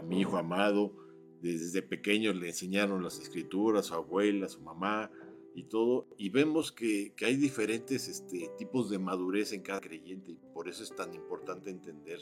mi 0.02 0.20
hijo 0.20 0.36
amado. 0.36 0.92
Desde 1.40 1.82
pequeño 1.82 2.32
le 2.32 2.48
enseñaron 2.48 3.02
las 3.02 3.20
escrituras, 3.20 3.86
a 3.86 3.88
su 3.88 3.94
abuela, 3.94 4.46
a 4.46 4.48
su 4.48 4.60
mamá 4.60 5.10
y 5.54 5.64
todo. 5.64 6.08
Y 6.18 6.30
vemos 6.30 6.72
que, 6.72 7.14
hay 7.24 7.36
diferentes 7.36 8.08
este, 8.08 8.50
tipos 8.58 8.90
de 8.90 8.98
madurez 8.98 9.52
en 9.52 9.62
cada 9.62 9.80
creyente. 9.80 10.32
Y 10.32 10.38
por 10.52 10.68
eso 10.68 10.82
es 10.82 10.94
tan 10.94 11.14
importante 11.14 11.70
entender 11.70 12.18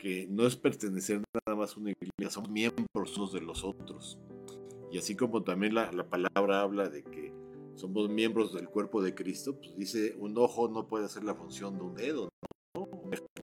que 0.00 0.26
no 0.28 0.46
es 0.46 0.56
pertenecer 0.56 1.22
nada 1.34 1.56
más 1.56 1.76
a 1.76 1.80
una 1.80 1.90
iglesia, 1.90 2.30
somos 2.30 2.50
miembros 2.50 3.16
unos 3.16 3.32
de 3.32 3.40
los 3.42 3.64
otros. 3.64 4.18
Y 4.90 4.98
así 4.98 5.14
como 5.14 5.42
también 5.42 5.74
la, 5.74 5.92
la 5.92 6.08
palabra 6.08 6.62
habla 6.62 6.88
de 6.88 7.02
que 7.02 7.32
somos 7.74 8.08
miembros 8.08 8.54
del 8.54 8.68
cuerpo 8.68 9.02
de 9.02 9.14
Cristo, 9.14 9.56
pues 9.58 9.76
dice, 9.76 10.16
un 10.18 10.36
ojo 10.38 10.68
no 10.68 10.86
puede 10.88 11.04
hacer 11.04 11.22
la 11.22 11.34
función 11.34 11.76
de 11.76 11.82
un 11.82 11.94
dedo, 11.94 12.30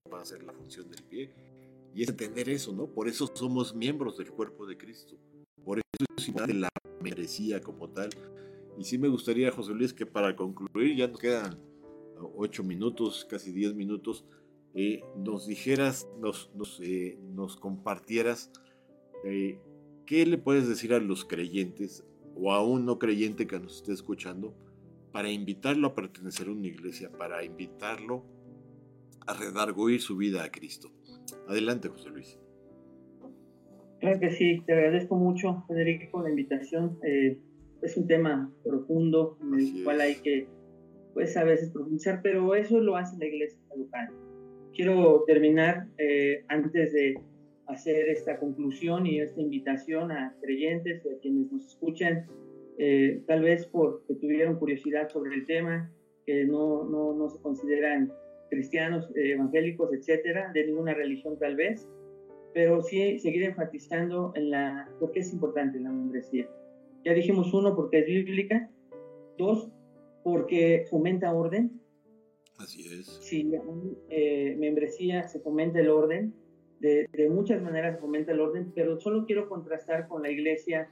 para 0.10 0.24
hacer 0.24 0.43
la 0.43 0.53
función 0.53 0.89
del 0.89 1.03
pie. 1.03 1.32
Y 1.93 2.03
es 2.03 2.10
entender 2.10 2.49
eso, 2.49 2.74
¿no? 2.74 2.88
Por 2.88 3.08
eso 3.08 3.30
somos 3.34 3.76
miembros 3.76 4.18
del 4.18 4.32
cuerpo 4.32 4.66
de 4.66 4.78
Cristo. 4.78 5.16
Por 5.64 5.80
eso 5.80 5.86
es 6.18 6.47
de 6.47 6.53
la 6.53 6.70
merecía 7.01 7.62
como 7.62 7.89
tal. 7.89 8.10
Y 8.78 8.84
sí 8.84 8.97
me 8.97 9.08
gustaría, 9.08 9.51
José 9.51 9.74
Luis, 9.74 9.93
que 9.93 10.05
para 10.05 10.36
concluir, 10.36 10.95
ya 10.95 11.08
nos 11.08 11.20
quedan 11.20 11.58
ocho 12.36 12.64
minutos, 12.64 13.26
casi 13.30 13.51
diez 13.51 13.74
minutos, 13.74 14.26
eh, 14.78 15.03
nos 15.15 15.47
dijeras, 15.47 16.07
nos, 16.19 16.51
nos, 16.53 16.80
eh, 16.82 17.17
nos 17.34 17.57
compartieras 17.57 18.51
eh, 19.25 19.59
qué 20.05 20.23
le 20.28 20.38
puedes 20.38 20.69
decir 20.69 20.93
a 20.93 20.99
los 20.99 21.25
creyentes 21.25 22.05
o 22.36 22.53
a 22.53 22.63
un 22.63 22.86
no 22.86 22.99
creyente 22.99 23.47
que 23.47 23.59
nos 23.59 23.78
esté 23.78 23.93
escuchando 23.93 24.53
para 25.11 25.32
invitarlo 25.32 25.88
a 25.88 25.95
pertenecer 25.95 26.47
a 26.47 26.51
una 26.51 26.67
iglesia, 26.67 27.11
para 27.11 27.43
invitarlo 27.43 28.23
a 29.25 29.34
redarguir 29.34 29.99
su 29.99 30.15
vida 30.15 30.43
a 30.43 30.51
Cristo. 30.51 30.91
Adelante, 31.47 31.89
José 31.89 32.09
Luis. 32.09 32.39
Claro 33.99 34.19
que 34.19 34.30
sí, 34.30 34.61
te 34.67 34.73
agradezco 34.73 35.15
mucho, 35.15 35.63
Federico, 35.67 36.11
por 36.11 36.23
la 36.23 36.30
invitación. 36.30 36.99
Eh, 37.03 37.39
es 37.82 37.97
un 37.97 38.05
tema 38.05 38.53
profundo 38.63 39.39
en 39.41 39.59
el 39.59 39.84
cual 39.84 40.01
hay 40.01 40.15
que, 40.17 40.47
pues, 41.15 41.36
a 41.36 41.43
veces 41.43 41.71
profundizar, 41.71 42.21
pero 42.21 42.53
eso 42.53 42.80
lo 42.80 42.95
hace 42.95 43.17
la 43.17 43.25
iglesia 43.25 43.59
local. 43.75 44.26
Quiero 44.78 45.23
terminar 45.25 45.88
eh, 45.97 46.45
antes 46.49 46.93
de 46.93 47.19
hacer 47.65 48.09
esta 48.09 48.38
conclusión 48.38 49.07
y 49.07 49.19
esta 49.19 49.41
invitación 49.41 50.11
a 50.11 50.36
creyentes 50.39 51.03
y 51.03 51.09
a 51.09 51.17
quienes 51.19 51.51
nos 51.51 51.65
escuchan, 51.65 52.28
eh, 52.78 53.23
tal 53.25 53.41
vez 53.41 53.65
porque 53.65 54.13
tuvieron 54.21 54.59
curiosidad 54.59 55.09
sobre 55.09 55.34
el 55.34 55.47
tema, 55.47 55.91
que 56.28 56.45
no, 56.45 56.88
no, 56.88 57.15
no 57.15 57.28
se 57.28 57.41
consideran 57.41 58.13
cristianos, 58.51 59.09
eh, 59.15 59.32
evangélicos, 59.32 59.91
etcétera, 59.91 60.51
de 60.53 60.67
ninguna 60.67 60.93
religión 60.93 61.39
tal 61.39 61.55
vez, 61.55 61.89
pero 62.53 62.84
sí 62.84 63.17
seguir 63.17 63.45
enfatizando 63.45 64.32
en 64.36 64.51
la, 64.51 64.88
lo 65.01 65.11
que 65.11 65.21
es 65.21 65.34
importante 65.34 65.80
la 65.80 65.89
membresía. 65.89 66.47
Ya 67.03 67.15
dijimos 67.15 67.51
uno, 67.51 67.75
porque 67.75 68.01
es 68.01 68.05
bíblica, 68.05 68.69
dos, 69.39 69.71
porque 70.23 70.86
fomenta 70.88 71.34
orden. 71.34 71.76
Así 72.58 72.82
es. 72.82 73.05
Si 73.22 73.51
eh, 74.10 74.55
membresía 74.58 75.28
se 75.28 75.39
fomenta 75.39 75.80
el 75.80 75.89
orden, 75.89 76.34
de, 76.80 77.08
de, 77.12 77.30
muchas 77.30 77.62
maneras 77.62 77.95
se 77.95 78.01
fomenta 78.01 78.32
el 78.32 78.39
orden, 78.39 78.72
pero 78.76 78.99
solo 78.99 79.26
quiero 79.26 79.49
contrastar 79.49 80.08
con 80.08 80.22
la 80.22 80.30
iglesia 80.30 80.89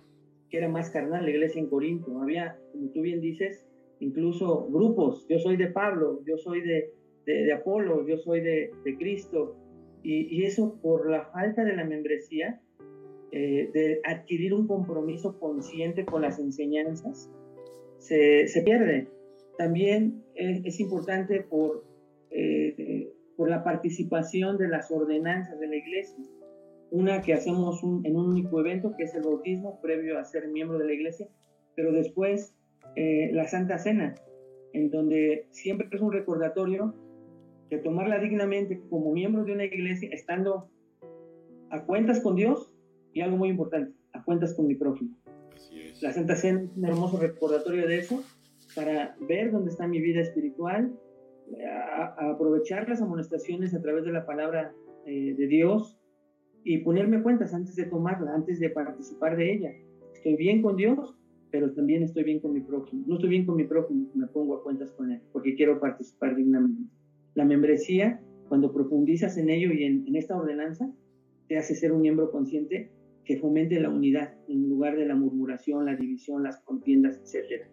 que 0.49 0.57
era 0.57 0.68
más 0.68 0.89
carnal, 0.89 1.26
la 1.26 1.32
iglesia 1.32 1.61
en 1.61 1.70
Corinto. 1.70 2.20
Había, 2.22 2.57
como 2.72 2.89
tú 2.89 3.01
bien 3.01 3.22
dices, 3.22 3.66
incluso 3.99 4.68
grupos. 4.70 5.26
Yo 5.28 5.39
soy 5.39 5.57
de 5.57 5.68
Pablo, 5.68 6.22
yo 6.26 6.38
soy 6.38 6.61
de, 6.61 6.93
de, 7.26 7.53
Apolo, 7.53 8.05
yo 8.07 8.18
soy 8.18 8.41
de, 8.41 8.72
Cristo. 8.97 9.55
Y, 10.03 10.43
eso 10.43 10.80
por 10.82 11.09
la 11.09 11.26
falta 11.26 11.63
de 11.63 11.76
la 11.76 11.84
membresía, 11.84 12.61
eh, 13.32 13.70
de 13.74 14.01
adquirir 14.03 14.53
un 14.53 14.68
compromiso 14.68 15.39
consciente 15.39 16.05
con 16.05 16.22
las 16.22 16.39
enseñanzas, 16.39 17.32
se, 17.97 18.45
pierde. 18.63 19.07
También 19.57 20.23
es, 20.35 20.79
importante 20.79 21.41
por, 21.41 21.85
eh, 22.31 23.13
por 23.37 23.49
la 23.49 23.63
participación 23.63 24.57
de 24.57 24.67
las 24.67 24.91
ordenanzas 24.91 25.59
de 25.59 25.67
la 25.67 25.75
iglesia. 25.75 26.17
Una 26.91 27.21
que 27.21 27.33
hacemos 27.33 27.81
en 27.83 28.15
un 28.15 28.29
único 28.29 28.59
evento, 28.59 28.95
que 28.97 29.03
es 29.03 29.15
el 29.15 29.23
bautismo, 29.23 29.79
previo 29.81 30.19
a 30.19 30.25
ser 30.25 30.47
miembro 30.47 30.77
de 30.77 30.85
la 30.85 30.93
iglesia, 30.93 31.27
pero 31.75 31.91
después 31.91 32.55
eh, 32.95 33.31
la 33.33 33.47
Santa 33.47 33.77
Cena, 33.77 34.15
en 34.73 34.89
donde 34.89 35.47
siempre 35.51 35.87
es 35.91 36.01
un 36.01 36.11
recordatorio 36.11 36.93
de 37.69 37.77
tomarla 37.79 38.19
dignamente 38.19 38.81
como 38.89 39.11
miembro 39.11 39.43
de 39.43 39.53
una 39.53 39.65
iglesia, 39.65 40.09
estando 40.11 40.69
a 41.69 41.83
cuentas 41.85 42.19
con 42.19 42.35
Dios 42.35 42.71
y 43.13 43.21
algo 43.21 43.37
muy 43.37 43.49
importante, 43.49 43.93
a 44.13 44.23
cuentas 44.23 44.53
con 44.53 44.67
mi 44.67 44.75
prójimo. 44.75 45.15
La 46.01 46.13
Santa 46.13 46.35
Cena 46.35 46.61
es 46.61 46.77
un 46.77 46.85
hermoso 46.85 47.17
recordatorio 47.17 47.87
de 47.87 47.99
eso, 47.99 48.23
para 48.76 49.15
ver 49.21 49.51
dónde 49.51 49.71
está 49.71 49.88
mi 49.88 50.01
vida 50.01 50.21
espiritual, 50.21 50.93
aprovechar 52.17 52.88
las 52.89 53.01
amonestaciones 53.01 53.73
a 53.73 53.82
través 53.82 54.05
de 54.05 54.11
la 54.11 54.26
palabra 54.26 54.73
eh, 55.05 55.36
de 55.38 55.47
Dios 55.47 55.97
y 56.63 56.80
ponerme 56.80 57.21
cuentas 57.21 57.53
antes 57.53 57.76
de 57.76 57.86
tomarla, 57.86 58.34
antes 58.34 58.59
de 58.59 58.69
participar 58.69 59.38
de 59.38 59.53
ella. 59.53 59.71
Estoy 60.13 60.36
bien 60.36 60.61
con 60.61 60.76
Dios, 60.76 61.15
pero 61.51 61.71
también 61.73 62.03
estoy 62.03 62.23
bien 62.23 62.39
con 62.39 62.53
mi 62.53 62.61
prójimo. 62.61 63.03
No 63.07 63.15
estoy 63.15 63.30
bien 63.30 63.45
con 63.45 63.55
mi 63.55 63.65
prójimo, 63.65 64.09
me 64.15 64.28
pongo 64.28 64.55
a 64.55 64.63
cuentas 64.63 64.91
con 64.91 65.11
él, 65.11 65.21
porque 65.32 65.55
quiero 65.55 65.80
participar 65.80 66.36
dignamente. 66.36 66.89
La 67.36 67.45
membresía, 67.45 68.19
cuando 68.49 68.73
profundizas 68.73 69.38
en 69.38 69.49
ello 69.49 69.71
y 69.71 69.84
en, 69.84 70.07
en 70.07 70.15
esta 70.15 70.36
ordenanza, 70.36 70.91
te 71.47 71.57
hace 71.57 71.76
ser 71.76 71.91
un 71.91 72.01
miembro 72.01 72.32
consciente 72.32 72.91
que 73.23 73.38
fomente 73.38 73.80
la 73.80 73.89
unidad 73.89 74.36
en 74.47 74.69
lugar 74.69 74.97
de 74.97 75.05
la 75.05 75.15
murmuración, 75.15 75.86
la 75.86 75.95
división, 75.95 76.43
las 76.43 76.59
contiendas, 76.61 77.17
etc. 77.17 77.67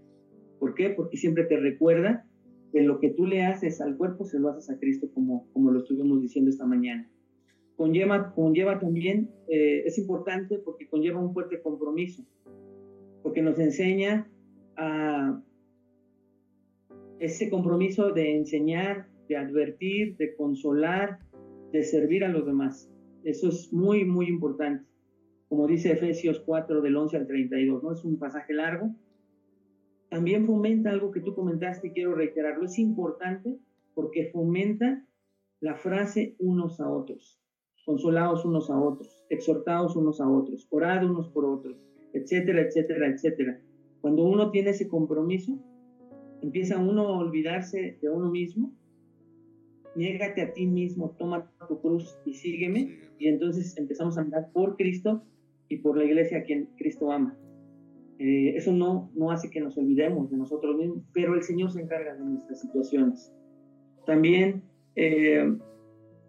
¿Por 0.62 0.74
qué? 0.74 0.90
Porque 0.90 1.16
siempre 1.16 1.42
te 1.42 1.56
recuerda 1.56 2.24
que 2.70 2.82
lo 2.82 3.00
que 3.00 3.08
tú 3.08 3.26
le 3.26 3.42
haces 3.42 3.80
al 3.80 3.96
cuerpo 3.96 4.24
se 4.24 4.38
lo 4.38 4.48
haces 4.48 4.70
a 4.70 4.78
Cristo, 4.78 5.08
como, 5.12 5.50
como 5.52 5.72
lo 5.72 5.80
estuvimos 5.80 6.22
diciendo 6.22 6.52
esta 6.52 6.66
mañana. 6.66 7.10
Conlleva, 7.74 8.32
conlleva 8.32 8.78
también, 8.78 9.28
eh, 9.48 9.82
es 9.86 9.98
importante 9.98 10.60
porque 10.64 10.86
conlleva 10.86 11.20
un 11.20 11.34
fuerte 11.34 11.60
compromiso, 11.60 12.24
porque 13.24 13.42
nos 13.42 13.58
enseña 13.58 14.30
a 14.76 15.42
ese 17.18 17.50
compromiso 17.50 18.12
de 18.12 18.36
enseñar, 18.36 19.08
de 19.28 19.38
advertir, 19.38 20.16
de 20.16 20.36
consolar, 20.36 21.18
de 21.72 21.82
servir 21.82 22.22
a 22.22 22.28
los 22.28 22.46
demás. 22.46 22.88
Eso 23.24 23.48
es 23.48 23.72
muy, 23.72 24.04
muy 24.04 24.28
importante 24.28 24.86
como 25.52 25.66
dice 25.66 25.92
Efesios 25.92 26.40
4 26.46 26.80
del 26.80 26.96
11 26.96 27.14
al 27.14 27.26
32, 27.26 27.82
¿no? 27.82 27.92
Es 27.92 28.02
un 28.06 28.18
pasaje 28.18 28.54
largo. 28.54 28.96
También 30.12 30.44
fomenta 30.44 30.90
algo 30.90 31.10
que 31.10 31.22
tú 31.22 31.34
comentaste 31.34 31.88
y 31.88 31.92
quiero 31.92 32.14
reiterarlo. 32.14 32.66
Es 32.66 32.78
importante 32.78 33.58
porque 33.94 34.28
fomenta 34.30 35.02
la 35.58 35.74
frase 35.74 36.36
unos 36.38 36.80
a 36.80 36.90
otros, 36.90 37.40
consolados 37.86 38.44
unos 38.44 38.68
a 38.68 38.78
otros, 38.78 39.24
exhortados 39.30 39.96
unos 39.96 40.20
a 40.20 40.28
otros, 40.28 40.68
orad 40.68 41.02
unos 41.02 41.30
por 41.30 41.46
otros, 41.46 41.78
etcétera, 42.12 42.60
etcétera, 42.60 43.08
etcétera. 43.08 43.58
Cuando 44.02 44.24
uno 44.24 44.50
tiene 44.50 44.70
ese 44.70 44.86
compromiso, 44.86 45.58
empieza 46.42 46.76
uno 46.78 47.08
a 47.08 47.18
olvidarse 47.18 47.96
de 48.02 48.10
uno 48.10 48.30
mismo, 48.30 48.70
niégate 49.96 50.42
a 50.42 50.52
ti 50.52 50.66
mismo, 50.66 51.16
toma 51.18 51.50
tu 51.66 51.80
cruz 51.80 52.18
y 52.26 52.34
sígueme, 52.34 52.98
y 53.18 53.28
entonces 53.28 53.78
empezamos 53.78 54.18
a 54.18 54.20
andar 54.20 54.50
por 54.52 54.76
Cristo 54.76 55.22
y 55.70 55.78
por 55.78 55.96
la 55.96 56.04
iglesia 56.04 56.40
a 56.40 56.42
quien 56.42 56.68
Cristo 56.76 57.10
ama. 57.10 57.34
Eh, 58.24 58.56
eso 58.56 58.72
no, 58.72 59.10
no 59.16 59.32
hace 59.32 59.50
que 59.50 59.60
nos 59.60 59.76
olvidemos 59.76 60.30
de 60.30 60.36
nosotros 60.36 60.76
mismos, 60.76 61.02
pero 61.12 61.34
el 61.34 61.42
Señor 61.42 61.72
se 61.72 61.80
encarga 61.80 62.14
de 62.14 62.24
nuestras 62.24 62.60
situaciones. 62.60 63.32
También 64.06 64.62
eh, 64.94 65.52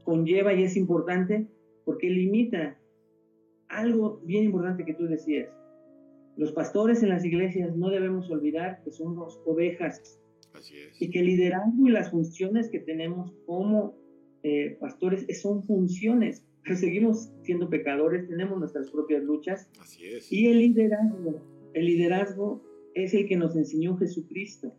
conlleva 0.04 0.56
y 0.56 0.64
es 0.64 0.76
importante 0.76 1.46
porque 1.86 2.10
limita 2.10 2.80
algo 3.68 4.22
bien 4.26 4.46
importante 4.46 4.86
que 4.86 4.96
tú 4.96 5.06
decías. 5.06 5.56
Los 6.36 6.52
pastores 6.52 7.04
en 7.04 7.10
las 7.10 7.24
iglesias 7.24 7.76
no 7.76 7.92
debemos 7.92 8.28
olvidar 8.32 8.82
que 8.84 8.92
somos 8.92 9.40
ovejas 9.46 10.20
y 11.00 11.12
que 11.12 11.20
el 11.20 11.28
liderazgo 11.28 11.88
y 11.88 11.92
las 11.92 12.10
funciones 12.10 12.72
que 12.72 12.80
tenemos 12.80 13.36
como 13.46 13.94
eh, 14.42 14.78
pastores 14.80 15.28
son 15.40 15.64
funciones 15.64 16.44
seguimos 16.76 17.32
siendo 17.44 17.70
pecadores, 17.70 18.28
tenemos 18.28 18.58
nuestras 18.58 18.90
propias 18.90 19.24
luchas. 19.24 19.70
Así 19.80 20.06
es. 20.06 20.32
Y 20.32 20.48
el 20.48 20.60
liderazgo, 20.60 21.42
el 21.74 21.86
liderazgo 21.86 22.62
es 22.96 23.14
el 23.14 23.28
que 23.28 23.38
nos 23.38 23.56
enseñó 23.56 23.98
Jesucristo. 23.98 24.74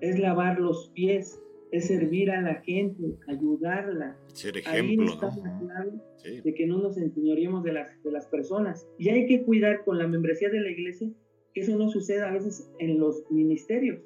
Es 0.00 0.18
lavar 0.18 0.58
los 0.60 0.90
pies, 0.94 1.40
es 1.70 1.86
servir 1.86 2.30
a 2.30 2.40
la 2.40 2.56
gente, 2.62 3.16
ayudarla. 3.28 4.18
Ser 4.32 4.56
ejemplo, 4.56 5.02
Ahí 5.02 5.08
está 5.08 5.26
la 5.36 5.58
clave 5.58 5.92
de 6.42 6.54
que 6.54 6.66
no 6.66 6.78
nos 6.78 6.96
enseñoríamos 6.96 7.62
de 7.64 7.72
las, 7.72 8.02
de 8.02 8.10
las 8.10 8.26
personas. 8.26 8.86
Y 8.98 9.08
hay 9.08 9.26
que 9.26 9.44
cuidar 9.44 9.84
con 9.84 9.98
la 9.98 10.08
membresía 10.08 10.48
de 10.50 10.60
la 10.60 10.70
iglesia 10.70 11.10
que 11.54 11.60
eso 11.60 11.78
no 11.78 11.88
suceda 11.88 12.28
a 12.28 12.32
veces 12.32 12.68
en 12.80 12.98
los 12.98 13.24
ministerios, 13.30 14.00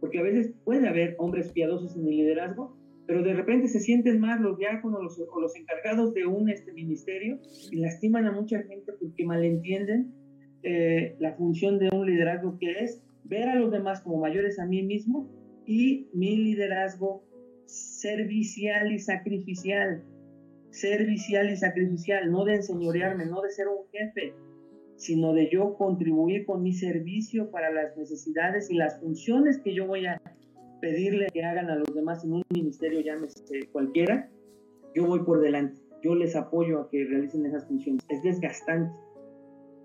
porque 0.00 0.18
a 0.18 0.22
veces 0.22 0.52
puede 0.64 0.88
haber 0.88 1.14
hombres 1.18 1.52
piadosos 1.52 1.96
en 1.96 2.08
el 2.08 2.16
liderazgo, 2.16 2.76
pero 3.06 3.22
de 3.22 3.34
repente 3.34 3.68
se 3.68 3.80
sienten 3.80 4.20
más 4.20 4.40
los 4.40 4.58
diáconos 4.58 5.18
o 5.18 5.40
los 5.40 5.56
encargados 5.56 6.12
de 6.12 6.26
un 6.26 6.50
este 6.50 6.72
ministerio 6.72 7.38
y 7.70 7.76
lastiman 7.76 8.26
a 8.26 8.32
mucha 8.32 8.62
gente 8.64 8.92
porque 9.00 9.24
malentienden 9.24 10.12
eh, 10.62 11.16
la 11.18 11.34
función 11.34 11.78
de 11.78 11.88
un 11.92 12.06
liderazgo 12.06 12.58
que 12.58 12.72
es 12.80 13.02
ver 13.24 13.48
a 13.48 13.54
los 13.54 13.70
demás 13.70 14.00
como 14.00 14.18
mayores 14.18 14.58
a 14.58 14.66
mí 14.66 14.82
mismo 14.82 15.28
y 15.66 16.08
mi 16.14 16.36
liderazgo 16.36 17.22
servicial 17.66 18.90
y 18.90 18.98
sacrificial, 18.98 20.02
servicial 20.70 21.50
y 21.50 21.56
sacrificial, 21.56 22.30
no 22.30 22.44
de 22.44 22.56
enseñorearme, 22.56 23.26
no 23.26 23.42
de 23.42 23.50
ser 23.50 23.68
un 23.68 23.86
jefe, 23.92 24.34
sino 24.96 25.32
de 25.32 25.48
yo 25.50 25.76
contribuir 25.76 26.44
con 26.46 26.62
mi 26.62 26.72
servicio 26.72 27.50
para 27.50 27.70
las 27.70 27.96
necesidades 27.96 28.70
y 28.70 28.74
las 28.74 28.98
funciones 29.00 29.58
que 29.58 29.74
yo 29.74 29.86
voy 29.86 30.06
a 30.06 30.20
pedirle 30.80 31.28
que 31.32 31.44
hagan 31.44 31.70
a 31.70 31.76
los 31.76 31.94
demás 31.94 32.24
en 32.24 32.32
un 32.32 32.42
ministerio, 32.50 33.00
llámese 33.00 33.68
cualquiera, 33.70 34.28
yo 34.94 35.06
voy 35.06 35.20
por 35.20 35.40
delante, 35.40 35.80
yo 36.02 36.14
les 36.14 36.34
apoyo 36.34 36.80
a 36.80 36.90
que 36.90 37.04
realicen 37.04 37.44
esas 37.46 37.66
funciones. 37.66 38.04
Es 38.08 38.22
desgastante, 38.22 38.92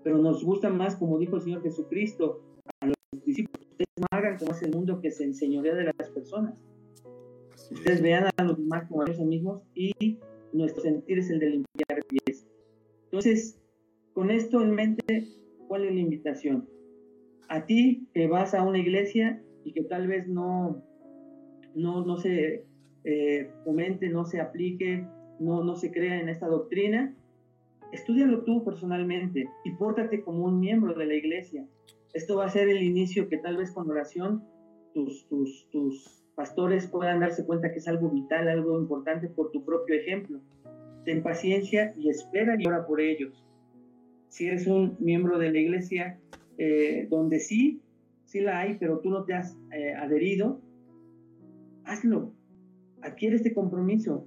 pero 0.04 0.18
nos 0.18 0.44
gusta 0.44 0.68
más, 0.68 0.96
como 0.96 1.18
dijo 1.18 1.36
el 1.36 1.42
Señor 1.42 1.62
Jesucristo 1.62 2.42
a 2.80 2.86
los 2.86 2.96
discípulos, 3.24 3.66
ustedes 3.70 3.88
no 3.98 4.06
hagan 4.10 4.38
como 4.38 4.52
hace 4.52 4.66
el 4.66 4.72
mundo 4.72 5.00
que 5.00 5.10
se 5.10 5.24
enseñorea 5.24 5.74
de 5.74 5.84
las 5.84 6.10
personas. 6.10 6.62
Ustedes 7.70 8.02
vean 8.02 8.26
a 8.36 8.44
los 8.44 8.58
demás 8.58 8.86
como 8.86 9.02
a 9.02 9.06
ellos 9.06 9.26
mismos 9.26 9.62
y 9.74 10.18
nuestro 10.52 10.82
sentir 10.82 11.18
es 11.18 11.30
el 11.30 11.40
de 11.40 11.50
limpiar 11.50 12.04
pies. 12.06 12.46
Entonces, 13.04 13.58
con 14.12 14.30
esto 14.30 14.60
en 14.60 14.72
mente, 14.72 15.28
¿cuál 15.66 15.86
es 15.86 15.94
la 15.94 16.00
invitación? 16.00 16.68
A 17.48 17.64
ti 17.64 18.06
que 18.12 18.26
vas 18.26 18.54
a 18.54 18.62
una 18.62 18.78
iglesia 18.78 19.42
y 19.64 19.72
que 19.72 19.84
tal 19.84 20.06
vez 20.06 20.28
no, 20.28 20.84
no, 21.74 22.04
no 22.04 22.18
se 22.18 22.66
eh, 23.04 23.50
fomente, 23.64 24.10
no 24.10 24.26
se 24.26 24.40
aplique, 24.40 25.06
no, 25.40 25.64
no 25.64 25.76
se 25.76 25.90
crea 25.90 26.20
en 26.20 26.28
esta 26.28 26.46
doctrina, 26.46 27.16
estudialo 27.94 28.44
tú 28.44 28.64
personalmente 28.64 29.48
y 29.64 29.70
pórtate 29.72 30.22
como 30.22 30.44
un 30.44 30.60
miembro 30.60 30.94
de 30.94 31.06
la 31.06 31.14
iglesia. 31.14 31.66
Esto 32.12 32.36
va 32.36 32.46
a 32.46 32.50
ser 32.50 32.68
el 32.68 32.82
inicio 32.82 33.28
que 33.28 33.38
tal 33.38 33.56
vez 33.56 33.72
con 33.72 33.90
oración 33.90 34.44
tus, 34.92 35.26
tus, 35.28 35.68
tus 35.70 36.24
pastores 36.34 36.86
puedan 36.86 37.20
darse 37.20 37.44
cuenta 37.44 37.72
que 37.72 37.78
es 37.78 37.88
algo 37.88 38.10
vital, 38.10 38.48
algo 38.48 38.78
importante 38.78 39.28
por 39.28 39.50
tu 39.50 39.64
propio 39.64 39.96
ejemplo. 39.96 40.40
Ten 41.04 41.22
paciencia 41.22 41.94
y 41.96 42.08
espera 42.08 42.56
y 42.58 42.66
ora 42.66 42.86
por 42.86 43.00
ellos. 43.00 43.44
Si 44.28 44.46
eres 44.46 44.66
un 44.66 44.96
miembro 45.00 45.38
de 45.38 45.52
la 45.52 45.58
iglesia 45.58 46.18
eh, 46.58 47.06
donde 47.10 47.40
sí 47.40 47.80
sí 48.34 48.40
la 48.40 48.58
hay, 48.58 48.78
pero 48.80 48.98
tú 48.98 49.10
no 49.10 49.24
te 49.24 49.32
has 49.32 49.56
eh, 49.72 49.94
adherido, 49.94 50.60
hazlo, 51.84 52.32
adquiere 53.00 53.36
este 53.36 53.54
compromiso. 53.54 54.26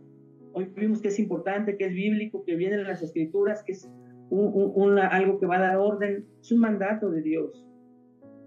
Hoy 0.58 0.66
vimos 0.76 1.04
que 1.04 1.10
es 1.10 1.20
importante, 1.20 1.78
que 1.78 1.86
es 1.86 1.94
bíblico, 1.94 2.44
que 2.44 2.56
viene 2.56 2.78
en 2.78 2.86
las 2.86 3.04
escrituras, 3.04 3.64
que 3.64 3.74
es 3.74 3.88
algo 4.32 5.40
que 5.40 5.46
va 5.46 5.58
a 5.58 5.62
dar 5.62 5.78
orden, 5.78 6.26
es 6.42 6.52
un 6.52 6.62
mandato 6.62 7.12
de 7.12 7.22
Dios. 7.22 7.64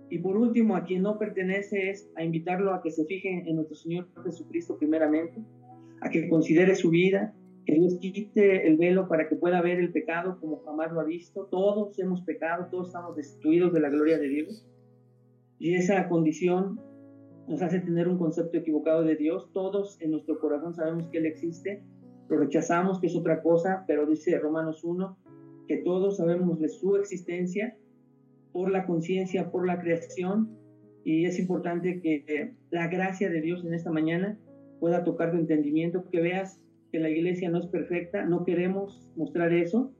Y 0.09 0.19
por 0.19 0.37
último, 0.37 0.75
a 0.75 0.83
quien 0.83 1.03
no 1.03 1.21
pertenece 1.21 1.89
es 1.89 2.11
a 2.17 2.25
invitarlo 2.25 2.75
a 2.75 2.83
que 2.83 2.91
se 2.91 3.05
fije 3.05 3.45
en 3.47 3.55
nuestro 3.55 3.77
Señor 3.77 4.09
Jesucristo 4.25 4.77
primeramente, 4.77 5.41
a 6.01 6.11
que 6.11 6.29
considere 6.29 6.75
su 6.75 6.91
vida, 6.91 7.33
que 7.65 7.75
Dios 7.75 7.97
quite 8.01 8.67
el 8.67 8.77
velo 8.77 9.07
para 9.07 9.29
que 9.29 9.37
pueda 9.37 9.63
ver 9.63 9.79
el 9.79 9.93
pecado 9.93 10.41
como 10.41 10.65
jamás 10.65 10.91
lo 10.91 10.99
ha 10.99 11.05
visto. 11.05 11.47
Todos 11.49 11.97
hemos 12.01 12.23
pecado, 12.23 12.67
todos 12.73 12.89
estamos 12.89 13.15
destituidos 13.15 13.73
de 13.73 13.79
la 13.79 13.89
gloria 13.89 14.19
de 14.19 14.27
Dios. 14.27 14.67
Y 15.61 15.75
esa 15.75 16.09
condición 16.09 16.81
nos 17.47 17.63
hace 17.63 17.79
tener 17.79 18.09
un 18.09 18.19
concepto 18.19 18.59
equivocado 18.59 19.05
de 19.05 19.15
Dios. 19.15 19.53
Todos 19.53 20.01
en 20.01 20.11
nuestro 20.11 20.41
corazón 20.41 20.75
sabemos 20.75 21.07
que 21.11 21.19
Él 21.19 21.27
existe, 21.27 21.85
lo 22.31 22.39
rechazamos, 22.39 23.01
que 23.01 23.09
es 23.09 23.16
otra 23.16 23.43
cosa, 23.43 23.85
pero 23.87 24.07
dice 24.07 24.39
Romanos 24.39 24.85
1 24.85 25.18
que 25.66 25.78
todos 25.78 26.16
sabemos 26.16 26.59
de 26.59 26.68
su 26.68 26.97
existencia 26.97 27.76
por 28.53 28.70
la 28.70 28.87
conciencia, 28.87 29.51
por 29.51 29.66
la 29.66 29.81
creación, 29.81 30.57
y 31.05 31.26
es 31.26 31.39
importante 31.39 32.01
que 32.01 32.55
la 32.70 32.89
gracia 32.89 33.31
de 33.31 33.41
Dios 33.41 33.64
en 33.64 33.74
esta 33.74 33.91
mañana 33.91 34.39
pueda 34.81 35.05
tocar 35.05 35.31
tu 35.31 35.37
entendimiento, 35.37 36.09
que 36.11 36.20
veas 36.20 36.61
que 36.91 36.99
la 36.99 37.09
iglesia 37.09 37.51
no 37.51 37.59
es 37.59 37.66
perfecta, 37.66 38.24
no 38.24 38.45
queremos 38.45 39.11
mostrar 39.16 39.53
eso, 39.53 39.93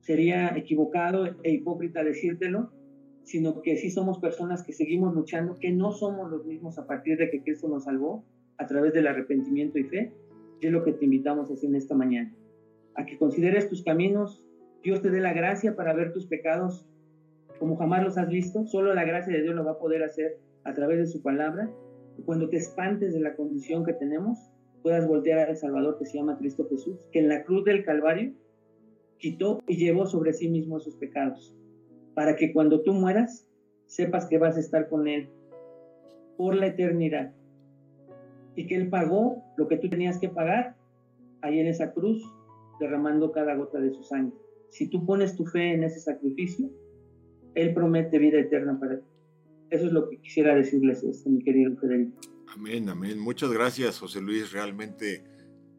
sería 0.00 0.56
equivocado 0.56 1.26
e 1.42 1.50
hipócrita 1.52 2.04
decírtelo, 2.04 2.70
sino 3.24 3.62
que 3.62 3.76
sí 3.76 3.90
somos 3.90 4.18
personas 4.18 4.62
que 4.62 4.72
seguimos 4.72 5.14
luchando, 5.14 5.58
que 5.58 5.70
no 5.70 5.92
somos 5.92 6.30
los 6.30 6.44
mismos 6.44 6.78
a 6.78 6.86
partir 6.86 7.18
de 7.18 7.30
que 7.30 7.42
Cristo 7.42 7.68
nos 7.68 7.84
salvó 7.84 8.24
a 8.58 8.66
través 8.66 8.92
del 8.92 9.06
arrepentimiento 9.06 9.78
y 9.78 9.84
fe, 9.84 10.12
es 10.66 10.72
lo 10.72 10.84
que 10.84 10.92
te 10.92 11.04
invitamos 11.04 11.50
a 11.50 11.54
hacer 11.54 11.70
en 11.70 11.76
esta 11.76 11.94
mañana, 11.94 12.34
a 12.94 13.06
que 13.06 13.18
consideres 13.18 13.68
tus 13.68 13.82
caminos, 13.82 14.44
Dios 14.82 15.00
te 15.00 15.10
dé 15.10 15.20
la 15.20 15.32
gracia 15.32 15.76
para 15.76 15.94
ver 15.94 16.12
tus 16.12 16.26
pecados 16.26 16.86
como 17.62 17.76
jamás 17.76 18.02
los 18.02 18.18
has 18.18 18.28
visto, 18.28 18.66
solo 18.66 18.92
la 18.92 19.04
gracia 19.04 19.32
de 19.32 19.40
Dios 19.40 19.54
lo 19.54 19.64
va 19.64 19.72
a 19.72 19.78
poder 19.78 20.02
hacer 20.02 20.40
a 20.64 20.74
través 20.74 20.98
de 20.98 21.06
su 21.06 21.22
palabra. 21.22 21.70
Y 22.18 22.22
cuando 22.22 22.48
te 22.48 22.56
espantes 22.56 23.14
de 23.14 23.20
la 23.20 23.36
condición 23.36 23.84
que 23.84 23.92
tenemos, 23.92 24.50
puedas 24.82 25.06
voltear 25.06 25.48
al 25.48 25.56
Salvador 25.56 25.96
que 25.96 26.06
se 26.06 26.18
llama 26.18 26.38
Cristo 26.38 26.66
Jesús, 26.68 27.06
que 27.12 27.20
en 27.20 27.28
la 27.28 27.44
cruz 27.44 27.64
del 27.64 27.84
Calvario 27.84 28.32
quitó 29.18 29.60
y 29.68 29.76
llevó 29.76 30.06
sobre 30.06 30.32
sí 30.32 30.48
mismo 30.48 30.78
esos 30.78 30.96
pecados, 30.96 31.54
para 32.14 32.34
que 32.34 32.52
cuando 32.52 32.82
tú 32.82 32.94
mueras, 32.94 33.48
sepas 33.86 34.26
que 34.26 34.38
vas 34.38 34.56
a 34.56 34.60
estar 34.60 34.88
con 34.88 35.06
Él 35.06 35.28
por 36.36 36.56
la 36.56 36.66
eternidad 36.66 37.32
y 38.56 38.66
que 38.66 38.76
Él 38.76 38.88
pagó 38.88 39.42
lo 39.56 39.68
que 39.68 39.76
tú 39.76 39.88
tenías 39.88 40.18
que 40.18 40.28
pagar 40.28 40.76
ahí 41.42 41.58
en 41.58 41.66
esa 41.66 41.92
cruz, 41.92 42.22
derramando 42.80 43.32
cada 43.32 43.54
gota 43.54 43.80
de 43.80 43.92
su 43.92 44.02
sangre. 44.02 44.36
Si 44.70 44.88
tú 44.88 45.04
pones 45.04 45.36
tu 45.36 45.44
fe 45.44 45.74
en 45.74 45.84
ese 45.84 46.00
sacrificio, 46.00 46.70
él 47.54 47.74
promete 47.74 48.18
vida 48.18 48.38
eterna 48.38 48.78
para 48.78 48.98
ti. 48.98 49.06
Eso 49.70 49.86
es 49.86 49.92
lo 49.92 50.08
que 50.08 50.18
quisiera 50.18 50.54
decirles, 50.54 51.02
este, 51.02 51.28
mi 51.28 51.42
querido 51.42 51.76
Federico. 51.76 52.18
Amén, 52.54 52.88
amén. 52.88 53.18
Muchas 53.18 53.50
gracias, 53.52 53.98
José 53.98 54.20
Luis. 54.20 54.52
Realmente 54.52 55.24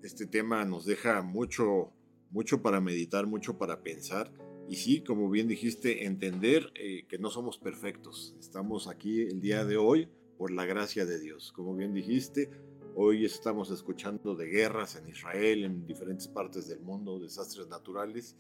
este 0.01 0.25
tema 0.25 0.65
nos 0.65 0.85
deja 0.85 1.21
mucho, 1.21 1.91
mucho 2.29 2.61
para 2.61 2.81
meditar, 2.81 3.27
mucho 3.27 3.57
para 3.57 3.81
pensar. 3.81 4.31
Y 4.67 4.75
sí, 4.75 5.03
como 5.03 5.29
bien 5.29 5.47
dijiste, 5.47 6.05
entender 6.05 6.71
eh, 6.75 7.05
que 7.07 7.17
no 7.17 7.29
somos 7.29 7.57
perfectos. 7.57 8.35
Estamos 8.39 8.87
aquí 8.87 9.21
el 9.21 9.41
día 9.41 9.65
de 9.65 9.77
hoy 9.77 10.09
por 10.37 10.51
la 10.51 10.65
gracia 10.65 11.05
de 11.05 11.19
Dios. 11.19 11.51
Como 11.51 11.75
bien 11.75 11.93
dijiste, 11.93 12.49
hoy 12.95 13.25
estamos 13.25 13.71
escuchando 13.71 14.35
de 14.35 14.47
guerras 14.47 14.95
en 14.95 15.07
Israel, 15.09 15.63
en 15.63 15.85
diferentes 15.85 16.27
partes 16.27 16.67
del 16.67 16.81
mundo, 16.81 17.19
desastres 17.19 17.67
naturales 17.67 18.35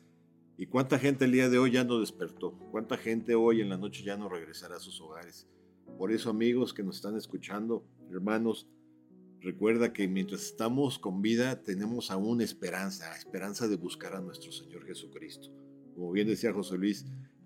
¿Y 0.55 0.67
cuánta 0.67 0.99
gente 0.99 1.25
el 1.25 1.31
día 1.31 1.49
de 1.49 1.57
hoy 1.57 1.71
ya 1.71 1.83
no 1.83 1.99
despertó? 1.99 2.53
¿Cuánta 2.71 2.95
gente 2.95 3.33
hoy 3.33 3.61
en 3.61 3.69
la 3.69 3.77
noche 3.77 4.03
ya 4.03 4.17
no 4.17 4.29
regresará 4.29 4.75
a 4.75 4.79
sus 4.79 5.01
hogares? 5.01 5.47
Por 5.97 6.11
eso, 6.11 6.29
amigos 6.29 6.73
que 6.73 6.83
nos 6.83 6.97
están 6.97 7.17
escuchando, 7.17 7.83
hermanos, 8.11 8.67
recuerda 9.41 9.93
que 9.93 10.07
mientras 10.07 10.43
estamos 10.43 10.99
con 10.99 11.23
vida 11.23 11.63
tenemos 11.63 12.11
aún 12.11 12.39
esperanza, 12.39 13.15
esperanza 13.17 13.67
de 13.67 13.77
buscar 13.77 14.13
a 14.15 14.21
nuestro 14.21 14.51
Señor 14.51 14.85
Jesucristo. 14.85 15.49
Como 15.95 16.11
bien 16.11 16.27
decía 16.27 16.53
José 16.53 16.77
Luis, 16.77 17.05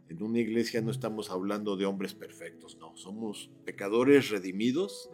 en 0.10 0.24
una 0.24 0.40
iglesia 0.40 0.82
no 0.82 0.92
estamos 0.92 1.30
hablando 1.30 1.76
de 1.76 1.86
hombres 1.86 2.14
perfectos, 2.14 2.78
no, 2.78 2.96
somos 2.96 3.52
pecadores 3.66 4.30
redimidos 4.30 5.10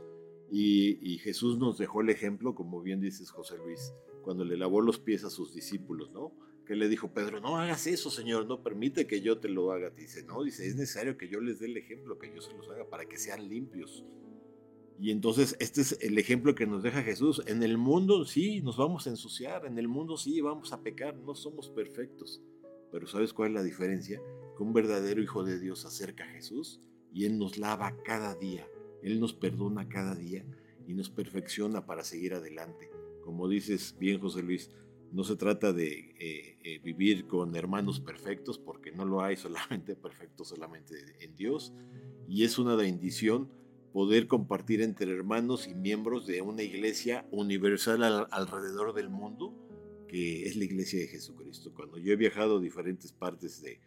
y, 0.51 0.99
y 1.01 1.17
Jesús 1.19 1.57
nos 1.57 1.77
dejó 1.77 2.01
el 2.01 2.09
ejemplo, 2.09 2.55
como 2.55 2.81
bien 2.81 3.01
dices 3.01 3.31
José 3.31 3.57
Luis, 3.57 3.93
cuando 4.23 4.45
le 4.45 4.57
lavó 4.57 4.81
los 4.81 4.99
pies 4.99 5.23
a 5.23 5.29
sus 5.29 5.53
discípulos, 5.53 6.11
¿no? 6.11 6.33
que 6.65 6.75
le 6.75 6.87
dijo 6.87 7.13
Pedro, 7.13 7.39
no 7.41 7.57
hagas 7.57 7.87
eso, 7.87 8.09
Señor, 8.09 8.45
no 8.45 8.63
permite 8.63 9.05
que 9.05 9.21
yo 9.21 9.39
te 9.39 9.49
lo 9.49 9.71
haga. 9.71 9.89
Dice, 9.89 10.23
no, 10.23 10.43
dice, 10.43 10.65
es 10.65 10.75
necesario 10.75 11.17
que 11.17 11.27
yo 11.27 11.39
les 11.41 11.59
dé 11.59 11.65
el 11.65 11.77
ejemplo, 11.77 12.17
que 12.17 12.33
yo 12.33 12.41
se 12.41 12.53
los 12.53 12.69
haga 12.69 12.89
para 12.89 13.05
que 13.05 13.17
sean 13.17 13.47
limpios. 13.47 14.05
Y 14.99 15.11
entonces 15.11 15.55
este 15.59 15.81
es 15.81 15.97
el 16.01 16.17
ejemplo 16.17 16.55
que 16.55 16.65
nos 16.65 16.83
deja 16.83 17.03
Jesús. 17.03 17.41
En 17.47 17.63
el 17.63 17.77
mundo 17.77 18.25
sí 18.25 18.61
nos 18.61 18.77
vamos 18.77 19.07
a 19.07 19.09
ensuciar, 19.09 19.65
en 19.65 19.77
el 19.77 19.87
mundo 19.87 20.17
sí 20.17 20.39
vamos 20.39 20.71
a 20.71 20.81
pecar, 20.81 21.15
no 21.15 21.35
somos 21.35 21.69
perfectos. 21.69 22.41
Pero 22.91 23.07
¿sabes 23.07 23.33
cuál 23.33 23.49
es 23.49 23.55
la 23.55 23.63
diferencia? 23.63 24.21
Que 24.55 24.63
un 24.63 24.73
verdadero 24.73 25.21
hijo 25.21 25.43
de 25.43 25.59
Dios 25.59 25.85
acerca 25.85 26.23
a 26.23 26.27
Jesús 26.27 26.81
y 27.13 27.25
Él 27.25 27.37
nos 27.37 27.57
lava 27.57 27.95
cada 28.03 28.35
día, 28.35 28.67
Él 29.01 29.19
nos 29.19 29.33
perdona 29.33 29.87
cada 29.87 30.15
día 30.15 30.45
y 30.87 30.93
nos 30.93 31.09
perfecciona 31.09 31.85
para 31.85 32.03
seguir 32.03 32.33
adelante. 32.33 32.89
Como 33.23 33.47
dices 33.47 33.95
bien, 33.99 34.19
José 34.19 34.43
Luis, 34.43 34.69
no 35.13 35.23
se 35.23 35.35
trata 35.35 35.71
de 35.73 36.15
eh, 36.19 36.57
eh, 36.63 36.79
vivir 36.83 37.27
con 37.27 37.55
hermanos 37.55 37.99
perfectos, 37.99 38.57
porque 38.57 38.91
no 38.91 39.05
lo 39.05 39.21
hay 39.21 39.35
solamente 39.37 39.95
perfectos, 39.95 40.49
solamente 40.49 40.95
en 41.19 41.35
Dios. 41.35 41.71
Y 42.27 42.43
es 42.43 42.57
una 42.57 42.75
bendición 42.75 43.49
poder 43.93 44.27
compartir 44.27 44.81
entre 44.81 45.11
hermanos 45.11 45.67
y 45.67 45.75
miembros 45.75 46.25
de 46.25 46.41
una 46.41 46.63
iglesia 46.63 47.27
universal 47.31 48.27
alrededor 48.31 48.93
del 48.93 49.09
mundo, 49.09 49.53
que 50.07 50.47
es 50.47 50.55
la 50.55 50.63
iglesia 50.63 50.99
de 50.99 51.07
Jesucristo. 51.07 51.71
Cuando 51.75 51.99
yo 51.99 52.11
he 52.11 52.15
viajado 52.15 52.57
a 52.57 52.61
diferentes 52.61 53.13
partes 53.13 53.61
de, 53.61 53.79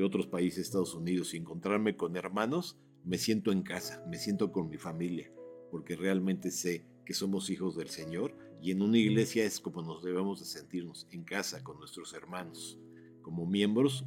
de 0.00 0.06
otros 0.06 0.26
países, 0.26 0.66
Estados 0.66 0.94
Unidos, 0.94 1.34
y 1.34 1.36
encontrarme 1.36 1.94
con 1.94 2.16
hermanos, 2.16 2.78
me 3.04 3.18
siento 3.18 3.52
en 3.52 3.62
casa, 3.62 4.02
me 4.08 4.16
siento 4.16 4.50
con 4.50 4.70
mi 4.70 4.78
familia, 4.78 5.30
porque 5.70 5.94
realmente 5.94 6.50
sé 6.50 6.86
que 7.04 7.12
somos 7.12 7.50
hijos 7.50 7.76
del 7.76 7.88
Señor 7.88 8.34
y 8.62 8.70
en 8.70 8.80
una 8.80 8.96
iglesia 8.96 9.44
es 9.44 9.60
como 9.60 9.82
nos 9.82 10.02
debemos 10.02 10.40
de 10.40 10.46
sentirnos, 10.46 11.06
en 11.10 11.22
casa, 11.24 11.62
con 11.62 11.78
nuestros 11.78 12.14
hermanos, 12.14 12.78
como 13.20 13.44
miembros 13.46 14.06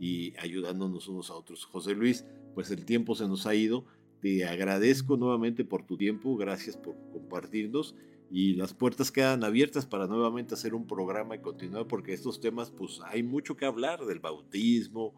y 0.00 0.34
ayudándonos 0.38 1.08
unos 1.08 1.30
a 1.30 1.34
otros. 1.34 1.66
José 1.66 1.94
Luis, 1.94 2.24
pues 2.54 2.70
el 2.70 2.86
tiempo 2.86 3.14
se 3.14 3.28
nos 3.28 3.46
ha 3.46 3.54
ido. 3.54 3.84
Te 4.20 4.46
agradezco 4.46 5.18
nuevamente 5.18 5.64
por 5.64 5.84
tu 5.84 5.98
tiempo, 5.98 6.36
gracias 6.36 6.76
por 6.78 6.96
compartirnos 7.12 7.94
y 8.30 8.54
las 8.54 8.72
puertas 8.72 9.12
quedan 9.12 9.44
abiertas 9.44 9.86
para 9.86 10.06
nuevamente 10.06 10.54
hacer 10.54 10.74
un 10.74 10.86
programa 10.86 11.36
y 11.36 11.40
continuar 11.40 11.86
porque 11.86 12.14
estos 12.14 12.40
temas 12.40 12.70
pues 12.70 13.00
hay 13.04 13.22
mucho 13.22 13.56
que 13.56 13.66
hablar 13.66 14.06
del 14.06 14.20
bautismo, 14.20 15.14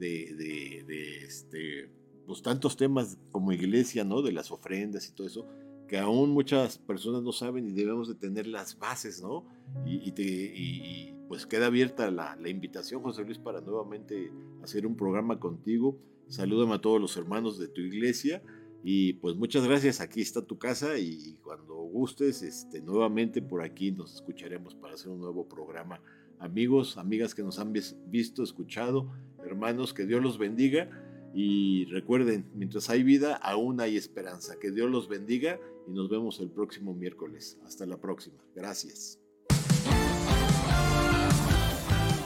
de, 0.00 0.84
de, 0.86 1.24
este, 1.24 1.90
pues 2.26 2.42
tantos 2.42 2.76
temas 2.76 3.18
como 3.30 3.52
iglesia, 3.52 4.02
¿no? 4.02 4.22
De 4.22 4.32
las 4.32 4.50
ofrendas 4.50 5.08
y 5.08 5.12
todo 5.12 5.26
eso 5.26 5.46
que 5.90 5.98
aún 5.98 6.30
muchas 6.30 6.78
personas 6.78 7.20
no 7.24 7.32
saben 7.32 7.66
y 7.66 7.72
debemos 7.72 8.06
de 8.06 8.14
tener 8.14 8.46
las 8.46 8.78
bases, 8.78 9.20
¿no? 9.20 9.44
Y, 9.84 11.12
pues 11.26 11.46
queda 11.46 11.66
abierta 11.66 12.12
la, 12.12 12.36
invitación, 12.48 13.02
José 13.02 13.24
Luis, 13.24 13.38
para 13.38 13.60
nuevamente 13.60 14.32
hacer 14.62 14.86
un 14.86 14.96
programa 14.96 15.40
contigo. 15.40 15.98
Salúdame 16.28 16.74
a 16.74 16.80
todos 16.80 17.00
los 17.00 17.16
hermanos 17.16 17.58
de 17.58 17.66
tu 17.66 17.80
iglesia 17.80 18.40
y 18.84 19.14
pues 19.14 19.34
muchas 19.34 19.66
gracias, 19.66 20.00
aquí 20.00 20.20
está 20.20 20.42
tu 20.42 20.58
casa 20.58 20.96
y 20.96 21.36
cuando 21.42 21.74
gustes, 21.74 22.42
este, 22.42 22.80
nuevamente 22.80 23.42
por 23.42 23.60
aquí 23.62 23.90
nos 23.90 24.14
escucharemos 24.14 24.76
para 24.76 24.94
hacer 24.94 25.10
un 25.10 25.18
nuevo 25.18 25.48
programa. 25.48 26.00
Amigos, 26.38 26.96
amigas 26.98 27.34
que 27.34 27.42
nos 27.42 27.58
han 27.58 27.72
visto, 27.72 28.44
escuchado, 28.44 29.10
hermanos, 29.50 29.92
que 29.92 30.06
Dios 30.06 30.22
los 30.22 30.38
bendiga 30.38 30.88
y 31.34 31.84
recuerden, 31.86 32.46
mientras 32.54 32.90
hay 32.90 33.02
vida, 33.02 33.34
aún 33.36 33.80
hay 33.80 33.96
esperanza. 33.96 34.58
Que 34.58 34.70
Dios 34.70 34.90
los 34.90 35.08
bendiga 35.08 35.60
y 35.86 35.92
nos 35.92 36.08
vemos 36.08 36.40
el 36.40 36.50
próximo 36.50 36.94
miércoles. 36.94 37.58
Hasta 37.64 37.86
la 37.86 38.00
próxima. 38.00 38.42
Gracias. 38.54 39.19